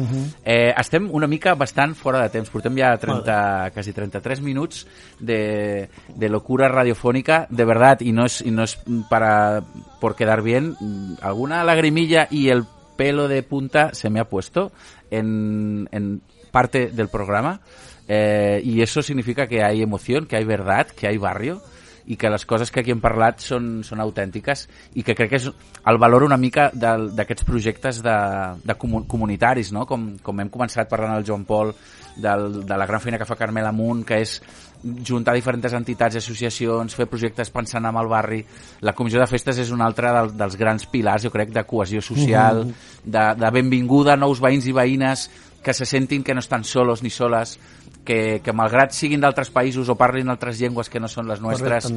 eh, 0.43 0.73
estem 0.77 1.05
una 1.15 1.25
mica 1.27 1.53
bastant 1.55 1.93
fora 1.95 2.19
de 2.21 2.27
temps, 2.29 2.49
portem 2.51 2.75
ja 2.75 2.97
30, 2.99 3.71
quasi 3.73 3.93
33 3.95 4.41
minuts 4.43 4.85
de, 5.19 5.87
de 6.13 6.29
locura 6.29 6.67
radiofónica, 6.67 7.47
de 7.49 7.63
verdad, 7.65 8.01
y 8.01 8.11
no 8.11 8.25
es, 8.25 8.41
y 8.41 8.51
no 8.51 8.63
es 8.63 8.77
para 9.09 9.63
por 10.01 10.17
quedar 10.17 10.41
bien, 10.41 10.75
mm, 10.79 11.13
alguna 11.21 11.63
lagrimilla 11.63 12.27
y 12.29 12.49
el 12.49 12.65
pelo 12.97 13.29
de 13.29 13.43
punta 13.43 13.93
se 13.93 14.09
me 14.09 14.19
ha 14.19 14.25
puesto 14.25 14.73
en, 15.11 15.87
en 15.91 16.21
parte 16.51 16.87
del 16.87 17.07
programa 17.07 17.61
eh, 18.07 18.59
y 18.65 18.81
eso 18.81 19.01
significa 19.01 19.47
que 19.47 19.63
hay 19.63 19.81
emoción, 19.81 20.25
que 20.25 20.35
hay 20.35 20.43
verdad, 20.43 20.87
que 20.87 21.07
hay 21.07 21.17
barrio 21.17 21.61
i 22.05 22.17
que 22.17 22.29
les 22.29 22.45
coses 22.45 22.71
que 22.71 22.81
aquí 22.81 22.91
hem 22.91 22.99
parlat 22.99 23.39
són, 23.45 23.81
són 23.87 24.01
autèntiques 24.03 24.65
i 24.97 25.03
que 25.05 25.15
crec 25.15 25.29
que 25.31 25.39
és 25.39 25.45
el 25.47 25.99
valor 26.01 26.25
una 26.25 26.37
mica 26.41 26.69
d'aquests 26.73 27.45
projectes 27.47 28.01
de, 28.03 28.17
de 28.65 28.75
comu 28.81 29.03
comunitaris, 29.07 29.71
no? 29.71 29.85
com, 29.87 30.15
com 30.23 30.41
hem 30.41 30.49
començat 30.51 30.89
parlant 30.89 31.13
el 31.19 31.27
Joan 31.27 31.45
Pol 31.45 31.71
del, 32.17 32.65
de 32.65 32.77
la 32.77 32.87
gran 32.89 33.03
feina 33.03 33.21
que 33.21 33.29
fa 33.29 33.37
Carmel 33.39 33.69
Amunt, 33.69 34.03
que 34.07 34.21
és 34.25 34.39
juntar 34.81 35.35
diferents 35.37 35.73
entitats 35.77 36.17
i 36.17 36.21
associacions, 36.21 36.95
fer 36.97 37.07
projectes 37.09 37.51
pensant 37.53 37.85
en 37.85 37.97
el 37.97 38.09
barri. 38.09 38.41
La 38.81 38.95
comissió 38.97 39.21
de 39.21 39.27
festes 39.29 39.59
és 39.61 39.71
un 39.71 39.81
altre 39.85 40.11
del, 40.15 40.33
dels 40.37 40.57
grans 40.57 40.87
pilars, 40.89 41.25
jo 41.27 41.31
crec, 41.33 41.51
de 41.53 41.63
cohesió 41.69 42.01
social, 42.01 42.65
de, 43.03 43.25
de 43.37 43.51
benvinguda 43.53 44.15
a 44.15 44.19
nous 44.19 44.41
veïns 44.41 44.67
i 44.67 44.75
veïnes 44.75 45.29
que 45.61 45.73
se 45.77 45.85
sentin 45.85 46.23
que 46.23 46.33
no 46.33 46.41
estan 46.41 46.63
solos 46.63 47.03
ni 47.03 47.11
soles, 47.13 47.59
que, 48.03 48.41
que 48.43 48.53
malgrat 48.53 48.95
siguin 48.97 49.21
d'altres 49.21 49.51
països 49.53 49.89
o 49.89 49.97
parlin 49.97 50.33
altres 50.33 50.57
llengües 50.57 50.89
que 50.89 50.99
no 50.99 51.09
són 51.11 51.29
les 51.29 51.41
nostres, 51.43 51.91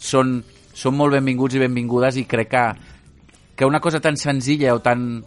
són, 0.00 0.38
són 0.72 0.96
molt 0.96 1.18
benvinguts 1.18 1.58
i 1.58 1.60
benvingudes 1.60 2.16
i 2.16 2.24
crec 2.24 2.48
que, 2.54 2.64
que 3.56 3.68
una 3.68 3.80
cosa 3.84 4.00
tan 4.00 4.16
senzilla 4.16 4.72
o 4.74 4.80
tan, 4.80 5.20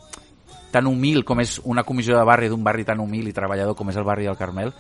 tan 0.74 0.90
humil 0.90 1.22
com 1.24 1.44
és 1.44 1.60
una 1.70 1.86
comissió 1.86 2.18
de 2.18 2.26
barri 2.26 2.50
d'un 2.50 2.66
barri 2.66 2.86
tan 2.88 3.00
humil 3.04 3.30
i 3.30 3.36
treballador 3.36 3.78
com 3.78 3.94
és 3.94 4.02
el 4.02 4.08
barri 4.08 4.26
del 4.26 4.40
Carmel, 4.40 4.74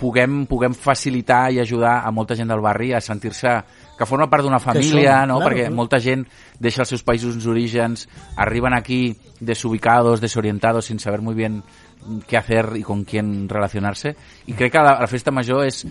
puguem, 0.00 0.46
puguem 0.48 0.74
facilitar 0.74 1.50
i 1.52 1.60
ajudar 1.60 2.00
a 2.04 2.10
molta 2.10 2.34
gent 2.38 2.48
del 2.48 2.62
barri 2.64 2.94
a 2.96 3.02
sentir-se 3.04 3.52
que 3.98 4.08
forma 4.08 4.30
part 4.32 4.46
d'una 4.46 4.58
família, 4.62 5.20
són, 5.20 5.28
no? 5.28 5.36
claro, 5.36 5.50
perquè 5.50 5.66
claro. 5.66 5.76
molta 5.76 6.00
gent 6.00 6.24
deixa 6.58 6.80
els 6.86 6.94
seus 6.94 7.04
països 7.04 7.36
orígens, 7.46 8.06
arriben 8.40 8.72
aquí 8.72 9.14
desubicados, 9.40 10.22
desorientados, 10.24 10.86
sin 10.86 10.98
saber 10.98 11.20
muy 11.20 11.34
bien 11.34 11.62
qué 12.26 12.38
hacer 12.38 12.78
i 12.80 12.82
con 12.82 13.04
quién 13.04 13.48
relacionarse 13.48 14.14
i 14.48 14.54
crec 14.56 14.72
que 14.72 14.80
la, 14.80 14.94
la 15.02 15.08
festa 15.10 15.34
major 15.36 15.66
és 15.68 15.82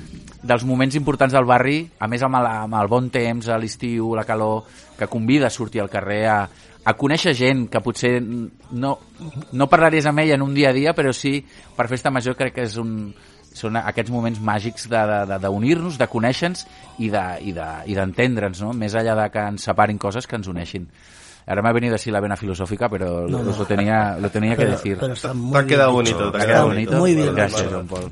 dels 0.41 0.65
moments 0.65 0.97
importants 0.97 1.35
del 1.35 1.45
barri 1.45 1.83
a 2.01 2.09
més 2.09 2.23
amb 2.25 2.39
el, 2.39 2.47
amb 2.49 2.79
el 2.79 2.89
bon 2.89 3.11
temps, 3.13 3.45
a 3.45 3.59
l'estiu, 3.61 4.15
la 4.17 4.25
calor 4.25 4.63
que 4.97 5.05
convida 5.05 5.47
a 5.47 5.53
sortir 5.53 5.83
al 5.83 5.91
carrer 5.93 6.23
a, 6.25 6.39
a 6.81 6.95
conèixer 6.97 7.35
gent 7.37 7.67
que 7.69 7.81
potser 7.85 8.17
no, 8.25 8.95
no 9.53 9.69
parlaries 9.69 10.09
amb 10.09 10.25
ella 10.25 10.39
en 10.39 10.47
un 10.47 10.57
dia 10.57 10.73
a 10.73 10.75
dia 10.75 10.95
però 10.97 11.13
sí, 11.13 11.37
per 11.77 11.85
festa 11.91 12.09
major 12.09 12.33
crec 12.39 12.57
que 12.57 12.65
és 12.65 12.79
un, 12.81 13.11
són 13.59 13.77
aquests 13.77 14.11
moments 14.11 14.39
màgics 14.41 14.87
d'unir-nos, 14.89 15.27
de, 15.27 15.37
de, 15.37 15.39
d'unir-nos, 15.47 15.97
de 15.99 16.07
conèixer-nos 16.07 16.65
i 16.99 17.09
de- 17.11 17.37
i 17.41 17.51
de- 17.53 17.83
i 17.91 17.95
d'entendre'ns, 17.95 18.61
no? 18.63 18.73
més 18.73 18.95
enllà 18.95 19.15
de 19.23 19.29
que 19.29 19.39
ens 19.53 19.63
separin 19.69 19.97
coses 19.99 20.25
que 20.27 20.35
ens 20.39 20.47
uneixin. 20.47 20.87
Ahora 21.49 21.63
me 21.63 21.69
ha 21.69 21.73
venido 21.73 21.95
así 21.95 22.11
la 22.11 22.19
vena 22.19 22.35
filosófica, 22.37 22.87
pero 22.89 23.27
No, 23.27 23.39
no. 23.41 23.57
lo 23.57 23.65
tenía, 23.65 24.17
lo 24.21 24.29
tenía 24.29 24.55
que 24.55 24.65
decir. 24.67 24.97
pero 24.99 25.13
está 25.13 25.29
T'ha 25.29 25.33
muy 25.33 25.63
bonito, 25.63 26.31
t'ha 26.31 26.37
¿Te 26.37 26.37
ha 26.37 26.45
quedat 26.45 26.45
quedat 26.45 26.63
bonito. 26.63 26.91
bonito? 26.91 26.97
Muy 26.99 27.15
bien. 27.15 27.35
Gràcies, 27.35 27.71
Joan 27.71 27.87
Pol. 27.87 28.11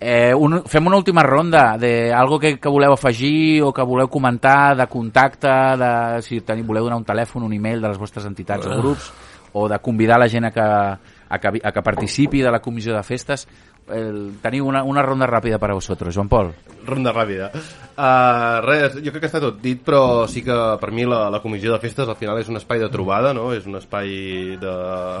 Eh, 0.00 0.32
un, 0.34 0.62
fem 0.64 0.86
una 0.86 0.96
última 0.96 1.22
ronda 1.22 1.76
de 1.76 2.14
algo 2.14 2.38
que, 2.38 2.58
que 2.58 2.68
voleu 2.68 2.94
afegir 2.94 3.62
o 3.62 3.74
que 3.74 3.82
voleu 3.82 4.08
comentar 4.08 4.74
de 4.74 4.86
contacte, 4.86 5.46
de, 5.48 6.22
si 6.22 6.40
teniu, 6.40 6.64
voleu 6.64 6.84
donar 6.84 6.96
un 6.96 7.04
telèfon, 7.04 7.42
un 7.44 7.52
e-mail 7.52 7.82
de 7.82 7.88
les 7.88 7.98
vostres 7.98 8.24
entitats 8.24 8.64
o 8.66 8.70
grups, 8.80 9.12
o 9.52 9.68
de 9.68 9.78
convidar 9.80 10.18
la 10.18 10.28
gent 10.28 10.46
a 10.46 10.50
que, 10.50 10.60
a 10.60 11.38
que, 11.38 11.60
a 11.62 11.72
que 11.72 11.82
participi 11.82 12.40
de 12.40 12.50
la 12.50 12.60
comissió 12.60 12.94
de 12.96 13.02
festes. 13.02 13.46
El, 13.94 14.18
teniu 14.42 14.66
una, 14.68 14.82
una 14.84 15.04
ronda 15.04 15.28
ràpida 15.30 15.58
per 15.60 15.70
a 15.72 15.76
vosaltres, 15.78 16.14
Joan 16.14 16.28
Pol. 16.28 16.50
Ronda 16.88 17.12
ràpida. 17.12 17.50
Uh, 17.98 18.60
res, 18.64 18.98
jo 19.02 19.12
crec 19.12 19.24
que 19.24 19.30
està 19.30 19.40
tot 19.42 19.56
dit, 19.62 19.80
però 19.84 20.26
sí 20.30 20.44
que 20.46 20.56
per 20.80 20.92
mi 20.94 21.06
la, 21.08 21.26
la 21.32 21.40
comissió 21.44 21.72
de 21.74 21.80
festes 21.82 22.08
al 22.08 22.18
final 22.20 22.38
és 22.40 22.50
un 22.52 22.60
espai 22.60 22.80
de 22.82 22.90
trobada, 22.92 23.32
no? 23.36 23.50
és 23.56 23.66
un 23.66 23.76
espai 23.80 24.12
de, 24.60 24.74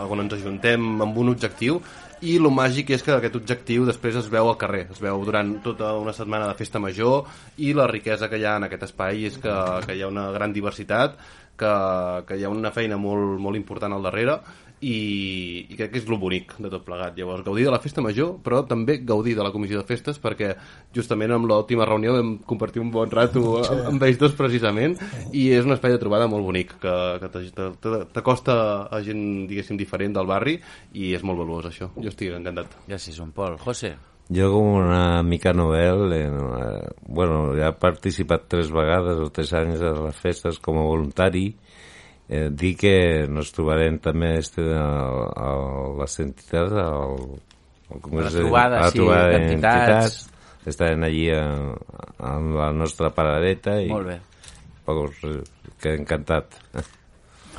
on 0.08 0.22
ens 0.24 0.36
ajuntem 0.38 1.02
amb 1.02 1.18
un 1.18 1.32
objectiu 1.34 1.80
i 2.20 2.36
el 2.38 2.48
màgic 2.50 2.90
és 2.96 3.02
que 3.06 3.12
aquest 3.14 3.36
objectiu 3.38 3.84
després 3.86 4.16
es 4.18 4.28
veu 4.30 4.48
al 4.50 4.56
carrer, 4.58 4.86
es 4.90 5.02
veu 5.02 5.20
durant 5.26 5.52
tota 5.62 5.92
una 5.98 6.14
setmana 6.14 6.48
de 6.50 6.56
festa 6.58 6.80
major 6.82 7.28
i 7.62 7.72
la 7.78 7.86
riquesa 7.90 8.30
que 8.30 8.40
hi 8.40 8.46
ha 8.46 8.56
en 8.58 8.66
aquest 8.66 8.88
espai 8.88 9.28
és 9.28 9.36
que, 9.42 9.54
que 9.86 9.94
hi 9.94 10.02
ha 10.02 10.10
una 10.10 10.28
gran 10.34 10.54
diversitat, 10.54 11.18
que, 11.58 11.74
que 12.26 12.38
hi 12.38 12.46
ha 12.46 12.50
una 12.50 12.72
feina 12.74 12.98
molt, 12.98 13.38
molt 13.42 13.58
important 13.58 13.94
al 13.94 14.06
darrere 14.06 14.38
i, 14.80 15.66
i 15.68 15.76
crec 15.76 15.92
que 15.92 16.00
és 16.00 16.08
el 16.08 16.18
bonic 16.20 16.54
de 16.58 16.70
tot 16.70 16.84
plegat. 16.86 17.16
Llavors, 17.18 17.44
gaudir 17.46 17.66
de 17.66 17.72
la 17.74 17.80
festa 17.82 18.04
major, 18.04 18.36
però 18.44 18.62
també 18.68 18.98
gaudir 19.06 19.34
de 19.38 19.46
la 19.46 19.52
comissió 19.54 19.80
de 19.80 19.86
festes, 19.88 20.20
perquè 20.22 20.52
justament 20.94 21.34
amb 21.34 21.48
l'última 21.50 21.86
reunió 21.88 22.14
vam 22.16 22.36
compartir 22.48 22.82
un 22.82 22.92
bon 22.94 23.10
rato 23.10 23.58
amb, 23.62 23.86
amb 23.92 24.06
ells 24.08 24.20
dos 24.20 24.36
precisament, 24.38 24.98
i 25.32 25.48
és 25.56 25.66
un 25.66 25.74
espai 25.76 25.94
de 25.94 26.02
trobada 26.02 26.28
molt 26.30 26.46
bonic, 26.46 26.76
que, 26.82 26.94
que 27.22 28.04
t'acosta 28.14 28.58
a 28.86 29.02
gent, 29.06 29.24
diguéssim, 29.50 29.80
diferent 29.80 30.14
del 30.18 30.30
barri, 30.30 30.58
i 30.94 31.14
és 31.16 31.26
molt 31.26 31.42
valuós 31.42 31.72
això. 31.72 31.90
Jo 31.98 32.12
estic 32.12 32.36
encantat. 32.36 32.78
Gràcies, 32.86 33.18
Joan 33.18 33.34
Pol. 33.34 33.58
José. 33.64 33.96
Jo 34.28 34.50
com 34.52 34.74
una 34.82 35.22
mica 35.24 35.54
novel, 35.56 36.12
en, 36.12 36.34
eh, 36.36 36.88
bueno, 37.08 37.54
ja 37.56 37.70
he 37.70 37.76
participat 37.80 38.44
tres 38.52 38.68
vegades 38.68 39.22
o 39.24 39.30
tres 39.32 39.54
anys 39.56 39.80
a 39.80 39.94
les 40.04 40.18
festes 40.20 40.58
com 40.60 40.76
a 40.76 40.84
voluntari, 40.84 41.46
eh, 42.28 42.48
dir 42.52 42.74
que 42.76 42.94
nos 43.28 43.50
trobarem 43.56 43.98
també 44.04 44.34
este, 44.38 44.62
a, 44.76 44.86
a 45.32 45.48
les 46.00 46.18
entitats, 46.24 46.72
al, 46.72 47.16
al 47.90 48.00
Congrés 48.04 48.32
de- 48.36 48.44
trobades, 48.44 48.78
a 48.78 48.84
la 48.86 48.90
sí, 48.92 48.98
trobada 49.00 49.28
d'entitats. 49.34 50.20
Estarem 50.68 51.02
allí 51.06 51.26
a, 51.32 51.42
amb 52.28 52.54
la 52.58 52.70
nostra 52.76 53.08
paradeta 53.16 53.78
i 53.80 53.88
Molt 53.88 54.06
bé. 54.10 54.18
Pues, 54.84 55.18
eh, 55.24 55.42
que 55.80 55.94
encantat. 55.96 56.54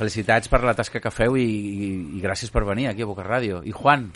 Felicitats 0.00 0.48
per 0.48 0.62
la 0.64 0.72
tasca 0.74 1.00
que 1.02 1.10
feu 1.12 1.34
i, 1.36 1.42
i, 1.44 1.88
i 2.16 2.20
gràcies 2.22 2.48
per 2.54 2.62
venir 2.64 2.86
aquí 2.88 3.02
a 3.04 3.08
Boca 3.10 3.24
Ràdio. 3.26 3.58
I 3.68 3.72
Juan, 3.76 4.06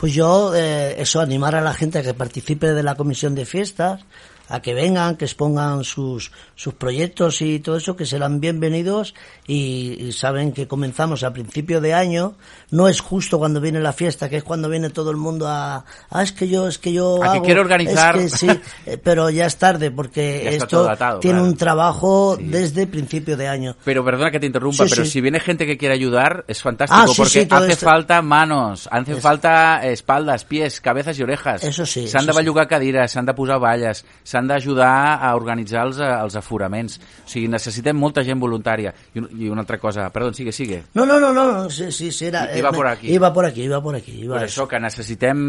Pues 0.00 0.14
yo, 0.16 0.54
eh, 0.56 0.94
eso, 1.02 1.20
animar 1.20 1.54
a 1.54 1.60
la 1.60 1.74
gente 1.74 1.98
a 1.98 2.02
que 2.02 2.14
participe 2.14 2.72
de 2.72 2.82
la 2.82 2.94
comisión 2.94 3.34
de 3.34 3.44
fiestas, 3.44 4.06
a 4.48 4.60
que 4.60 4.74
vengan, 4.74 5.16
que 5.16 5.24
expongan 5.24 5.84
sus, 5.84 6.30
sus 6.54 6.74
proyectos 6.74 7.40
y 7.42 7.60
todo 7.60 7.76
eso, 7.76 7.96
que 7.96 8.06
serán 8.06 8.40
bienvenidos 8.40 9.14
y, 9.46 9.96
y 9.98 10.12
saben 10.12 10.52
que 10.52 10.68
comenzamos 10.68 11.22
a 11.24 11.32
principio 11.32 11.80
de 11.80 11.94
año. 11.94 12.34
No 12.70 12.88
es 12.88 13.00
justo 13.00 13.38
cuando 13.38 13.60
viene 13.60 13.80
la 13.80 13.92
fiesta, 13.92 14.28
que 14.28 14.36
es 14.38 14.44
cuando 14.44 14.68
viene 14.68 14.90
todo 14.90 15.10
el 15.10 15.16
mundo 15.16 15.48
a, 15.48 15.84
ah, 16.10 16.22
es 16.22 16.32
que 16.32 16.48
yo, 16.48 16.68
es 16.68 16.78
que 16.78 16.92
yo 16.92 17.22
A 17.24 17.32
que 17.34 17.40
quiero 17.42 17.60
organizar. 17.62 18.16
es 18.16 18.32
que 18.32 18.38
sí, 18.38 18.60
eh, 18.86 18.98
pero 19.02 19.30
ya 19.30 19.46
es 19.46 19.56
tarde 19.56 19.90
porque 19.90 20.54
esto 20.54 20.88
atado, 20.88 21.20
tiene 21.20 21.38
claro. 21.38 21.50
un 21.50 21.56
trabajo 21.56 22.36
desde 22.40 22.86
principio 22.86 23.36
de 23.36 23.48
año. 23.48 23.76
pero 23.84 24.04
perdona 24.04 24.30
que 24.30 24.40
te 24.40 24.46
interrumpa, 24.46 24.84
Sí, 24.84 24.90
pero 24.90 25.04
si 25.06 25.20
viene 25.20 25.40
gente 25.40 25.66
que 25.66 25.76
quiere 25.78 25.94
ayudar, 25.94 26.44
es 26.48 26.60
fantástico 26.62 27.00
Ah, 27.02 27.12
porque 27.16 27.46
hace 27.50 27.76
falta 27.76 28.20
manos, 28.22 28.88
hace 28.90 29.12
Es- 29.12 29.20
falta 29.20 29.86
espaldas, 29.86 30.44
pies, 30.44 30.80
cabezas 30.80 31.18
i 31.18 31.22
orejas. 31.22 31.62
Eso 31.64 31.86
sí, 31.86 32.06
S'han 32.08 32.26
de 32.26 32.32
bellugar 32.32 32.68
cadires, 32.68 33.12
s'han 33.12 33.26
de 33.26 33.34
posar 33.34 33.58
valles, 33.60 34.04
s'han 34.34 34.50
d'ajudar 34.50 34.90
a 35.22 35.30
organitzar 35.38 35.86
els, 35.86 36.00
eh, 36.02 36.10
els 36.10 36.34
aforaments. 36.40 36.98
O 37.24 37.28
sigui, 37.30 37.46
necessitem 37.48 37.96
molta 37.96 38.24
gent 38.26 38.42
voluntària. 38.42 38.92
I, 39.14 39.22
un- 39.22 39.30
I 39.38 39.48
una 39.54 39.62
altra 39.62 39.78
cosa, 39.78 40.10
perdó, 40.10 40.32
sigue, 40.34 40.52
sigue. 40.52 40.82
No, 40.94 41.06
no, 41.06 41.20
no, 41.22 41.30
no, 41.32 41.70
sí, 41.70 41.90
sí, 41.92 42.10
sí, 42.12 42.26
era, 42.26 42.48
Iba 42.58 42.70
eh, 42.70 42.72
por 42.74 42.86
aquí. 42.90 43.12
Iba 43.14 43.32
por 43.32 43.46
aquí, 43.46 43.62
iba 43.62 43.80
por 43.82 43.94
aquí. 43.94 44.18
Iba 44.24 44.42
eso. 44.44 44.64
això 44.64 44.68
que 44.68 44.80
necessitem 44.82 45.46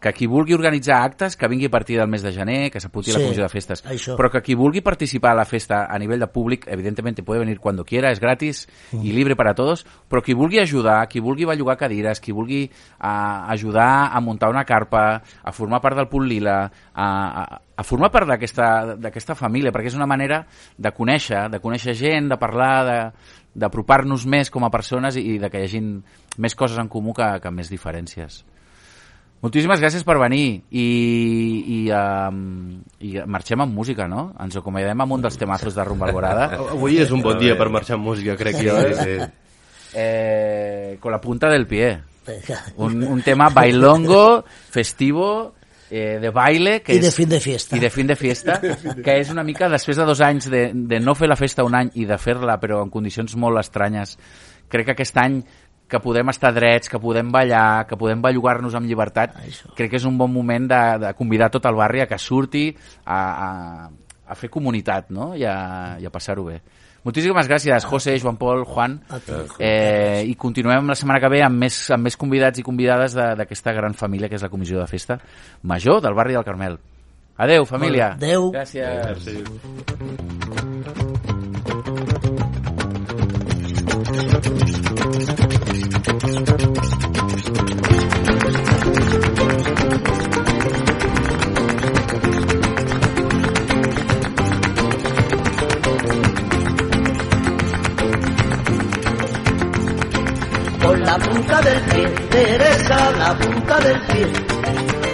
que 0.00 0.12
qui 0.12 0.26
vulgui 0.28 0.54
organitzar 0.54 0.98
actes, 1.02 1.36
que 1.36 1.48
vingui 1.48 1.66
a 1.66 1.70
partir 1.70 1.96
del 1.98 2.06
mes 2.08 2.22
de 2.22 2.32
gener, 2.32 2.70
que 2.70 2.80
s'apunti 2.80 3.10
a 3.10 3.14
la 3.14 3.18
Sí, 3.20 3.24
comissió 3.24 3.42
de 3.42 3.48
festes. 3.48 3.82
això. 3.84 4.16
Però 4.16 4.30
que 4.30 4.42
qui 4.42 4.54
vulgui 4.54 4.82
participar 4.82 5.32
a 5.32 5.34
la 5.34 5.44
festa 5.44 5.86
a 5.88 5.98
nivell 5.98 6.20
de 6.20 6.26
públic, 6.28 6.66
evidentemente 6.68 7.22
puede 7.22 7.40
venir 7.40 7.58
cuando 7.60 7.84
quiera, 7.84 8.10
es 8.12 8.20
gratis 8.20 8.68
y 8.92 9.12
libre 9.12 9.36
para 9.36 9.54
todos, 9.54 9.86
però 10.08 10.22
qui 10.22 10.34
vulgui 10.34 10.58
ajudar, 10.58 11.08
qui 11.08 11.20
vulgui 11.20 11.44
bellugar 11.46 11.76
cadires, 11.78 12.20
qui 12.20 12.32
vulgui 12.32 12.70
a, 12.98 13.50
ajudar 13.50 14.10
a 14.14 14.20
muntar 14.20 14.50
una 14.50 14.64
carpa, 14.64 15.22
a 15.42 15.52
formar 15.52 15.80
part 15.80 15.96
del 15.96 16.08
punt 16.08 16.28
lila, 16.28 16.70
a, 16.94 17.06
a, 17.42 17.60
a 17.76 17.82
formar 17.82 18.10
part 18.10 18.28
d'aquesta 18.28 18.96
d'aquesta 18.96 19.34
família, 19.34 19.72
perquè 19.72 19.86
és 19.88 19.96
una 19.96 20.06
manera 20.06 20.44
de 20.76 20.92
conèixer, 20.92 21.48
de 21.50 21.58
conèixer 21.60 21.94
gent, 21.94 22.28
de 22.28 22.36
parlar, 22.36 22.84
de 22.84 23.00
d'apropar-nos 23.56 24.26
més 24.28 24.50
com 24.52 24.64
a 24.66 24.70
persones 24.70 25.16
i, 25.16 25.22
i 25.36 25.38
de 25.40 25.48
que 25.48 25.62
hi 25.62 25.64
hagin 25.64 26.04
més 26.36 26.54
coses 26.54 26.76
en 26.76 26.88
comú 26.92 27.14
que, 27.16 27.24
que 27.40 27.50
més 27.50 27.70
diferències. 27.72 28.42
Moltíssimes 29.44 29.80
gràcies 29.82 30.02
per 30.06 30.16
venir 30.18 30.62
i, 30.70 30.86
i, 31.76 31.78
um, 31.92 32.78
i 33.04 33.12
marxem 33.28 33.60
amb 33.62 33.74
música, 33.76 34.06
no? 34.08 34.30
Ens 34.42 34.56
acomiadem 34.58 35.04
amb 35.04 35.18
un 35.18 35.26
dels 35.26 35.36
temazos 35.38 35.76
de 35.76 35.84
Rumba 35.84 36.08
Alborada. 36.08 36.48
Avui 36.74 36.96
és 37.02 37.12
un 37.14 37.22
bon 37.22 37.38
dia 37.38 37.54
per 37.58 37.68
marxar 37.70 37.98
amb 37.98 38.08
música, 38.08 38.36
crec 38.40 38.62
jo. 38.64 38.78
Sí, 38.80 38.94
Eh? 38.96 39.18
sí. 39.20 39.92
Eh, 39.98 40.96
con 41.00 41.12
la 41.12 41.20
punta 41.20 41.48
del 41.48 41.66
pie. 41.66 41.98
Un, 42.76 43.02
un 43.04 43.22
tema 43.22 43.48
bailongo, 43.50 44.44
festivo, 44.70 45.54
eh, 45.90 46.18
de 46.20 46.30
baile... 46.30 46.80
Que 46.82 46.96
I 46.96 46.98
de 46.98 47.08
és, 47.08 47.14
fin 47.14 47.28
de 47.28 47.40
fiesta. 47.40 47.76
I 47.76 47.80
de 47.80 47.90
fin 47.90 48.06
de 48.06 48.16
fiesta, 48.16 48.58
que 48.60 49.14
és 49.20 49.30
una 49.30 49.44
mica, 49.46 49.68
després 49.72 49.96
de 49.96 50.04
dos 50.04 50.20
anys 50.20 50.50
de, 50.50 50.70
de 50.74 51.00
no 51.00 51.14
fer 51.14 51.28
la 51.30 51.38
festa 51.38 51.64
un 51.64 51.76
any 51.78 51.92
i 51.94 52.04
de 52.08 52.18
fer-la, 52.18 52.58
però 52.60 52.82
en 52.84 52.90
condicions 52.90 53.36
molt 53.40 53.62
estranyes, 53.62 54.16
crec 54.68 54.90
que 54.90 54.96
aquest 54.96 55.16
any 55.22 55.38
que 55.88 56.00
podem 56.02 56.28
estar 56.32 56.50
drets, 56.52 56.88
que 56.90 56.98
podem 56.98 57.28
ballar, 57.30 57.86
que 57.86 57.96
podem 57.96 58.20
bellugar-nos 58.22 58.74
amb 58.74 58.86
llibertat, 58.90 59.36
Això. 59.44 59.70
crec 59.76 59.90
que 59.92 59.96
és 60.00 60.04
un 60.04 60.16
bon 60.18 60.32
moment 60.32 60.66
de, 60.66 60.80
de 61.04 61.12
convidar 61.14 61.50
tot 61.54 61.64
el 61.70 61.76
barri 61.78 62.00
a 62.02 62.08
que 62.10 62.18
surti 62.18 62.68
a, 63.04 63.18
a, 63.46 63.90
a 64.26 64.34
fer 64.34 64.50
comunitat 64.50 65.10
no? 65.14 65.34
I, 65.38 65.44
a, 65.46 65.94
i 66.02 66.06
a 66.06 66.10
passar-ho 66.10 66.44
bé. 66.48 66.60
Moltíssimes 67.06 67.46
gràcies, 67.46 67.84
José, 67.86 68.16
Joan 68.18 68.34
Pol, 68.36 68.64
Juan. 68.66 68.96
Ti. 69.24 69.36
Eh, 69.62 70.24
I 70.26 70.34
continuem 70.34 70.88
la 70.90 70.96
setmana 70.98 71.20
que 71.22 71.30
ve 71.30 71.38
amb 71.46 71.62
més, 71.62 71.76
amb 71.94 72.02
més 72.08 72.16
convidats 72.18 72.58
i 72.58 72.64
convidades 72.66 73.14
de- 73.14 73.36
d'aquesta 73.38 73.70
gran 73.72 73.94
família 73.94 74.28
que 74.28 74.34
és 74.34 74.42
la 74.42 74.50
Comissió 74.50 74.80
de 74.80 74.88
Festa 74.90 75.20
Major 75.62 76.02
del 76.02 76.14
barri 76.18 76.34
del 76.34 76.42
Carmel. 76.44 76.80
Adeu, 77.38 77.64
família. 77.64 78.14
Adeu. 78.18 78.50
Gràcies. 78.50 79.22
Sí. 79.22 80.45
Con 84.06 84.14
la 101.02 101.18
punta 101.18 101.60
del 101.62 101.80
pie, 101.82 102.08
Teresa, 102.30 103.10
la 103.10 103.34
punta 103.34 103.80
del 103.80 104.00
pie. 104.06 104.30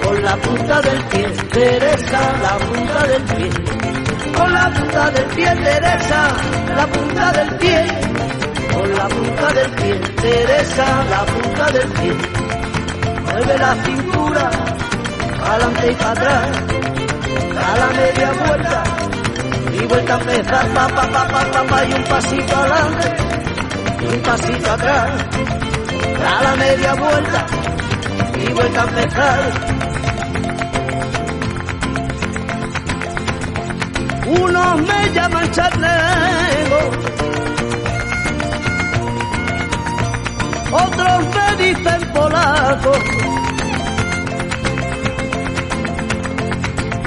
Con 0.02 0.22
la 0.22 0.36
punta 0.36 0.80
del 0.82 1.04
pie, 1.04 1.32
Teresa, 1.50 2.20
la 2.42 2.58
punta 2.58 3.06
del 3.06 3.22
pie. 3.22 3.50
Con 4.34 4.52
la 4.52 4.70
punta 4.70 5.10
del 5.12 5.24
pie, 5.34 5.54
Teresa, 5.56 6.36
la 6.76 6.86
punta 6.86 7.32
del 7.32 7.56
pie. 7.56 8.12
La 8.96 9.08
punta 9.08 9.52
del 9.52 9.70
pie, 9.72 9.98
Teresa, 10.20 11.04
la 11.10 11.24
punta 11.24 11.70
del 11.72 11.88
pie. 11.88 12.12
Mueve 13.24 13.58
la 13.58 13.74
cintura, 13.84 14.50
adelante 15.44 15.90
y 15.90 15.94
para 15.94 16.10
atrás. 16.10 16.48
A 17.64 17.76
la 17.78 17.88
media 17.88 18.32
vuelta 18.46 18.82
y 19.72 19.86
vuelta 19.86 20.14
a 20.14 20.20
empezar, 20.20 20.66
pa, 20.74 20.88
pa, 20.88 21.02
pa, 21.08 21.28
pa, 21.28 21.44
pa, 21.52 21.64
pa, 21.64 21.84
y 21.84 21.92
un 21.92 22.04
pasito 22.04 22.56
adelante 22.56 23.32
y 24.02 24.14
un 24.14 24.22
pasito 24.22 24.72
atrás, 24.72 25.10
a 26.26 26.42
la 26.42 26.56
media 26.56 26.94
vuelta 26.94 27.46
y 28.38 28.52
vuelta 28.52 28.82
a 28.82 28.88
empezar. 28.88 29.40
Unos 34.26 34.80
me 34.82 35.12
llaman 35.12 35.50
charnego, 35.52 36.78
otros 40.72 41.24
me 41.34 41.64
dicen 41.64 42.12
polaco. 42.12 42.92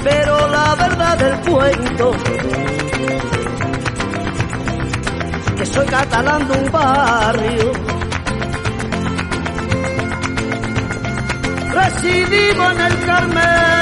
Pero 0.04 0.48
la 0.48 0.74
verdad 0.76 1.18
del 1.18 1.40
cuento 1.40 2.12
que 5.56 5.66
soy 5.66 5.86
catalán 5.86 6.46
de 6.48 6.58
un 6.58 6.70
barrio. 6.70 7.72
Residimos 11.72 12.72
en 12.72 12.80
el 12.80 13.06
Carmelo. 13.06 13.75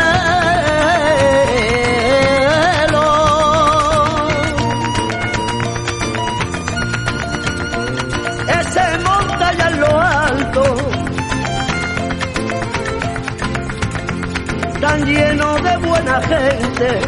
Buena 16.05 16.21
gente. 16.23 17.01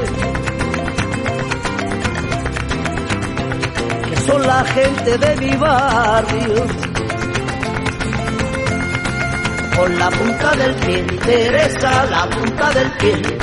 que 4.08 4.16
son 4.16 4.46
la 4.46 4.64
gente 4.64 5.18
de 5.18 5.36
mi 5.36 5.56
barrio. 5.56 6.66
Con 9.76 9.98
la 9.98 10.10
punta 10.10 10.56
del 10.56 10.74
pie, 10.74 11.02
Teresa, 11.24 12.06
la 12.06 12.26
punta 12.26 12.70
del 12.72 12.90
pie. 12.92 13.38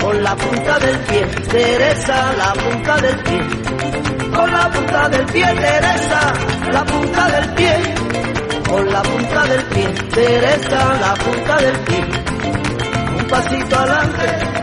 Con 0.00 0.22
la 0.22 0.34
punta 0.36 0.78
del 0.78 0.98
pie, 1.00 1.26
Teresa, 1.50 2.32
la 2.38 2.52
punta 2.54 2.96
del 2.96 3.18
pie. 3.18 3.40
Con 4.34 4.50
la 4.50 4.70
punta 4.70 5.08
del 5.08 5.24
pie, 5.26 5.44
Teresa, 5.44 6.32
la 6.72 6.84
punta 6.84 7.26
del 7.28 7.54
pie. 7.54 7.94
Con 8.68 8.86
la 8.86 9.02
punta 9.02 9.44
del 9.44 9.64
pie, 9.64 9.86
Teresa, 10.14 10.94
la 11.00 11.14
punta 11.14 11.56
del 11.58 11.78
pie. 11.80 12.06
Un 13.18 13.24
pasito 13.26 13.76
adelante, 13.76 14.57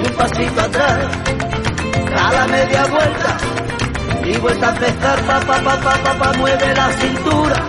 un 0.00 0.12
pasito 0.14 0.60
atrás. 0.60 0.98
A 2.16 2.32
la 2.32 2.46
media 2.46 2.86
vuelta, 2.86 3.36
y 4.24 4.36
vuelta 4.38 4.66
a 4.66 4.70
empezar, 4.70 5.20
pa, 5.22 5.40
pa, 5.40 5.60
pa, 5.62 5.80
pa, 5.80 5.94
pa, 6.02 6.14
pa, 6.18 6.32
mueve 6.38 6.74
la 6.74 6.92
cintura, 6.92 7.64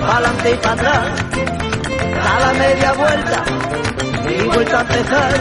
pa'lante 0.00 0.50
y 0.50 0.56
para 0.56 0.74
atrás, 0.74 1.08
da 2.14 2.40
la 2.40 2.52
media 2.54 2.92
vuelta, 2.92 3.44
y 4.30 4.42
vuelta 4.44 4.78
a 4.78 4.80
empezar. 4.80 5.40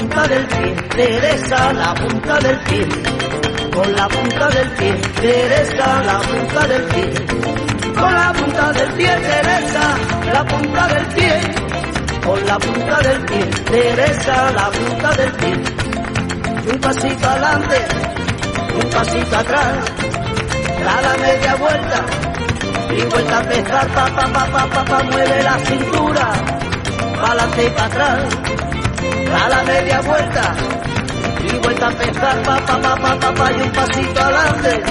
Punta 0.00 0.26
del 0.28 0.46
pie, 0.46 0.74
Teresa, 0.96 1.72
la 1.74 1.94
punta 1.94 2.38
del 2.38 2.58
pie. 2.60 2.88
Con 3.70 3.92
la 3.92 4.08
punta 4.08 4.48
del 4.48 4.70
pie, 4.70 4.92
Teresa, 5.20 6.02
la 6.02 6.18
punta 6.20 6.66
del 6.66 6.82
pie. 6.84 7.12
Con 7.94 8.14
la 8.14 8.32
punta 8.32 8.72
del 8.72 8.92
pie, 8.92 9.16
Teresa, 9.16 9.84
la 10.32 10.44
punta 10.44 10.86
del 10.86 11.06
pie, 11.06 11.40
con 12.24 12.46
la 12.46 12.58
punta 12.58 13.00
del 13.02 13.20
pie, 13.26 13.46
Teresa, 13.70 14.50
la 14.52 14.70
punta 14.70 15.10
del 15.16 15.32
pie. 15.32 15.52
Un 16.72 16.80
pasito 16.80 17.28
adelante, 17.28 17.78
un 18.74 18.90
pasito 18.90 19.36
atrás, 19.36 19.74
da 20.84 21.00
la 21.02 21.14
media 21.24 21.54
vuelta. 21.56 22.00
Y 22.96 23.02
vuelta 23.04 23.38
a 23.38 23.40
empezar, 23.42 23.86
pa, 23.88 24.06
pa, 24.06 24.26
pa, 24.32 24.66
pa, 24.66 24.84
pa, 24.84 25.02
mueve 25.04 25.42
la 25.42 25.58
cintura, 25.58 26.32
pa' 27.20 27.26
adelante 27.28 27.66
y 27.66 27.70
para 27.70 27.86
atrás, 27.86 28.24
da 29.30 29.48
la 29.48 29.62
media 29.64 30.00
vuelta 30.00 30.54
y 31.42 31.56
vuelta 31.58 31.86
a 31.86 31.90
empezar, 31.90 32.42
pa, 32.42 32.56
pa, 32.66 32.80
pa, 32.80 32.94
pa, 32.96 33.18
pa, 33.18 33.34
pa, 33.34 33.52
y 33.52 33.60
un 33.62 33.70
pasito 33.70 34.20
adelante, 34.20 34.82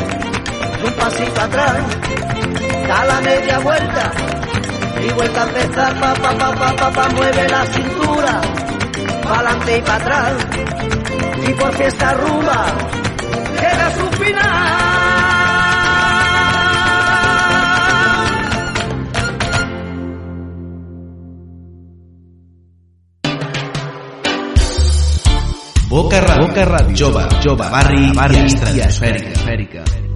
un 0.86 0.94
pasito 0.94 1.42
atrás 1.42 1.76
da 2.88 3.06
la 3.06 3.22
media 3.22 3.60
vuelta 3.60 4.12
y 5.02 5.14
vuelta 5.14 5.44
a 5.44 5.48
empezar, 5.48 6.00
pa, 6.00 6.14
pa, 6.14 6.38
pa, 6.38 6.52
pa, 6.56 6.76
pa, 6.76 6.92
pa, 6.92 7.10
mueve 7.10 7.48
la 7.50 7.66
cintura, 7.68 8.42
pa' 9.24 9.36
adelante 9.36 9.78
y 9.78 9.82
para 9.82 9.96
atrás, 9.96 10.34
y 11.48 11.54
porque 11.54 11.88
esta 11.88 12.14
rumba 12.14 12.66
llega 13.62 13.86
a 13.88 13.92
su 13.92 14.08
final. 14.24 14.99
Boca 25.90 26.20
Ràdio, 26.22 26.46
Boca 26.46 26.66
Ràdio, 26.70 26.96
jove, 26.96 27.24
jove, 27.42 27.72
barri, 27.74 28.12
barri, 28.14 28.38
i 28.38 28.46
estratosfèrica. 28.46 30.09